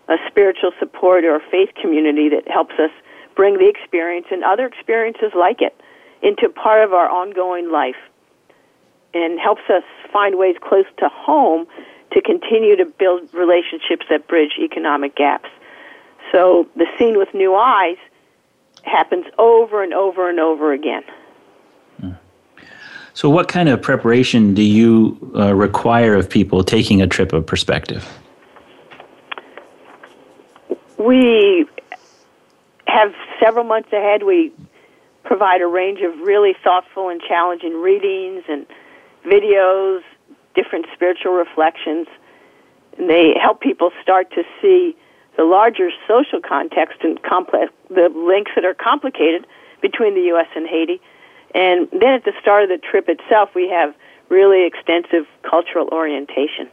a 0.09 0.17
spiritual 0.29 0.73
support 0.79 1.25
or 1.25 1.37
a 1.37 1.41
faith 1.51 1.71
community 1.81 2.29
that 2.31 2.51
helps 2.51 2.75
us 2.75 2.91
bring 3.37 3.59
the 3.59 3.69
experience 3.69 4.27
and 4.31 4.43
other 4.43 4.67
experiences 4.67 5.33
like 5.37 5.63
it 5.63 5.75
into 6.23 6.49
part 6.49 6.85
of 6.85 6.93
our 6.93 7.09
ongoing 7.09 7.71
life 7.71 7.97
and 9.15 9.41
helps 9.41 9.63
us 9.69 9.83
find 10.13 10.39
ways 10.39 10.57
close 10.63 10.85
to 10.99 11.09
home 11.09 11.67
to 12.13 12.21
continue 12.21 12.77
to 12.77 12.85
build 12.85 13.33
relationships 13.33 14.07
that 14.11 14.27
bridge 14.29 14.53
economic 14.59 15.17
gaps. 15.17 15.49
So 16.33 16.69
the 16.77 16.87
scene 16.99 17.19
with 17.19 17.33
new 17.35 17.55
eyes 17.55 17.97
happens 18.83 19.27
over 19.39 19.83
and 19.83 19.93
over 19.93 20.29
and 20.29 20.41
over 20.41 20.73
again. 20.73 21.03
So, 23.13 23.29
what 23.29 23.49
kind 23.49 23.69
of 23.69 23.83
preparation 23.83 24.55
do 24.55 24.63
you 24.63 25.33
uh, 25.37 25.55
require 25.55 26.15
of 26.15 26.31
people 26.31 26.63
taking 26.63 27.03
a 27.03 27.07
trip 27.07 27.33
of 27.33 27.45
perspective? 27.45 28.09
We 30.97 31.67
have 32.87 33.13
several 33.41 33.65
months 33.65 33.93
ahead. 33.93 34.23
We 34.23 34.53
provide 35.25 35.61
a 35.61 35.67
range 35.67 36.01
of 36.01 36.19
really 36.21 36.55
thoughtful 36.63 37.09
and 37.09 37.21
challenging 37.21 37.81
readings 37.83 38.45
and 38.49 38.67
videos, 39.25 40.03
different 40.55 40.87
spiritual 40.95 41.33
reflections. 41.33 42.07
And 42.99 43.09
they 43.09 43.35
help 43.41 43.61
people 43.61 43.91
start 44.03 44.31
to 44.33 44.43
see 44.61 44.97
the 45.37 45.45
larger 45.45 45.91
social 46.07 46.41
context 46.41 46.99
and 47.03 47.23
complex, 47.23 47.73
the 47.89 48.09
links 48.15 48.53
that 48.55 48.65
are 48.65 48.75
complicated 48.75 49.47
between 49.81 50.15
the 50.15 50.23
U.S. 50.33 50.49
and 50.55 50.67
Haiti. 50.67 51.01
And 51.55 51.89
then 51.93 52.15
at 52.15 52.25
the 52.25 52.33
start 52.41 52.65
of 52.65 52.69
the 52.69 52.79
trip 52.79 53.09
itself, 53.09 53.51
we 53.55 53.69
have 53.69 53.95
really 54.29 54.67
extensive 54.67 55.27
cultural 55.43 55.89
orientation. 55.93 56.69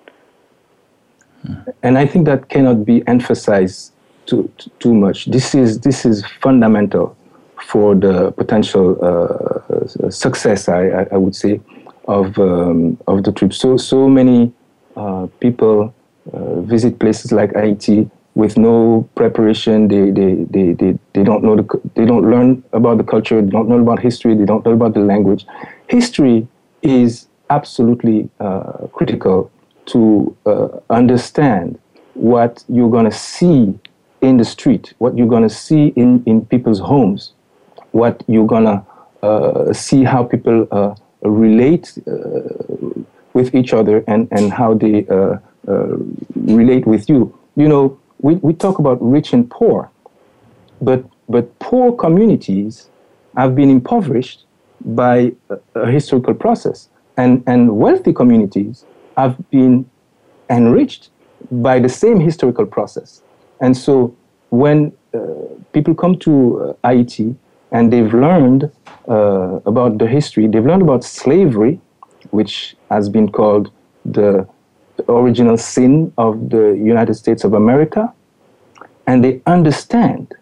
And 1.84 1.98
I 1.98 2.06
think 2.06 2.26
that 2.26 2.50
cannot 2.50 2.86
be 2.86 3.08
emphasized 3.08 3.94
too, 4.26 4.52
too 4.80 4.94
much. 4.94 5.26
This 5.26 5.56
is, 5.56 5.80
this 5.80 6.06
is 6.06 6.26
fundamental 6.42 7.16
for 7.64 7.96
the 7.96 8.32
potential 8.32 8.98
uh, 9.04 10.10
success, 10.10 10.70
I, 10.70 11.08
I 11.12 11.18
would 11.18 11.36
say, 11.36 11.60
of, 12.08 12.38
um, 12.40 12.98
of 13.08 13.24
the 13.24 13.32
trip. 13.32 13.54
So, 13.54 13.78
so 13.78 14.08
many 14.08 14.52
uh, 14.96 15.28
people 15.40 15.94
uh, 16.34 16.62
visit 16.62 17.00
places 17.00 17.32
like 17.32 17.54
Haiti 17.54 18.10
with 18.36 18.58
no 18.58 19.08
preparation. 19.16 19.88
They, 19.88 20.12
they, 20.12 20.36
they, 20.50 20.74
they, 20.74 21.00
they 21.14 21.24
don't 21.24 21.44
know 21.44 21.56
the, 21.56 21.82
they 21.96 22.06
don't 22.06 22.30
learn 22.30 22.64
about 22.74 22.98
the 22.98 23.04
culture. 23.04 23.42
They 23.42 23.50
don't 23.50 23.68
know 23.68 23.80
about 23.80 24.00
history. 24.00 24.36
They 24.36 24.46
don't 24.46 24.66
know 24.66 24.74
about 24.74 24.94
the 24.94 25.00
language. 25.02 25.46
History 25.88 26.48
is 26.82 27.28
absolutely 27.50 28.30
uh, 28.40 28.88
critical 28.94 29.52
to 29.88 30.36
uh, 30.46 30.68
understand 30.90 31.80
what 32.14 32.64
you're 32.68 32.90
going 32.90 33.06
to 33.06 33.12
see 33.12 33.78
in 34.22 34.38
the 34.38 34.46
street, 34.46 34.94
what 34.98 35.18
you're 35.18 35.28
going 35.28 35.44
to 35.44 35.50
see 35.50 35.88
in, 35.96 36.24
in 36.26 36.46
people's 36.46 36.80
homes, 36.80 37.34
what 37.92 38.24
you're 38.28 38.48
going 38.48 38.66
to 38.66 38.84
uh, 39.26 39.74
see 39.74 40.04
how 40.04 40.24
people 40.24 40.68
uh, 40.72 40.96
relate 41.30 41.98
uh, 42.08 42.14
with 43.34 43.54
each 43.54 43.74
other 43.74 44.04
and, 44.08 44.28
and 44.32 44.52
how 44.52 44.74
they 44.74 45.06
uh, 45.08 45.38
uh, 45.68 45.98
relate 46.36 46.86
with 46.88 47.10
you. 47.10 47.38
You 47.56 47.68
know, 47.68 48.00
we, 48.20 48.36
we 48.36 48.54
talk 48.54 48.80
about 48.80 48.98
rich 49.02 49.34
and 49.34 49.50
poor, 49.50 49.92
but, 50.82 51.04
but 51.30 51.58
poor 51.60 51.96
communities 51.96 52.90
have 53.36 53.56
been 53.56 53.70
impoverished 53.70 54.46
by 54.82 55.34
a, 55.50 55.58
a 55.76 55.92
historical 55.92 56.34
process, 56.34 56.90
and, 57.18 57.44
and 57.48 57.78
wealthy 57.78 58.14
communities 58.14 58.86
have 59.18 59.38
been 59.50 59.90
enriched 60.50 61.10
by 61.52 61.80
the 61.80 61.90
same 61.90 62.20
historical 62.20 62.66
process. 62.66 63.22
And 63.60 63.76
so 63.76 64.16
when 64.50 64.94
uh, 65.14 65.20
people 65.74 65.94
come 65.96 66.18
to 66.20 66.76
uh, 66.84 66.88
Haiti 66.88 67.36
and 67.72 67.92
they've 67.92 68.14
learned 68.14 68.72
uh, 69.08 69.60
about 69.66 69.98
the 69.98 70.08
history. 70.08 70.48
They've 70.48 70.66
learned 70.66 70.82
about 70.82 71.04
slavery, 71.04 71.80
which 72.32 72.76
has 72.90 73.10
been 73.10 73.32
called 73.32 73.72
the 74.06 74.48
original 75.10 75.58
sin 75.58 76.12
of 76.18 76.50
the 76.50 76.74
United 76.74 77.14
States 77.16 77.44
of 77.44 77.54
America, 77.54 78.14
and 79.06 79.24
they 79.24 79.42
understand 79.46 80.34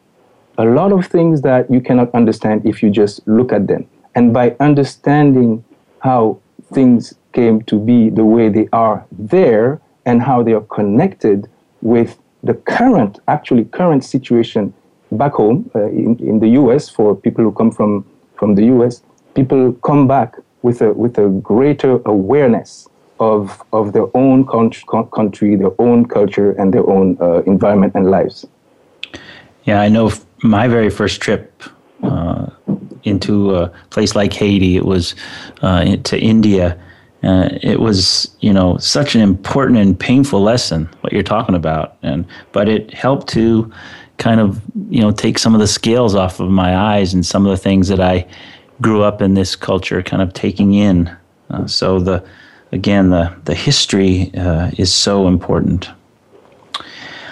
a 0.57 0.65
lot 0.65 0.91
of 0.91 1.07
things 1.07 1.41
that 1.41 1.69
you 1.69 1.81
cannot 1.81 2.13
understand 2.15 2.65
if 2.65 2.81
you 2.81 2.89
just 2.89 3.27
look 3.27 3.51
at 3.51 3.67
them. 3.67 3.87
And 4.15 4.33
by 4.33 4.55
understanding 4.59 5.63
how 5.99 6.39
things 6.73 7.13
came 7.33 7.61
to 7.63 7.77
be 7.77 8.09
the 8.09 8.23
way 8.23 8.49
they 8.49 8.69
are 8.71 9.05
there 9.11 9.81
and 10.05 10.21
how 10.21 10.41
they 10.41 10.53
are 10.53 10.61
connected 10.61 11.49
with 11.81 12.17
the 12.43 12.53
current, 12.53 13.19
actually 13.27 13.65
current 13.65 14.03
situation 14.05 14.73
back 15.17 15.33
home 15.33 15.69
uh, 15.75 15.85
in, 15.85 16.17
in 16.19 16.39
the 16.39 16.49
US 16.49 16.89
for 16.89 17.15
people 17.15 17.43
who 17.43 17.51
come 17.51 17.71
from, 17.71 18.05
from 18.37 18.55
the 18.55 18.65
US, 18.65 19.01
people 19.33 19.73
come 19.83 20.07
back 20.07 20.35
with 20.61 20.81
a, 20.81 20.93
with 20.93 21.17
a 21.17 21.29
greater 21.29 22.01
awareness 22.05 22.87
of, 23.19 23.63
of 23.71 23.93
their 23.93 24.07
own 24.15 24.45
country, 24.45 25.55
their 25.55 25.79
own 25.79 26.05
culture, 26.05 26.51
and 26.53 26.73
their 26.73 26.87
own 26.89 27.17
uh, 27.21 27.41
environment 27.43 27.93
and 27.95 28.11
lives. 28.11 28.45
Yeah, 29.63 29.81
I 29.81 29.89
know 29.89 30.11
my 30.43 30.67
very 30.67 30.89
first 30.89 31.21
trip 31.21 31.63
uh, 32.03 32.47
into 33.03 33.55
a 33.55 33.71
place 33.89 34.15
like 34.15 34.33
Haiti, 34.33 34.75
it 34.75 34.85
was 34.85 35.15
uh, 35.61 35.95
to 35.95 36.19
India. 36.19 36.79
Uh, 37.23 37.49
it 37.61 37.79
was, 37.79 38.35
you 38.41 38.53
know, 38.53 38.77
such 38.77 39.15
an 39.15 39.21
important 39.21 39.79
and 39.79 39.99
painful 39.99 40.41
lesson 40.41 40.87
what 41.01 41.13
you're 41.13 41.23
talking 41.23 41.55
about, 41.55 41.97
and 42.03 42.25
but 42.51 42.67
it 42.67 42.93
helped 42.93 43.27
to 43.29 43.71
kind 44.17 44.39
of 44.39 44.61
you 44.89 45.01
know 45.01 45.11
take 45.11 45.37
some 45.37 45.53
of 45.53 45.59
the 45.59 45.67
scales 45.67 46.15
off 46.15 46.39
of 46.39 46.49
my 46.49 46.75
eyes 46.75 47.13
and 47.13 47.25
some 47.25 47.45
of 47.45 47.51
the 47.51 47.61
things 47.61 47.87
that 47.87 47.99
I 47.99 48.27
grew 48.81 49.03
up 49.03 49.21
in 49.21 49.33
this 49.33 49.55
culture 49.55 50.01
kind 50.01 50.21
of 50.21 50.33
taking 50.33 50.73
in. 50.73 51.15
Uh, 51.49 51.67
so 51.67 51.99
the 51.99 52.23
again 52.71 53.09
the 53.09 53.35
the 53.45 53.55
history 53.55 54.33
uh, 54.35 54.71
is 54.77 54.93
so 54.93 55.27
important. 55.27 55.89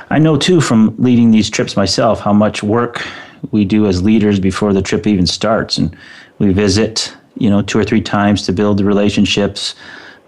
I 0.10 0.20
know 0.20 0.38
too 0.38 0.62
from 0.62 0.96
leading 0.98 1.32
these 1.32 1.50
trips 1.50 1.76
myself 1.76 2.20
how 2.20 2.34
much 2.34 2.62
work 2.62 3.06
we 3.52 3.66
do 3.66 3.88
as 3.88 4.04
leaders 4.04 4.40
before 4.40 4.74
the 4.74 4.82
trip 4.82 5.08
even 5.08 5.26
starts, 5.26 5.78
and 5.78 5.96
we 6.40 6.54
visit 6.54 7.16
you 7.38 7.50
know 7.50 7.62
two 7.62 7.80
or 7.80 7.84
three 7.84 8.02
times 8.02 8.46
to 8.46 8.54
build 8.54 8.78
the 8.78 8.86
relationships. 8.86 9.76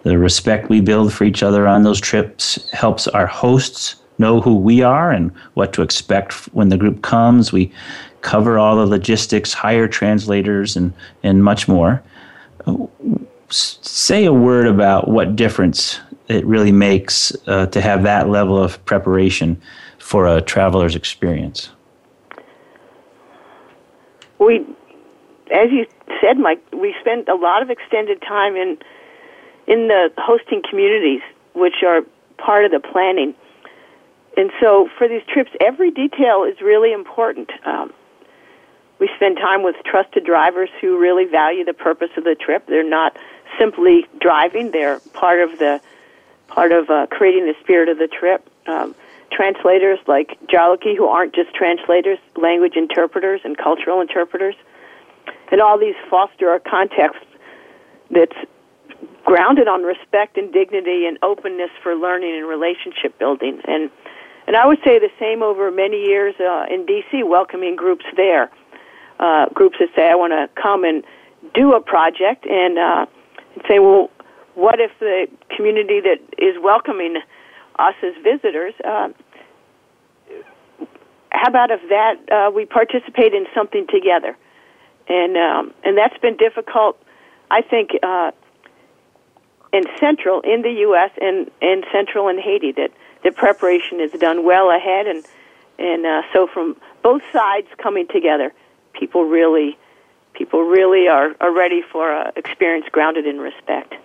The 0.03 0.20
respect 0.20 0.70
we 0.70 0.82
build 0.82 1.12
for 1.12 1.24
each 1.24 1.41
other 1.41 1.68
on 1.68 1.82
those 1.82 1.99
trips 1.99 2.70
helps 2.72 3.08
our 3.08 3.26
hosts 3.26 3.95
know 4.18 4.41
who 4.41 4.55
we 4.55 4.82
are 4.82 5.11
and 5.11 5.32
what 5.53 5.74
to 5.74 5.82
expect 5.82 6.34
when 6.53 6.70
the 6.70 6.78
group 6.78 7.01
comes. 7.01 7.51
We 7.51 7.72
cover 8.22 8.57
all 8.57 8.76
the 8.76 8.86
logistics, 8.86 9.53
hire 9.53 9.88
translators, 9.88 10.76
and, 10.76 10.93
and 11.24 11.43
much 11.43 11.68
more. 11.68 12.01
Say 13.49 14.26
a 14.26 14.34
word 14.34 14.68
about 14.68 15.07
what 15.07 15.36
difference 15.36 15.99
it 16.28 16.45
really 16.45 16.72
makes 16.72 17.36
uh, 17.47 17.68
to 17.68 17.82
have 17.82 18.03
that 18.03 18.30
level 18.30 18.61
of 18.61 18.84
preparation 18.86 19.61
for 19.99 20.28
a 20.28 20.41
traveler's 20.41 20.95
experience. 20.95 21.70
We, 24.39 24.66
as 25.53 25.72
you 25.72 25.86
said, 26.22 26.38
Mike, 26.38 26.61
we 26.74 26.95
spend 26.99 27.28
a 27.28 27.36
lot 27.36 27.61
of 27.61 27.70
extended 27.70 28.22
time 28.22 28.55
in 28.55 28.78
in 29.68 29.88
the 29.88 30.09
hosting 30.18 30.61
communities, 30.70 31.22
which 31.53 31.82
are 31.84 32.01
part 32.38 32.66
of 32.66 32.72
the 32.72 32.80
planning 32.80 33.34
and 34.38 34.51
so 34.59 34.89
for 34.97 35.07
these 35.07 35.23
trips, 35.31 35.51
every 35.61 35.91
detail 35.91 36.43
is 36.43 36.59
really 36.61 36.91
important. 36.91 37.49
Um, 37.65 37.93
we 38.99 39.09
spend 39.15 39.38
time 39.38 39.63
with 39.63 39.75
trusted 39.86 40.25
drivers 40.25 40.69
who 40.81 40.97
really 40.97 41.25
value 41.25 41.65
the 41.65 41.73
purpose 41.73 42.09
of 42.17 42.23
the 42.23 42.36
trip. 42.36 42.65
They're 42.67 42.88
not 42.88 43.17
simply 43.59 44.05
driving; 44.19 44.71
they're 44.71 44.99
part 45.13 45.41
of 45.41 45.59
the 45.59 45.81
part 46.47 46.71
of 46.71 46.89
uh, 46.89 47.07
creating 47.07 47.45
the 47.45 47.55
spirit 47.61 47.89
of 47.89 47.97
the 47.97 48.07
trip. 48.07 48.47
Um, 48.67 48.95
translators 49.31 49.99
like 50.07 50.38
Djaloki, 50.47 50.95
who 50.95 51.05
aren't 51.05 51.36
just 51.36 51.53
translators, 51.53 52.19
language 52.36 52.75
interpreters 52.75 53.41
and 53.43 53.57
cultural 53.57 54.01
interpreters, 54.01 54.55
and 55.51 55.61
all 55.61 55.77
these 55.77 55.95
foster 56.09 56.53
a 56.53 56.59
context 56.59 57.23
that's 58.11 58.36
grounded 59.25 59.67
on 59.67 59.83
respect 59.83 60.38
and 60.38 60.53
dignity 60.53 61.05
and 61.05 61.17
openness 61.21 61.71
for 61.81 61.95
learning 61.95 62.36
and 62.38 62.47
relationship 62.47 63.17
building. 63.17 63.59
And 63.67 63.89
and 64.48 64.56
I 64.56 64.66
would 64.66 64.80
say 64.86 65.00
the 65.00 65.12
same 65.20 65.43
over 65.43 65.72
many 65.72 66.04
years 66.04 66.36
uh, 66.39 66.66
in 66.70 66.86
D.C., 66.86 67.24
welcoming 67.24 67.76
groups 67.76 68.06
there, 68.16 68.52
uh, 69.20 69.48
groups 69.54 69.78
that 69.80 69.89
say, 69.96 70.10
I 70.10 70.16
want 70.16 70.34
to 70.34 70.50
come 70.62 70.84
and 70.84 71.04
do 71.54 71.74
a 71.74 71.82
project, 71.82 72.46
and, 72.46 72.78
uh, 72.78 73.06
and 73.54 73.64
say, 73.68 73.80
well, 73.80 74.10
what 74.56 74.80
if 74.80 74.91
the 75.00 75.28
community 75.56 76.00
that 76.02 76.20
is 76.38 76.56
welcoming 76.62 77.18
us 77.78 77.96
as 78.04 78.14
visitors. 78.24 78.74
Uh, 78.84 79.10
how 81.30 81.50
about 81.50 81.72
if 81.72 81.82
that 81.89 82.16
uh, 82.32 82.52
we 82.52 82.66
participate 82.66 83.34
in 83.34 83.46
something 83.54 83.86
together? 83.88 84.38
And 85.08 85.38
um, 85.38 85.74
and 85.84 85.98
that's 85.98 86.18
been 86.18 86.38
difficult, 86.38 86.98
I 87.52 87.62
think, 87.62 87.91
uh, 88.02 88.32
in 89.76 89.84
Central 89.99 90.39
in 90.41 90.61
the 90.61 90.71
U.S. 90.88 91.11
and 91.21 91.51
in 91.61 91.84
Central 91.91 92.30
in 92.30 92.39
Haiti 92.39 92.71
that 92.73 92.91
the 93.23 93.32
preparation 93.32 93.99
is 93.99 94.11
done 94.11 94.45
well 94.45 94.71
ahead, 94.71 95.05
and 95.07 95.26
and 95.78 96.05
uh, 96.05 96.21
so 96.32 96.47
from 96.47 96.78
both 97.03 97.21
sides 97.34 97.67
coming 97.78 98.07
together, 98.07 98.53
people 98.93 99.26
really 99.26 99.78
people 100.34 100.61
really 100.63 101.07
are, 101.07 101.36
are 101.41 101.53
ready 101.53 101.82
for 101.82 102.11
an 102.11 102.32
experience 102.36 102.86
grounded 102.91 103.26
in 103.26 103.38
respect. 103.39 103.95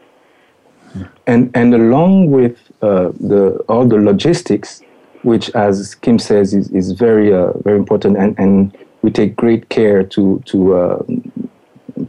And 1.27 1.51
and 1.55 1.73
along 1.73 2.31
with 2.33 2.57
uh, 2.83 3.13
the 3.21 3.65
all 3.69 3.87
the 3.87 3.99
logistics, 3.99 4.83
which, 5.23 5.51
as 5.51 5.95
Kim 5.95 6.19
says, 6.19 6.53
is, 6.53 6.69
is 6.71 6.91
very 6.93 7.33
uh, 7.33 7.53
very 7.59 7.79
important, 7.79 8.17
and, 8.17 8.37
and 8.39 8.77
we 9.03 9.11
take 9.13 9.37
great 9.37 9.69
care 9.69 10.03
to 10.03 10.43
to 10.47 10.59
uh, 10.75 11.03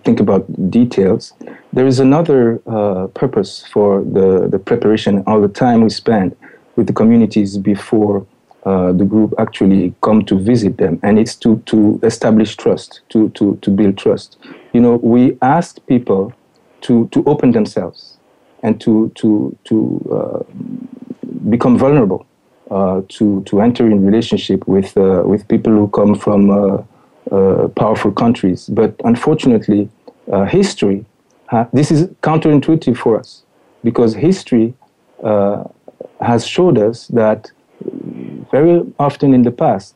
think 0.03 0.19
about 0.19 0.43
details. 0.69 1.33
There 1.73 1.87
is 1.87 1.99
another 1.99 2.61
uh, 2.67 3.07
purpose 3.07 3.65
for 3.73 4.03
the 4.03 4.47
the 4.49 4.59
preparation, 4.59 5.23
all 5.27 5.41
the 5.41 5.53
time 5.65 5.81
we 5.81 5.89
spend 5.89 6.35
with 6.75 6.87
the 6.87 6.93
communities 6.93 7.57
before 7.57 8.25
uh, 8.65 8.91
the 8.91 9.05
group 9.05 9.33
actually 9.39 9.93
come 10.01 10.23
to 10.25 10.37
visit 10.37 10.77
them, 10.77 10.99
and 11.03 11.17
it's 11.17 11.35
to 11.35 11.57
to 11.65 11.99
establish 12.03 12.55
trust, 12.55 13.01
to 13.09 13.29
to 13.29 13.57
to 13.61 13.71
build 13.71 13.97
trust. 13.97 14.37
You 14.73 14.81
know, 14.81 14.95
we 14.97 15.37
ask 15.41 15.77
people 15.87 16.33
to 16.81 17.07
to 17.07 17.23
open 17.25 17.51
themselves 17.51 18.17
and 18.63 18.79
to 18.81 19.11
to 19.15 19.55
to 19.65 19.75
uh, 20.11 20.43
become 21.49 21.77
vulnerable, 21.77 22.25
uh, 22.69 23.01
to 23.09 23.41
to 23.43 23.61
enter 23.61 23.89
in 23.89 24.05
relationship 24.05 24.67
with 24.67 24.95
uh, 24.97 25.23
with 25.25 25.47
people 25.47 25.73
who 25.73 25.87
come 25.87 26.15
from 26.15 26.49
uh, 26.49 26.83
powerful 27.75 28.11
countries. 28.11 28.67
But 28.67 28.95
unfortunately, 29.03 29.89
history 30.47 31.05
this 31.73 31.91
is 31.91 32.07
counterintuitive 32.23 32.97
for 32.97 33.19
us 33.19 33.43
because 33.83 34.13
history 34.15 34.73
has 36.21 36.45
showed 36.45 36.77
us 36.77 37.07
that 37.07 37.51
very 38.51 38.81
often 38.99 39.33
in 39.33 39.43
the 39.43 39.51
past, 39.51 39.95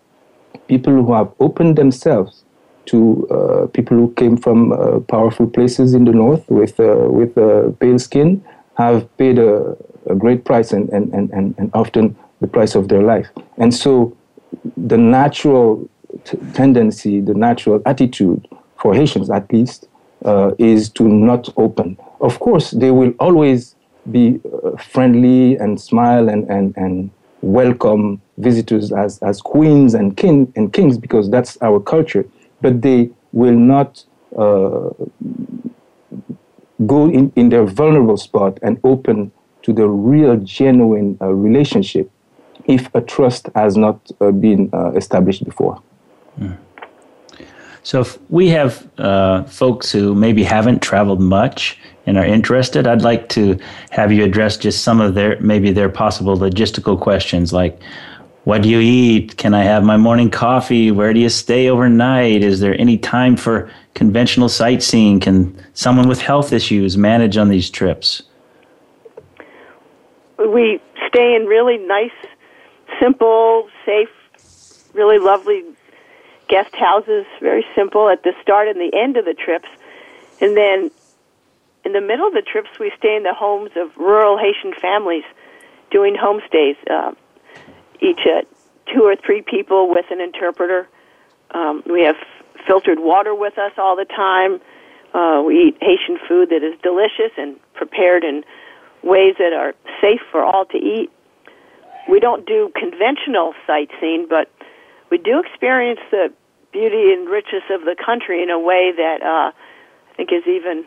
people 0.67 0.93
who 0.93 1.13
have 1.13 1.31
opened 1.39 1.75
themselves 1.75 2.43
to 2.85 3.27
uh, 3.29 3.67
people 3.67 3.97
who 3.97 4.13
came 4.13 4.37
from 4.37 4.71
uh, 4.71 4.99
powerful 5.01 5.47
places 5.47 5.93
in 5.93 6.05
the 6.05 6.11
north 6.11 6.47
with 6.49 6.79
uh, 6.79 7.07
with 7.09 7.35
pale 7.79 7.99
skin 7.99 8.43
have 8.77 9.07
paid 9.17 9.39
a, 9.39 9.75
a 10.07 10.15
great 10.15 10.43
price 10.45 10.71
and, 10.71 10.89
and, 10.89 11.13
and, 11.13 11.55
and 11.57 11.71
often 11.73 12.15
the 12.41 12.47
price 12.47 12.75
of 12.75 12.89
their 12.89 13.01
life. 13.01 13.27
And 13.57 13.73
so 13.73 14.15
the 14.75 14.97
natural 14.97 15.89
t- 16.23 16.37
tendency, 16.53 17.21
the 17.21 17.33
natural 17.33 17.81
attitude 17.85 18.47
for 18.77 18.93
Haitians 18.93 19.29
at 19.29 19.51
least, 19.51 19.87
uh, 20.23 20.51
is 20.57 20.89
to 20.89 21.03
not 21.07 21.49
open. 21.57 21.97
Of 22.21 22.39
course, 22.39 22.71
they 22.71 22.91
will 22.91 23.13
always 23.19 23.75
be 24.11 24.39
uh, 24.63 24.77
friendly 24.77 25.55
and 25.57 25.79
smile 25.79 26.29
and, 26.29 26.49
and, 26.49 26.75
and 26.77 27.11
welcome 27.41 28.21
visitors 28.37 28.91
as, 28.91 29.19
as 29.19 29.41
queens 29.41 29.93
and, 29.93 30.17
king, 30.17 30.51
and 30.55 30.73
kings 30.73 30.97
because 30.97 31.29
that's 31.29 31.57
our 31.61 31.79
culture, 31.79 32.25
but 32.61 32.81
they 32.81 33.09
will 33.31 33.55
not 33.55 34.03
uh, 34.37 34.89
go 36.85 37.09
in, 37.09 37.31
in 37.35 37.49
their 37.49 37.65
vulnerable 37.65 38.17
spot 38.17 38.59
and 38.61 38.79
open 38.83 39.31
to 39.61 39.73
the 39.73 39.87
real, 39.87 40.37
genuine 40.37 41.17
uh, 41.21 41.27
relationship 41.27 42.09
if 42.65 42.93
a 42.95 43.01
trust 43.01 43.49
has 43.55 43.77
not 43.77 43.99
uh, 44.21 44.31
been 44.31 44.69
uh, 44.73 44.91
established 44.91 45.43
before. 45.43 45.81
Mm. 46.39 46.57
So, 47.83 48.01
if 48.01 48.17
we 48.31 48.49
have 48.49 48.87
uh, 48.97 49.43
folks 49.43 49.91
who 49.91 50.15
maybe 50.15 50.43
haven't 50.43 50.81
traveled 50.81 51.21
much 51.21 51.77
and 52.07 52.17
are 52.17 52.25
interested, 52.25 52.87
I'd 52.87 53.03
like 53.03 53.29
to 53.29 53.59
have 53.91 54.11
you 54.11 54.23
address 54.23 54.57
just 54.57 54.83
some 54.83 54.99
of 54.99 55.13
their 55.13 55.39
maybe 55.39 55.71
their 55.71 55.89
possible 55.89 56.35
logistical 56.35 56.99
questions 56.99 57.53
like 57.53 57.79
what 58.45 58.61
do 58.61 58.69
you 58.69 58.79
eat? 58.79 59.37
Can 59.37 59.55
I 59.55 59.63
have 59.63 59.83
my 59.83 59.97
morning 59.97 60.29
coffee? 60.29 60.91
Where 60.91 61.13
do 61.13 61.19
you 61.19 61.29
stay 61.29 61.67
overnight? 61.67 62.43
Is 62.43 62.59
there 62.59 62.79
any 62.79 62.95
time 62.95 63.35
for 63.35 63.71
conventional 63.95 64.49
sightseeing? 64.49 65.19
Can 65.19 65.59
someone 65.73 66.07
with 66.07 66.21
health 66.21 66.53
issues 66.53 66.95
manage 66.95 67.37
on 67.37 67.49
these 67.49 67.71
trips? 67.71 68.21
We 70.37 70.79
stay 71.07 71.35
in 71.35 71.47
really 71.47 71.77
nice, 71.77 72.11
simple, 72.99 73.67
safe, 73.83 74.09
really 74.93 75.17
lovely 75.17 75.63
guest 76.47 76.75
houses, 76.75 77.25
very 77.41 77.65
simple 77.75 78.09
at 78.09 78.23
the 78.23 78.33
start 78.41 78.67
and 78.67 78.79
the 78.79 78.95
end 78.97 79.17
of 79.17 79.25
the 79.25 79.33
trips. 79.33 79.67
And 80.41 80.55
then 80.55 80.91
in 81.83 81.93
the 81.93 82.01
middle 82.01 82.27
of 82.27 82.33
the 82.33 82.41
trips, 82.41 82.69
we 82.79 82.91
stay 82.97 83.15
in 83.15 83.23
the 83.23 83.33
homes 83.33 83.71
of 83.75 83.95
rural 83.97 84.37
Haitian 84.37 84.73
families 84.79 85.23
doing 85.91 86.15
homestays. 86.15 86.77
Uh, 86.89 87.13
each 88.01 88.19
uh, 88.25 88.41
two 88.93 89.03
or 89.03 89.15
three 89.15 89.41
people 89.41 89.89
with 89.89 90.05
an 90.11 90.21
interpreter. 90.21 90.87
Um, 91.51 91.83
we 91.85 92.03
have 92.03 92.17
filtered 92.67 92.99
water 92.99 93.33
with 93.33 93.57
us 93.57 93.71
all 93.77 93.95
the 93.95 94.05
time. 94.05 94.59
Uh, 95.13 95.41
we 95.43 95.67
eat 95.67 95.77
Haitian 95.81 96.19
food 96.27 96.49
that 96.49 96.63
is 96.63 96.79
delicious 96.81 97.31
and 97.37 97.57
prepared 97.73 98.23
in 98.23 98.43
ways 99.03 99.35
that 99.39 99.53
are 99.53 99.73
safe 100.01 100.21
for 100.31 100.43
all 100.43 100.65
to 100.65 100.77
eat. 100.77 101.09
We 102.09 102.19
don't 102.19 102.45
do 102.45 102.71
conventional 102.75 103.53
sightseeing, 103.65 104.27
but 104.29 104.51
we 105.15 105.23
do 105.23 105.39
experience 105.39 106.01
the 106.11 106.33
beauty 106.73 107.13
and 107.13 107.29
richness 107.29 107.63
of 107.69 107.85
the 107.85 107.95
country 107.95 108.43
in 108.43 108.49
a 108.49 108.59
way 108.59 108.91
that 108.97 109.21
uh, 109.21 109.51
I 109.55 110.15
think 110.17 110.29
is 110.33 110.43
even 110.45 110.83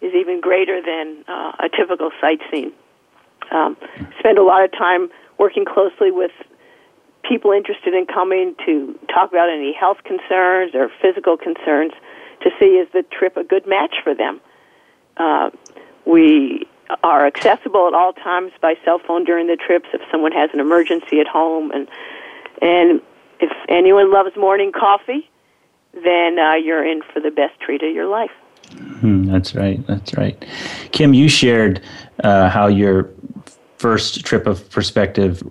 is 0.00 0.14
even 0.14 0.40
greater 0.40 0.80
than 0.80 1.24
uh, 1.26 1.52
a 1.58 1.68
typical 1.68 2.10
sightseeing. 2.20 2.70
Um, 3.50 3.76
spend 4.20 4.38
a 4.38 4.44
lot 4.44 4.62
of 4.62 4.70
time 4.70 5.08
working 5.36 5.64
closely 5.64 6.12
with 6.12 6.30
people 7.28 7.50
interested 7.50 7.92
in 7.92 8.06
coming 8.06 8.54
to 8.66 8.96
talk 9.12 9.30
about 9.30 9.48
any 9.48 9.72
health 9.72 9.98
concerns 10.04 10.72
or 10.76 10.88
physical 11.02 11.36
concerns 11.36 11.92
to 12.42 12.50
see 12.60 12.78
is 12.78 12.88
the 12.92 13.02
trip 13.02 13.36
a 13.36 13.42
good 13.42 13.66
match 13.66 13.96
for 14.04 14.14
them. 14.14 14.40
Uh, 15.16 15.50
we 16.04 16.68
are 17.02 17.26
accessible 17.26 17.88
at 17.88 17.94
all 17.94 18.12
times 18.12 18.52
by 18.62 18.74
cell 18.84 19.00
phone 19.04 19.24
during 19.24 19.48
the 19.48 19.56
trips 19.56 19.88
if 19.92 20.00
someone 20.08 20.30
has 20.30 20.50
an 20.52 20.60
emergency 20.60 21.18
at 21.18 21.26
home 21.26 21.72
and 21.72 21.88
and 22.62 23.02
if 23.40 23.50
anyone 23.68 24.12
loves 24.12 24.36
morning 24.36 24.72
coffee 24.72 25.28
then 25.92 26.38
uh, 26.38 26.54
you're 26.54 26.86
in 26.86 27.00
for 27.12 27.20
the 27.20 27.30
best 27.30 27.58
treat 27.60 27.82
of 27.82 27.94
your 27.94 28.06
life 28.06 28.30
mm, 28.70 29.30
that's 29.30 29.54
right 29.54 29.86
that's 29.86 30.14
right 30.14 30.44
kim 30.92 31.14
you 31.14 31.28
shared 31.28 31.80
uh, 32.24 32.48
how 32.48 32.66
your 32.66 33.10
first 33.78 34.24
trip 34.24 34.46
of 34.46 34.68
perspective 34.70 35.42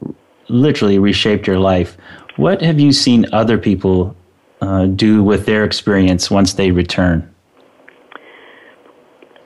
literally 0.48 1.00
reshaped 1.00 1.48
your 1.48 1.60
life. 1.60 1.98
What 2.38 2.62
have 2.62 2.80
you 2.80 2.92
seen 2.92 3.26
other 3.32 3.58
people 3.58 4.16
uh, 4.62 4.88
do 4.88 5.24
with 5.24 5.46
their 5.46 5.64
experience 5.64 6.30
once 6.30 6.54
they 6.54 6.72
return? 6.72 7.34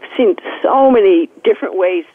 I've 0.01 0.17
seen 0.17 0.35
so 0.63 0.91
many 0.91 1.29
different 1.43 1.77
ways 1.77 2.05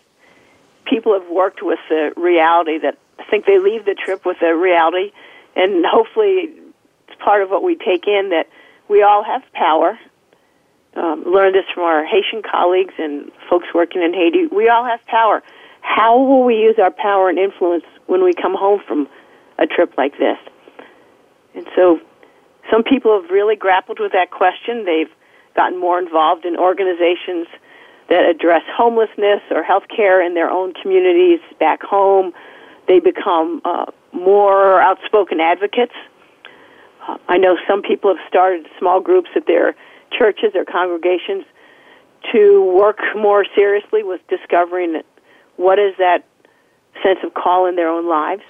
people 0.87 1.19
have 1.19 1.29
worked 1.31 1.61
with 1.63 1.79
the 1.89 2.13
reality 2.17 2.79
that 2.79 2.99
I 3.19 3.25
think 3.31 3.47
they 3.47 3.59
leave 3.59 3.85
the 3.85 3.95
trip 3.95 4.27
with 4.27 4.43
a 4.43 4.55
reality, 4.55 5.13
and 5.57 5.85
hopefully 5.87 6.51
it's 7.09 7.23
part 7.23 7.43
of 7.43 7.51
what 7.51 7.63
we 7.63 7.77
take 7.77 8.07
in 8.07 8.31
that 8.31 8.49
we 8.89 9.03
all 9.03 9.23
have 9.25 9.43
power. 9.53 9.99
Um, 10.97 11.25
learned 11.27 11.57
this 11.57 11.65
from 11.75 11.83
our 11.85 12.05
Haitian 12.05 12.43
colleagues 12.43 12.95
and 12.99 13.33
folks 13.51 13.67
working 13.75 14.03
in 14.03 14.15
Haiti. 14.15 14.47
We 14.47 14.69
all 14.69 14.85
have 14.85 15.05
power. 15.07 15.43
How 15.81 16.19
will 16.19 16.45
we 16.45 16.57
use 16.57 16.77
our 16.79 16.91
power 16.91 17.29
and 17.29 17.39
influence 17.39 17.85
when 18.07 18.23
we 18.23 18.33
come 18.33 18.55
home 18.55 18.81
from 18.87 19.09
a 19.59 19.67
trip 19.67 19.95
like 19.99 20.19
this? 20.19 20.39
And 21.55 21.67
so 21.75 22.01
some 22.71 22.83
people 22.83 23.21
have 23.21 23.31
really 23.31 23.57
grappled 23.57 23.99
with 24.01 24.13
that 24.13 24.31
question. 24.31 24.85
They've 24.85 25.11
gotten 25.57 25.79
more 25.79 25.99
involved 25.99 26.45
in 26.45 26.57
organizations 26.57 27.47
that 28.09 28.25
address 28.25 28.63
homelessness 28.69 29.41
or 29.51 29.63
health 29.63 29.85
care 29.95 30.25
in 30.25 30.35
their 30.35 30.51
own 30.51 30.75
communities 30.75 31.41
back 31.59 31.83
home. 31.83 32.33
They 32.87 33.01
become 33.01 33.63
uh, 33.65 33.87
more 34.15 34.81
outspoken 34.81 35.41
advocates. 35.41 35.95
Uh, 37.07 37.19
I 37.29 37.39
know 37.39 37.57
some 37.69 37.83
people 37.83 38.15
have 38.15 38.25
started 38.29 38.67
small 38.79 39.01
groups 39.01 39.31
at 39.37 39.47
their 39.47 39.75
churches 40.17 40.53
or 40.55 40.65
congregations 40.65 41.45
to 42.33 42.65
work 42.65 42.99
more 43.17 43.45
seriously 43.55 44.03
with 44.03 44.21
discovering 44.29 45.03
what 45.57 45.79
is 45.79 45.95
that 45.99 46.25
sense 47.03 47.19
of 47.25 47.35
call 47.35 47.67
in 47.67 47.77
their 47.77 47.89
own 47.89 48.09
lives. 48.09 48.43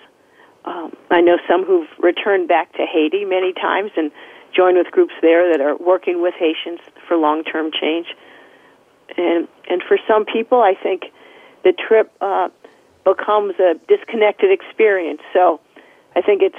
Um, 0.64 0.96
I 1.10 1.20
know 1.20 1.38
some 1.48 1.64
who've 1.64 1.88
returned 1.98 2.48
back 2.48 2.72
to 2.74 2.86
Haiti 2.86 3.24
many 3.24 3.52
times 3.52 3.90
and 3.96 4.10
joined 4.54 4.78
with 4.78 4.90
groups 4.90 5.12
there 5.20 5.50
that 5.52 5.60
are 5.60 5.76
working 5.76 6.22
with 6.22 6.34
Haitians 6.38 6.80
for 7.06 7.16
long-term 7.16 7.70
change. 7.72 8.06
And 9.16 9.48
and 9.68 9.82
for 9.82 9.98
some 10.08 10.24
people, 10.24 10.62
I 10.62 10.74
think 10.74 11.04
the 11.64 11.72
trip 11.72 12.10
uh, 12.20 12.48
becomes 13.05 13.55
a 13.61 13.74
disconnected 13.88 14.50
experience. 14.50 15.20
So 15.32 15.61
I 16.16 16.22
think 16.22 16.42
it's 16.42 16.59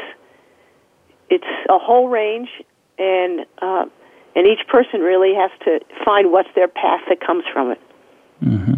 it's 1.29 1.47
a 1.69 1.79
whole 1.79 2.07
range, 2.07 2.49
and 2.97 3.45
uh, 3.61 3.85
and 4.35 4.47
each 4.47 4.67
person 4.67 5.01
really 5.01 5.33
has 5.33 5.51
to 5.65 5.79
find 6.03 6.31
what's 6.31 6.49
their 6.55 6.67
path 6.67 7.01
that 7.09 7.19
comes 7.19 7.43
from 7.51 7.71
it. 7.71 7.81
Mm-hmm. 8.43 8.73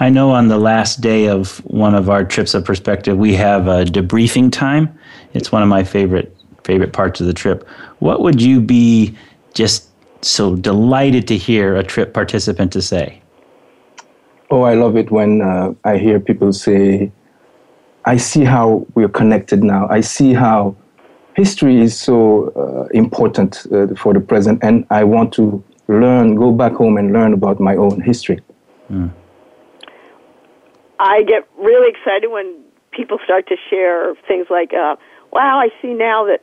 I 0.00 0.08
know 0.08 0.30
on 0.30 0.48
the 0.48 0.58
last 0.58 1.00
day 1.00 1.26
of 1.26 1.58
one 1.64 1.94
of 1.94 2.08
our 2.08 2.24
trips 2.24 2.54
of 2.54 2.64
perspective, 2.64 3.18
we 3.18 3.34
have 3.34 3.66
a 3.66 3.84
debriefing 3.84 4.52
time. 4.52 4.96
It's 5.34 5.50
one 5.50 5.62
of 5.62 5.68
my 5.68 5.82
favorite 5.82 6.34
favorite 6.64 6.92
parts 6.92 7.20
of 7.20 7.26
the 7.26 7.32
trip. 7.32 7.66
What 7.98 8.20
would 8.22 8.40
you 8.40 8.60
be 8.60 9.16
just 9.54 9.88
so 10.22 10.54
delighted 10.54 11.26
to 11.28 11.36
hear 11.36 11.76
a 11.76 11.82
trip 11.82 12.12
participant 12.12 12.72
to 12.72 12.82
say? 12.82 13.22
Oh, 14.50 14.62
I 14.62 14.74
love 14.74 14.96
it 14.96 15.10
when 15.10 15.42
uh, 15.42 15.74
I 15.84 15.98
hear 15.98 16.18
people 16.18 16.52
say, 16.52 17.12
I 18.04 18.16
see 18.16 18.44
how 18.44 18.86
we're 18.94 19.08
connected 19.08 19.62
now. 19.62 19.86
I 19.90 20.00
see 20.00 20.32
how 20.32 20.74
history 21.36 21.80
is 21.80 21.98
so 21.98 22.50
uh, 22.56 22.88
important 22.94 23.66
uh, 23.70 23.88
for 23.94 24.14
the 24.14 24.20
present, 24.20 24.60
and 24.62 24.86
I 24.90 25.04
want 25.04 25.34
to 25.34 25.62
learn, 25.88 26.34
go 26.34 26.50
back 26.50 26.72
home 26.72 26.96
and 26.96 27.12
learn 27.12 27.34
about 27.34 27.60
my 27.60 27.76
own 27.76 28.00
history. 28.00 28.40
Mm. 28.90 29.10
I 30.98 31.22
get 31.22 31.46
really 31.58 31.90
excited 31.90 32.28
when 32.28 32.64
people 32.90 33.18
start 33.24 33.46
to 33.48 33.56
share 33.68 34.14
things 34.26 34.46
like, 34.50 34.72
uh, 34.72 34.96
wow, 35.30 35.58
I 35.58 35.68
see 35.82 35.92
now 35.92 36.24
that 36.24 36.42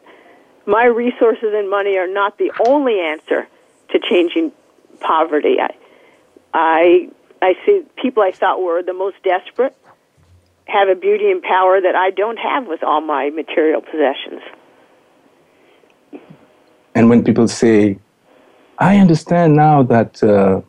my 0.65 0.85
resources 0.85 1.51
and 1.53 1.69
money 1.69 1.97
are 1.97 2.07
not 2.07 2.37
the 2.37 2.51
only 2.67 2.99
answer 2.99 3.47
to 3.89 3.99
changing 3.99 4.51
poverty. 4.99 5.57
I, 5.59 5.75
I 6.53 7.09
I 7.45 7.53
see 7.63 7.83
people 8.01 8.23
I 8.23 8.31
thought 8.31 8.59
were 8.59 8.81
the 8.81 8.93
most 8.93 9.17
desperate 9.23 9.75
have 10.65 10.87
a 10.89 10.95
beauty 10.95 11.29
and 11.29 11.43
power 11.43 11.79
that 11.79 11.95
I 11.95 12.09
don't 12.09 12.37
have 12.37 12.65
with 12.65 12.81
all 12.83 13.01
my 13.01 13.29
material 13.29 13.81
possessions. 13.81 14.41
And 16.95 17.07
when 17.07 17.23
people 17.23 17.47
say, 17.47 17.99
I 18.79 18.97
understand 18.97 19.55
now 19.55 19.83
that 19.83 20.23
uh, 20.23 20.61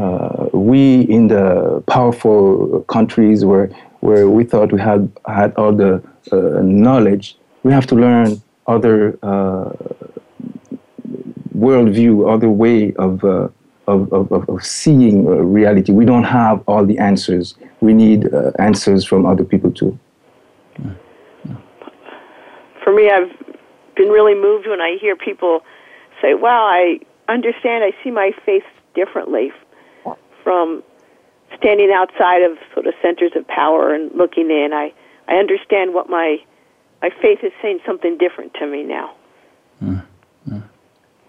uh, 0.00 0.48
we 0.54 1.02
in 1.02 1.28
the 1.28 1.84
powerful 1.86 2.82
countries 2.88 3.44
where, 3.44 3.66
where 4.00 4.30
we 4.30 4.42
thought 4.44 4.72
we 4.72 4.80
had, 4.80 5.12
had 5.26 5.54
all 5.56 5.72
the 5.72 6.02
uh, 6.32 6.36
knowledge, 6.62 7.36
we 7.62 7.72
have 7.72 7.86
to 7.88 7.94
learn 7.94 8.40
other 8.66 9.18
uh, 9.22 9.70
worldview, 11.54 12.32
other 12.34 12.48
way 12.48 12.94
of 12.94 13.22
uh, 13.22 13.48
of, 13.86 14.12
of, 14.12 14.48
of 14.48 14.64
seeing 14.64 15.26
uh, 15.26 15.30
reality. 15.30 15.92
We 15.92 16.04
don't 16.04 16.24
have 16.24 16.62
all 16.66 16.84
the 16.84 16.98
answers. 16.98 17.54
We 17.80 17.92
need 17.92 18.32
uh, 18.32 18.52
answers 18.58 19.04
from 19.04 19.26
other 19.26 19.44
people 19.44 19.70
too. 19.70 19.98
For 22.82 22.92
me, 22.92 23.10
I've 23.10 23.30
been 23.96 24.08
really 24.08 24.34
moved 24.34 24.66
when 24.68 24.80
I 24.80 24.96
hear 25.00 25.16
people 25.16 25.60
say, 26.22 26.34
"Wow, 26.34 26.66
I 26.66 27.00
understand. 27.28 27.84
I 27.84 27.92
see 28.02 28.10
my 28.10 28.32
faith 28.44 28.64
differently 28.94 29.52
from 30.42 30.82
standing 31.56 31.90
outside 31.92 32.42
of 32.42 32.58
sort 32.74 32.86
of 32.86 32.94
centers 33.02 33.32
of 33.34 33.46
power 33.48 33.94
and 33.94 34.12
looking 34.12 34.50
in. 34.50 34.72
I 34.72 34.92
I 35.28 35.36
understand 35.36 35.94
what 35.94 36.08
my 36.08 36.38
my 37.02 37.10
faith 37.22 37.40
is 37.42 37.52
saying 37.60 37.80
something 37.84 38.18
different 38.18 38.54
to 38.54 38.66
me 38.66 38.82
now." 38.82 39.14
Mm. 39.82 40.04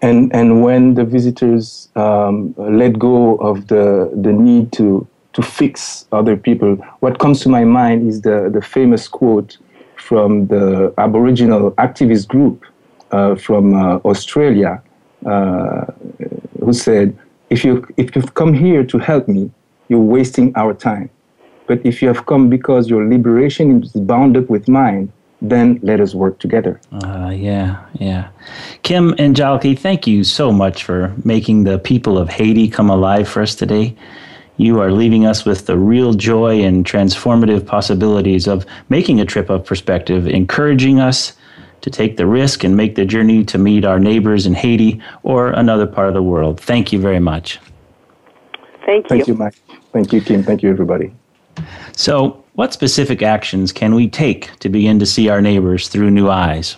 And, 0.00 0.34
and 0.34 0.62
when 0.62 0.94
the 0.94 1.04
visitors 1.04 1.88
um, 1.96 2.54
let 2.56 2.98
go 2.98 3.36
of 3.36 3.66
the, 3.66 4.10
the 4.14 4.32
need 4.32 4.72
to, 4.72 5.06
to 5.32 5.42
fix 5.42 6.06
other 6.12 6.36
people, 6.36 6.76
what 7.00 7.18
comes 7.18 7.40
to 7.40 7.48
my 7.48 7.64
mind 7.64 8.08
is 8.08 8.22
the, 8.22 8.48
the 8.52 8.62
famous 8.62 9.08
quote 9.08 9.58
from 9.96 10.46
the 10.46 10.94
Aboriginal 10.98 11.72
activist 11.72 12.28
group 12.28 12.64
uh, 13.10 13.34
from 13.34 13.74
uh, 13.74 13.96
Australia, 14.04 14.80
uh, 15.26 15.84
who 16.60 16.72
said, 16.72 17.18
if, 17.50 17.64
you, 17.64 17.86
if 17.96 18.14
you've 18.14 18.34
come 18.34 18.54
here 18.54 18.84
to 18.84 18.98
help 18.98 19.26
me, 19.26 19.50
you're 19.88 19.98
wasting 19.98 20.52
our 20.54 20.74
time. 20.74 21.10
But 21.66 21.84
if 21.84 22.00
you 22.00 22.08
have 22.08 22.24
come 22.26 22.48
because 22.48 22.88
your 22.88 23.08
liberation 23.08 23.82
is 23.82 23.92
bound 23.92 24.36
up 24.36 24.48
with 24.48 24.68
mine, 24.68 25.12
then 25.40 25.78
let 25.82 26.00
us 26.00 26.14
work 26.14 26.38
together. 26.38 26.80
Uh, 26.90 27.32
yeah, 27.34 27.84
yeah. 27.94 28.28
Kim 28.82 29.14
and 29.18 29.36
Djaloki, 29.36 29.78
thank 29.78 30.06
you 30.06 30.24
so 30.24 30.50
much 30.50 30.84
for 30.84 31.14
making 31.24 31.64
the 31.64 31.78
people 31.78 32.18
of 32.18 32.28
Haiti 32.28 32.68
come 32.68 32.90
alive 32.90 33.28
for 33.28 33.42
us 33.42 33.54
today. 33.54 33.96
You 34.56 34.80
are 34.80 34.90
leaving 34.90 35.24
us 35.24 35.44
with 35.44 35.66
the 35.66 35.78
real 35.78 36.14
joy 36.14 36.60
and 36.62 36.84
transformative 36.84 37.64
possibilities 37.64 38.48
of 38.48 38.66
making 38.88 39.20
a 39.20 39.24
trip 39.24 39.50
of 39.50 39.64
perspective, 39.64 40.26
encouraging 40.26 40.98
us 40.98 41.34
to 41.82 41.90
take 41.90 42.16
the 42.16 42.26
risk 42.26 42.64
and 42.64 42.76
make 42.76 42.96
the 42.96 43.04
journey 43.04 43.44
to 43.44 43.56
meet 43.56 43.84
our 43.84 44.00
neighbors 44.00 44.46
in 44.46 44.54
Haiti 44.54 45.00
or 45.22 45.50
another 45.50 45.86
part 45.86 46.08
of 46.08 46.14
the 46.14 46.22
world. 46.22 46.60
Thank 46.60 46.92
you 46.92 47.00
very 47.00 47.20
much. 47.20 47.60
Thank 48.84 49.04
you. 49.04 49.08
Thank 49.08 49.28
you, 49.28 49.34
Mike. 49.34 49.54
Thank 49.92 50.12
you, 50.12 50.20
Kim. 50.20 50.42
Thank 50.42 50.64
you, 50.64 50.70
everybody. 50.70 51.14
So, 51.92 52.44
what 52.58 52.72
specific 52.72 53.22
actions 53.22 53.70
can 53.70 53.94
we 53.94 54.08
take 54.08 54.58
to 54.58 54.68
begin 54.68 54.98
to 54.98 55.06
see 55.06 55.28
our 55.28 55.40
neighbors 55.40 55.86
through 55.86 56.10
new 56.10 56.28
eyes? 56.28 56.76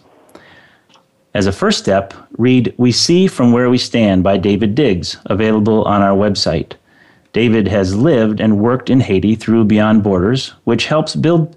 As 1.32 1.46
a 1.46 1.52
first 1.52 1.78
step, 1.78 2.12
read 2.36 2.74
We 2.76 2.92
See 2.92 3.26
From 3.26 3.50
Where 3.50 3.70
We 3.70 3.78
Stand 3.78 4.22
by 4.22 4.36
David 4.36 4.74
Diggs, 4.74 5.16
available 5.24 5.84
on 5.84 6.02
our 6.02 6.14
website. 6.14 6.74
David 7.32 7.66
has 7.68 7.96
lived 7.96 8.40
and 8.40 8.58
worked 8.58 8.90
in 8.90 9.00
Haiti 9.00 9.34
through 9.34 9.64
Beyond 9.64 10.02
Borders, 10.02 10.48
which 10.64 10.84
helps 10.84 11.16
build 11.16 11.56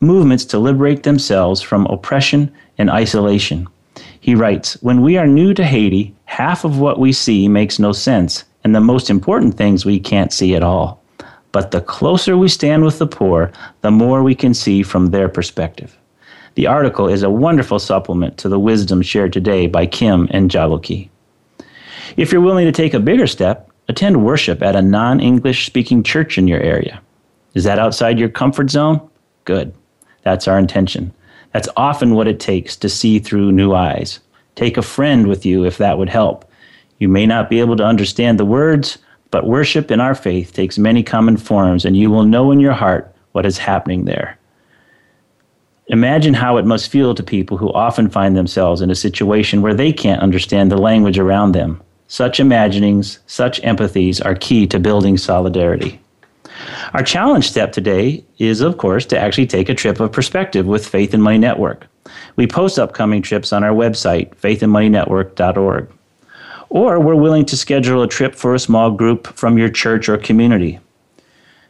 movements 0.00 0.46
to 0.46 0.58
liberate 0.58 1.02
themselves 1.02 1.60
from 1.60 1.84
oppression 1.88 2.50
and 2.78 2.88
isolation. 2.88 3.68
He 4.20 4.34
writes 4.34 4.82
When 4.82 5.02
we 5.02 5.18
are 5.18 5.26
new 5.26 5.52
to 5.52 5.64
Haiti, 5.64 6.14
half 6.24 6.64
of 6.64 6.78
what 6.78 6.98
we 6.98 7.12
see 7.12 7.46
makes 7.48 7.78
no 7.78 7.92
sense, 7.92 8.44
and 8.64 8.74
the 8.74 8.80
most 8.80 9.10
important 9.10 9.58
things 9.58 9.84
we 9.84 10.00
can't 10.00 10.32
see 10.32 10.54
at 10.54 10.62
all. 10.62 11.03
But 11.54 11.70
the 11.70 11.80
closer 11.80 12.36
we 12.36 12.48
stand 12.48 12.84
with 12.84 12.98
the 12.98 13.06
poor, 13.06 13.52
the 13.82 13.92
more 13.92 14.24
we 14.24 14.34
can 14.34 14.54
see 14.54 14.82
from 14.82 15.06
their 15.06 15.28
perspective. 15.28 15.96
The 16.56 16.66
article 16.66 17.06
is 17.06 17.22
a 17.22 17.30
wonderful 17.30 17.78
supplement 17.78 18.36
to 18.38 18.48
the 18.48 18.58
wisdom 18.58 19.02
shared 19.02 19.32
today 19.32 19.68
by 19.68 19.86
Kim 19.86 20.26
and 20.32 20.50
Djaloki. 20.50 21.10
If 22.16 22.32
you're 22.32 22.40
willing 22.40 22.66
to 22.66 22.72
take 22.72 22.92
a 22.92 22.98
bigger 22.98 23.28
step, 23.28 23.70
attend 23.86 24.24
worship 24.24 24.64
at 24.64 24.74
a 24.74 24.82
non 24.82 25.20
English 25.20 25.64
speaking 25.66 26.02
church 26.02 26.38
in 26.38 26.48
your 26.48 26.58
area. 26.58 27.00
Is 27.54 27.62
that 27.62 27.78
outside 27.78 28.18
your 28.18 28.30
comfort 28.30 28.68
zone? 28.68 29.00
Good. 29.44 29.72
That's 30.22 30.48
our 30.48 30.58
intention. 30.58 31.14
That's 31.52 31.68
often 31.76 32.16
what 32.16 32.26
it 32.26 32.40
takes 32.40 32.74
to 32.78 32.88
see 32.88 33.20
through 33.20 33.52
new 33.52 33.74
eyes. 33.74 34.18
Take 34.56 34.76
a 34.76 34.82
friend 34.82 35.28
with 35.28 35.46
you 35.46 35.64
if 35.64 35.78
that 35.78 35.98
would 35.98 36.08
help. 36.08 36.50
You 36.98 37.08
may 37.08 37.26
not 37.26 37.48
be 37.48 37.60
able 37.60 37.76
to 37.76 37.84
understand 37.84 38.40
the 38.40 38.44
words, 38.44 38.98
but 39.34 39.48
worship 39.48 39.90
in 39.90 39.98
our 39.98 40.14
faith 40.14 40.52
takes 40.52 40.78
many 40.78 41.02
common 41.02 41.36
forms, 41.36 41.84
and 41.84 41.96
you 41.96 42.08
will 42.08 42.22
know 42.22 42.52
in 42.52 42.60
your 42.60 42.72
heart 42.72 43.12
what 43.32 43.44
is 43.44 43.58
happening 43.58 44.04
there. 44.04 44.38
Imagine 45.88 46.34
how 46.34 46.56
it 46.56 46.64
must 46.64 46.88
feel 46.88 47.16
to 47.16 47.22
people 47.24 47.56
who 47.56 47.72
often 47.72 48.08
find 48.08 48.36
themselves 48.36 48.80
in 48.80 48.92
a 48.92 48.94
situation 48.94 49.60
where 49.60 49.74
they 49.74 49.92
can't 49.92 50.22
understand 50.22 50.70
the 50.70 50.78
language 50.78 51.18
around 51.18 51.50
them. 51.50 51.82
Such 52.06 52.38
imaginings, 52.38 53.18
such 53.26 53.60
empathies 53.62 54.24
are 54.24 54.36
key 54.36 54.68
to 54.68 54.78
building 54.78 55.18
solidarity. 55.18 56.00
Our 56.92 57.02
challenge 57.02 57.50
step 57.50 57.72
today 57.72 58.24
is, 58.38 58.60
of 58.60 58.78
course, 58.78 59.04
to 59.06 59.18
actually 59.18 59.48
take 59.48 59.68
a 59.68 59.74
trip 59.74 59.98
of 59.98 60.12
perspective 60.12 60.64
with 60.64 60.86
Faith 60.86 61.12
and 61.12 61.24
Money 61.24 61.38
Network. 61.38 61.88
We 62.36 62.46
post 62.46 62.78
upcoming 62.78 63.20
trips 63.20 63.52
on 63.52 63.64
our 63.64 63.74
website, 63.74 64.32
faithandmoneynetwork.org 64.36 65.88
or 66.74 66.98
we're 66.98 67.14
willing 67.14 67.44
to 67.44 67.56
schedule 67.56 68.02
a 68.02 68.08
trip 68.08 68.34
for 68.34 68.52
a 68.52 68.58
small 68.58 68.90
group 68.90 69.28
from 69.28 69.56
your 69.56 69.68
church 69.68 70.08
or 70.08 70.18
community. 70.18 70.80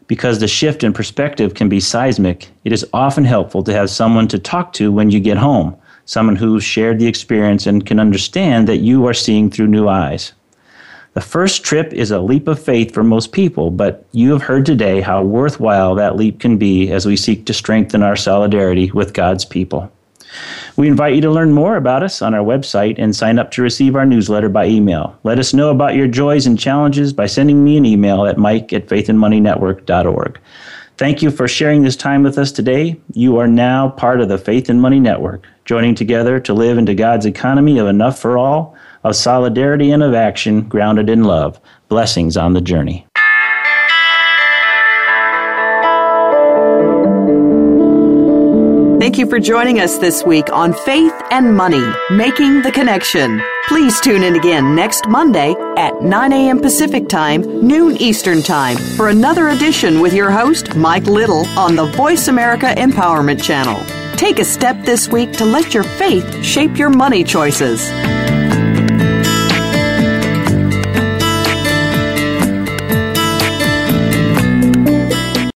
Because 0.06 0.38
the 0.38 0.48
shift 0.48 0.82
in 0.82 0.94
perspective 0.94 1.52
can 1.52 1.68
be 1.68 1.78
seismic, 1.78 2.48
it 2.64 2.72
is 2.72 2.86
often 2.94 3.24
helpful 3.24 3.62
to 3.64 3.72
have 3.74 3.90
someone 3.90 4.26
to 4.28 4.38
talk 4.38 4.72
to 4.72 4.90
when 4.90 5.10
you 5.10 5.20
get 5.20 5.36
home, 5.36 5.76
someone 6.06 6.36
who's 6.36 6.64
shared 6.64 6.98
the 6.98 7.06
experience 7.06 7.66
and 7.66 7.84
can 7.84 8.00
understand 8.00 8.66
that 8.66 8.78
you 8.78 9.06
are 9.06 9.12
seeing 9.12 9.50
through 9.50 9.66
new 9.66 9.88
eyes. 9.88 10.32
The 11.12 11.20
first 11.20 11.64
trip 11.64 11.92
is 11.92 12.10
a 12.10 12.18
leap 12.18 12.48
of 12.48 12.58
faith 12.58 12.94
for 12.94 13.04
most 13.04 13.30
people, 13.30 13.70
but 13.70 14.06
you 14.12 14.32
have 14.32 14.42
heard 14.42 14.64
today 14.64 15.02
how 15.02 15.22
worthwhile 15.22 15.94
that 15.96 16.16
leap 16.16 16.40
can 16.40 16.56
be 16.56 16.90
as 16.90 17.04
we 17.04 17.18
seek 17.18 17.44
to 17.44 17.52
strengthen 17.52 18.02
our 18.02 18.16
solidarity 18.16 18.90
with 18.92 19.12
God's 19.12 19.44
people. 19.44 19.92
We 20.76 20.88
invite 20.88 21.14
you 21.14 21.20
to 21.22 21.30
learn 21.30 21.52
more 21.52 21.76
about 21.76 22.02
us 22.02 22.22
on 22.22 22.34
our 22.34 22.44
website 22.44 22.96
and 22.98 23.14
sign 23.14 23.38
up 23.38 23.50
to 23.52 23.62
receive 23.62 23.96
our 23.96 24.06
newsletter 24.06 24.48
by 24.48 24.66
email. 24.66 25.18
Let 25.22 25.38
us 25.38 25.54
know 25.54 25.70
about 25.70 25.94
your 25.94 26.08
joys 26.08 26.46
and 26.46 26.58
challenges 26.58 27.12
by 27.12 27.26
sending 27.26 27.62
me 27.64 27.76
an 27.76 27.86
email 27.86 28.26
at 28.26 28.38
mike 28.38 28.72
at 28.72 28.88
faithandmoneynetwork.org. 28.88 30.40
Thank 30.96 31.22
you 31.22 31.30
for 31.30 31.48
sharing 31.48 31.82
this 31.82 31.96
time 31.96 32.22
with 32.22 32.38
us 32.38 32.52
today. 32.52 33.00
You 33.14 33.38
are 33.38 33.48
now 33.48 33.90
part 33.90 34.20
of 34.20 34.28
the 34.28 34.38
Faith 34.38 34.68
and 34.68 34.80
Money 34.80 35.00
Network, 35.00 35.44
joining 35.64 35.96
together 35.96 36.38
to 36.40 36.54
live 36.54 36.78
into 36.78 36.94
God's 36.94 37.26
economy 37.26 37.78
of 37.78 37.88
enough 37.88 38.18
for 38.20 38.38
all, 38.38 38.76
of 39.02 39.16
solidarity 39.16 39.90
and 39.90 40.04
of 40.04 40.14
action 40.14 40.62
grounded 40.62 41.10
in 41.10 41.24
love. 41.24 41.60
Blessings 41.88 42.36
on 42.36 42.52
the 42.52 42.60
journey. 42.60 43.06
Thank 49.14 49.26
you 49.26 49.30
for 49.30 49.38
joining 49.38 49.78
us 49.78 49.96
this 49.98 50.24
week 50.24 50.52
on 50.52 50.72
Faith 50.72 51.14
and 51.30 51.56
Money, 51.56 51.84
Making 52.10 52.62
the 52.62 52.72
Connection. 52.72 53.40
Please 53.68 54.00
tune 54.00 54.24
in 54.24 54.34
again 54.34 54.74
next 54.74 55.06
Monday 55.06 55.54
at 55.76 56.02
9 56.02 56.32
a.m. 56.32 56.60
Pacific 56.60 57.08
Time, 57.08 57.42
noon 57.64 57.96
Eastern 57.98 58.42
Time, 58.42 58.76
for 58.76 59.10
another 59.10 59.50
edition 59.50 60.00
with 60.00 60.14
your 60.14 60.32
host, 60.32 60.74
Mike 60.74 61.06
Little, 61.06 61.46
on 61.56 61.76
the 61.76 61.86
Voice 61.92 62.26
America 62.26 62.74
Empowerment 62.76 63.40
Channel. 63.40 63.80
Take 64.16 64.40
a 64.40 64.44
step 64.44 64.84
this 64.84 65.08
week 65.08 65.30
to 65.34 65.44
let 65.44 65.72
your 65.72 65.84
faith 65.84 66.44
shape 66.44 66.76
your 66.76 66.90
money 66.90 67.22
choices. 67.22 67.88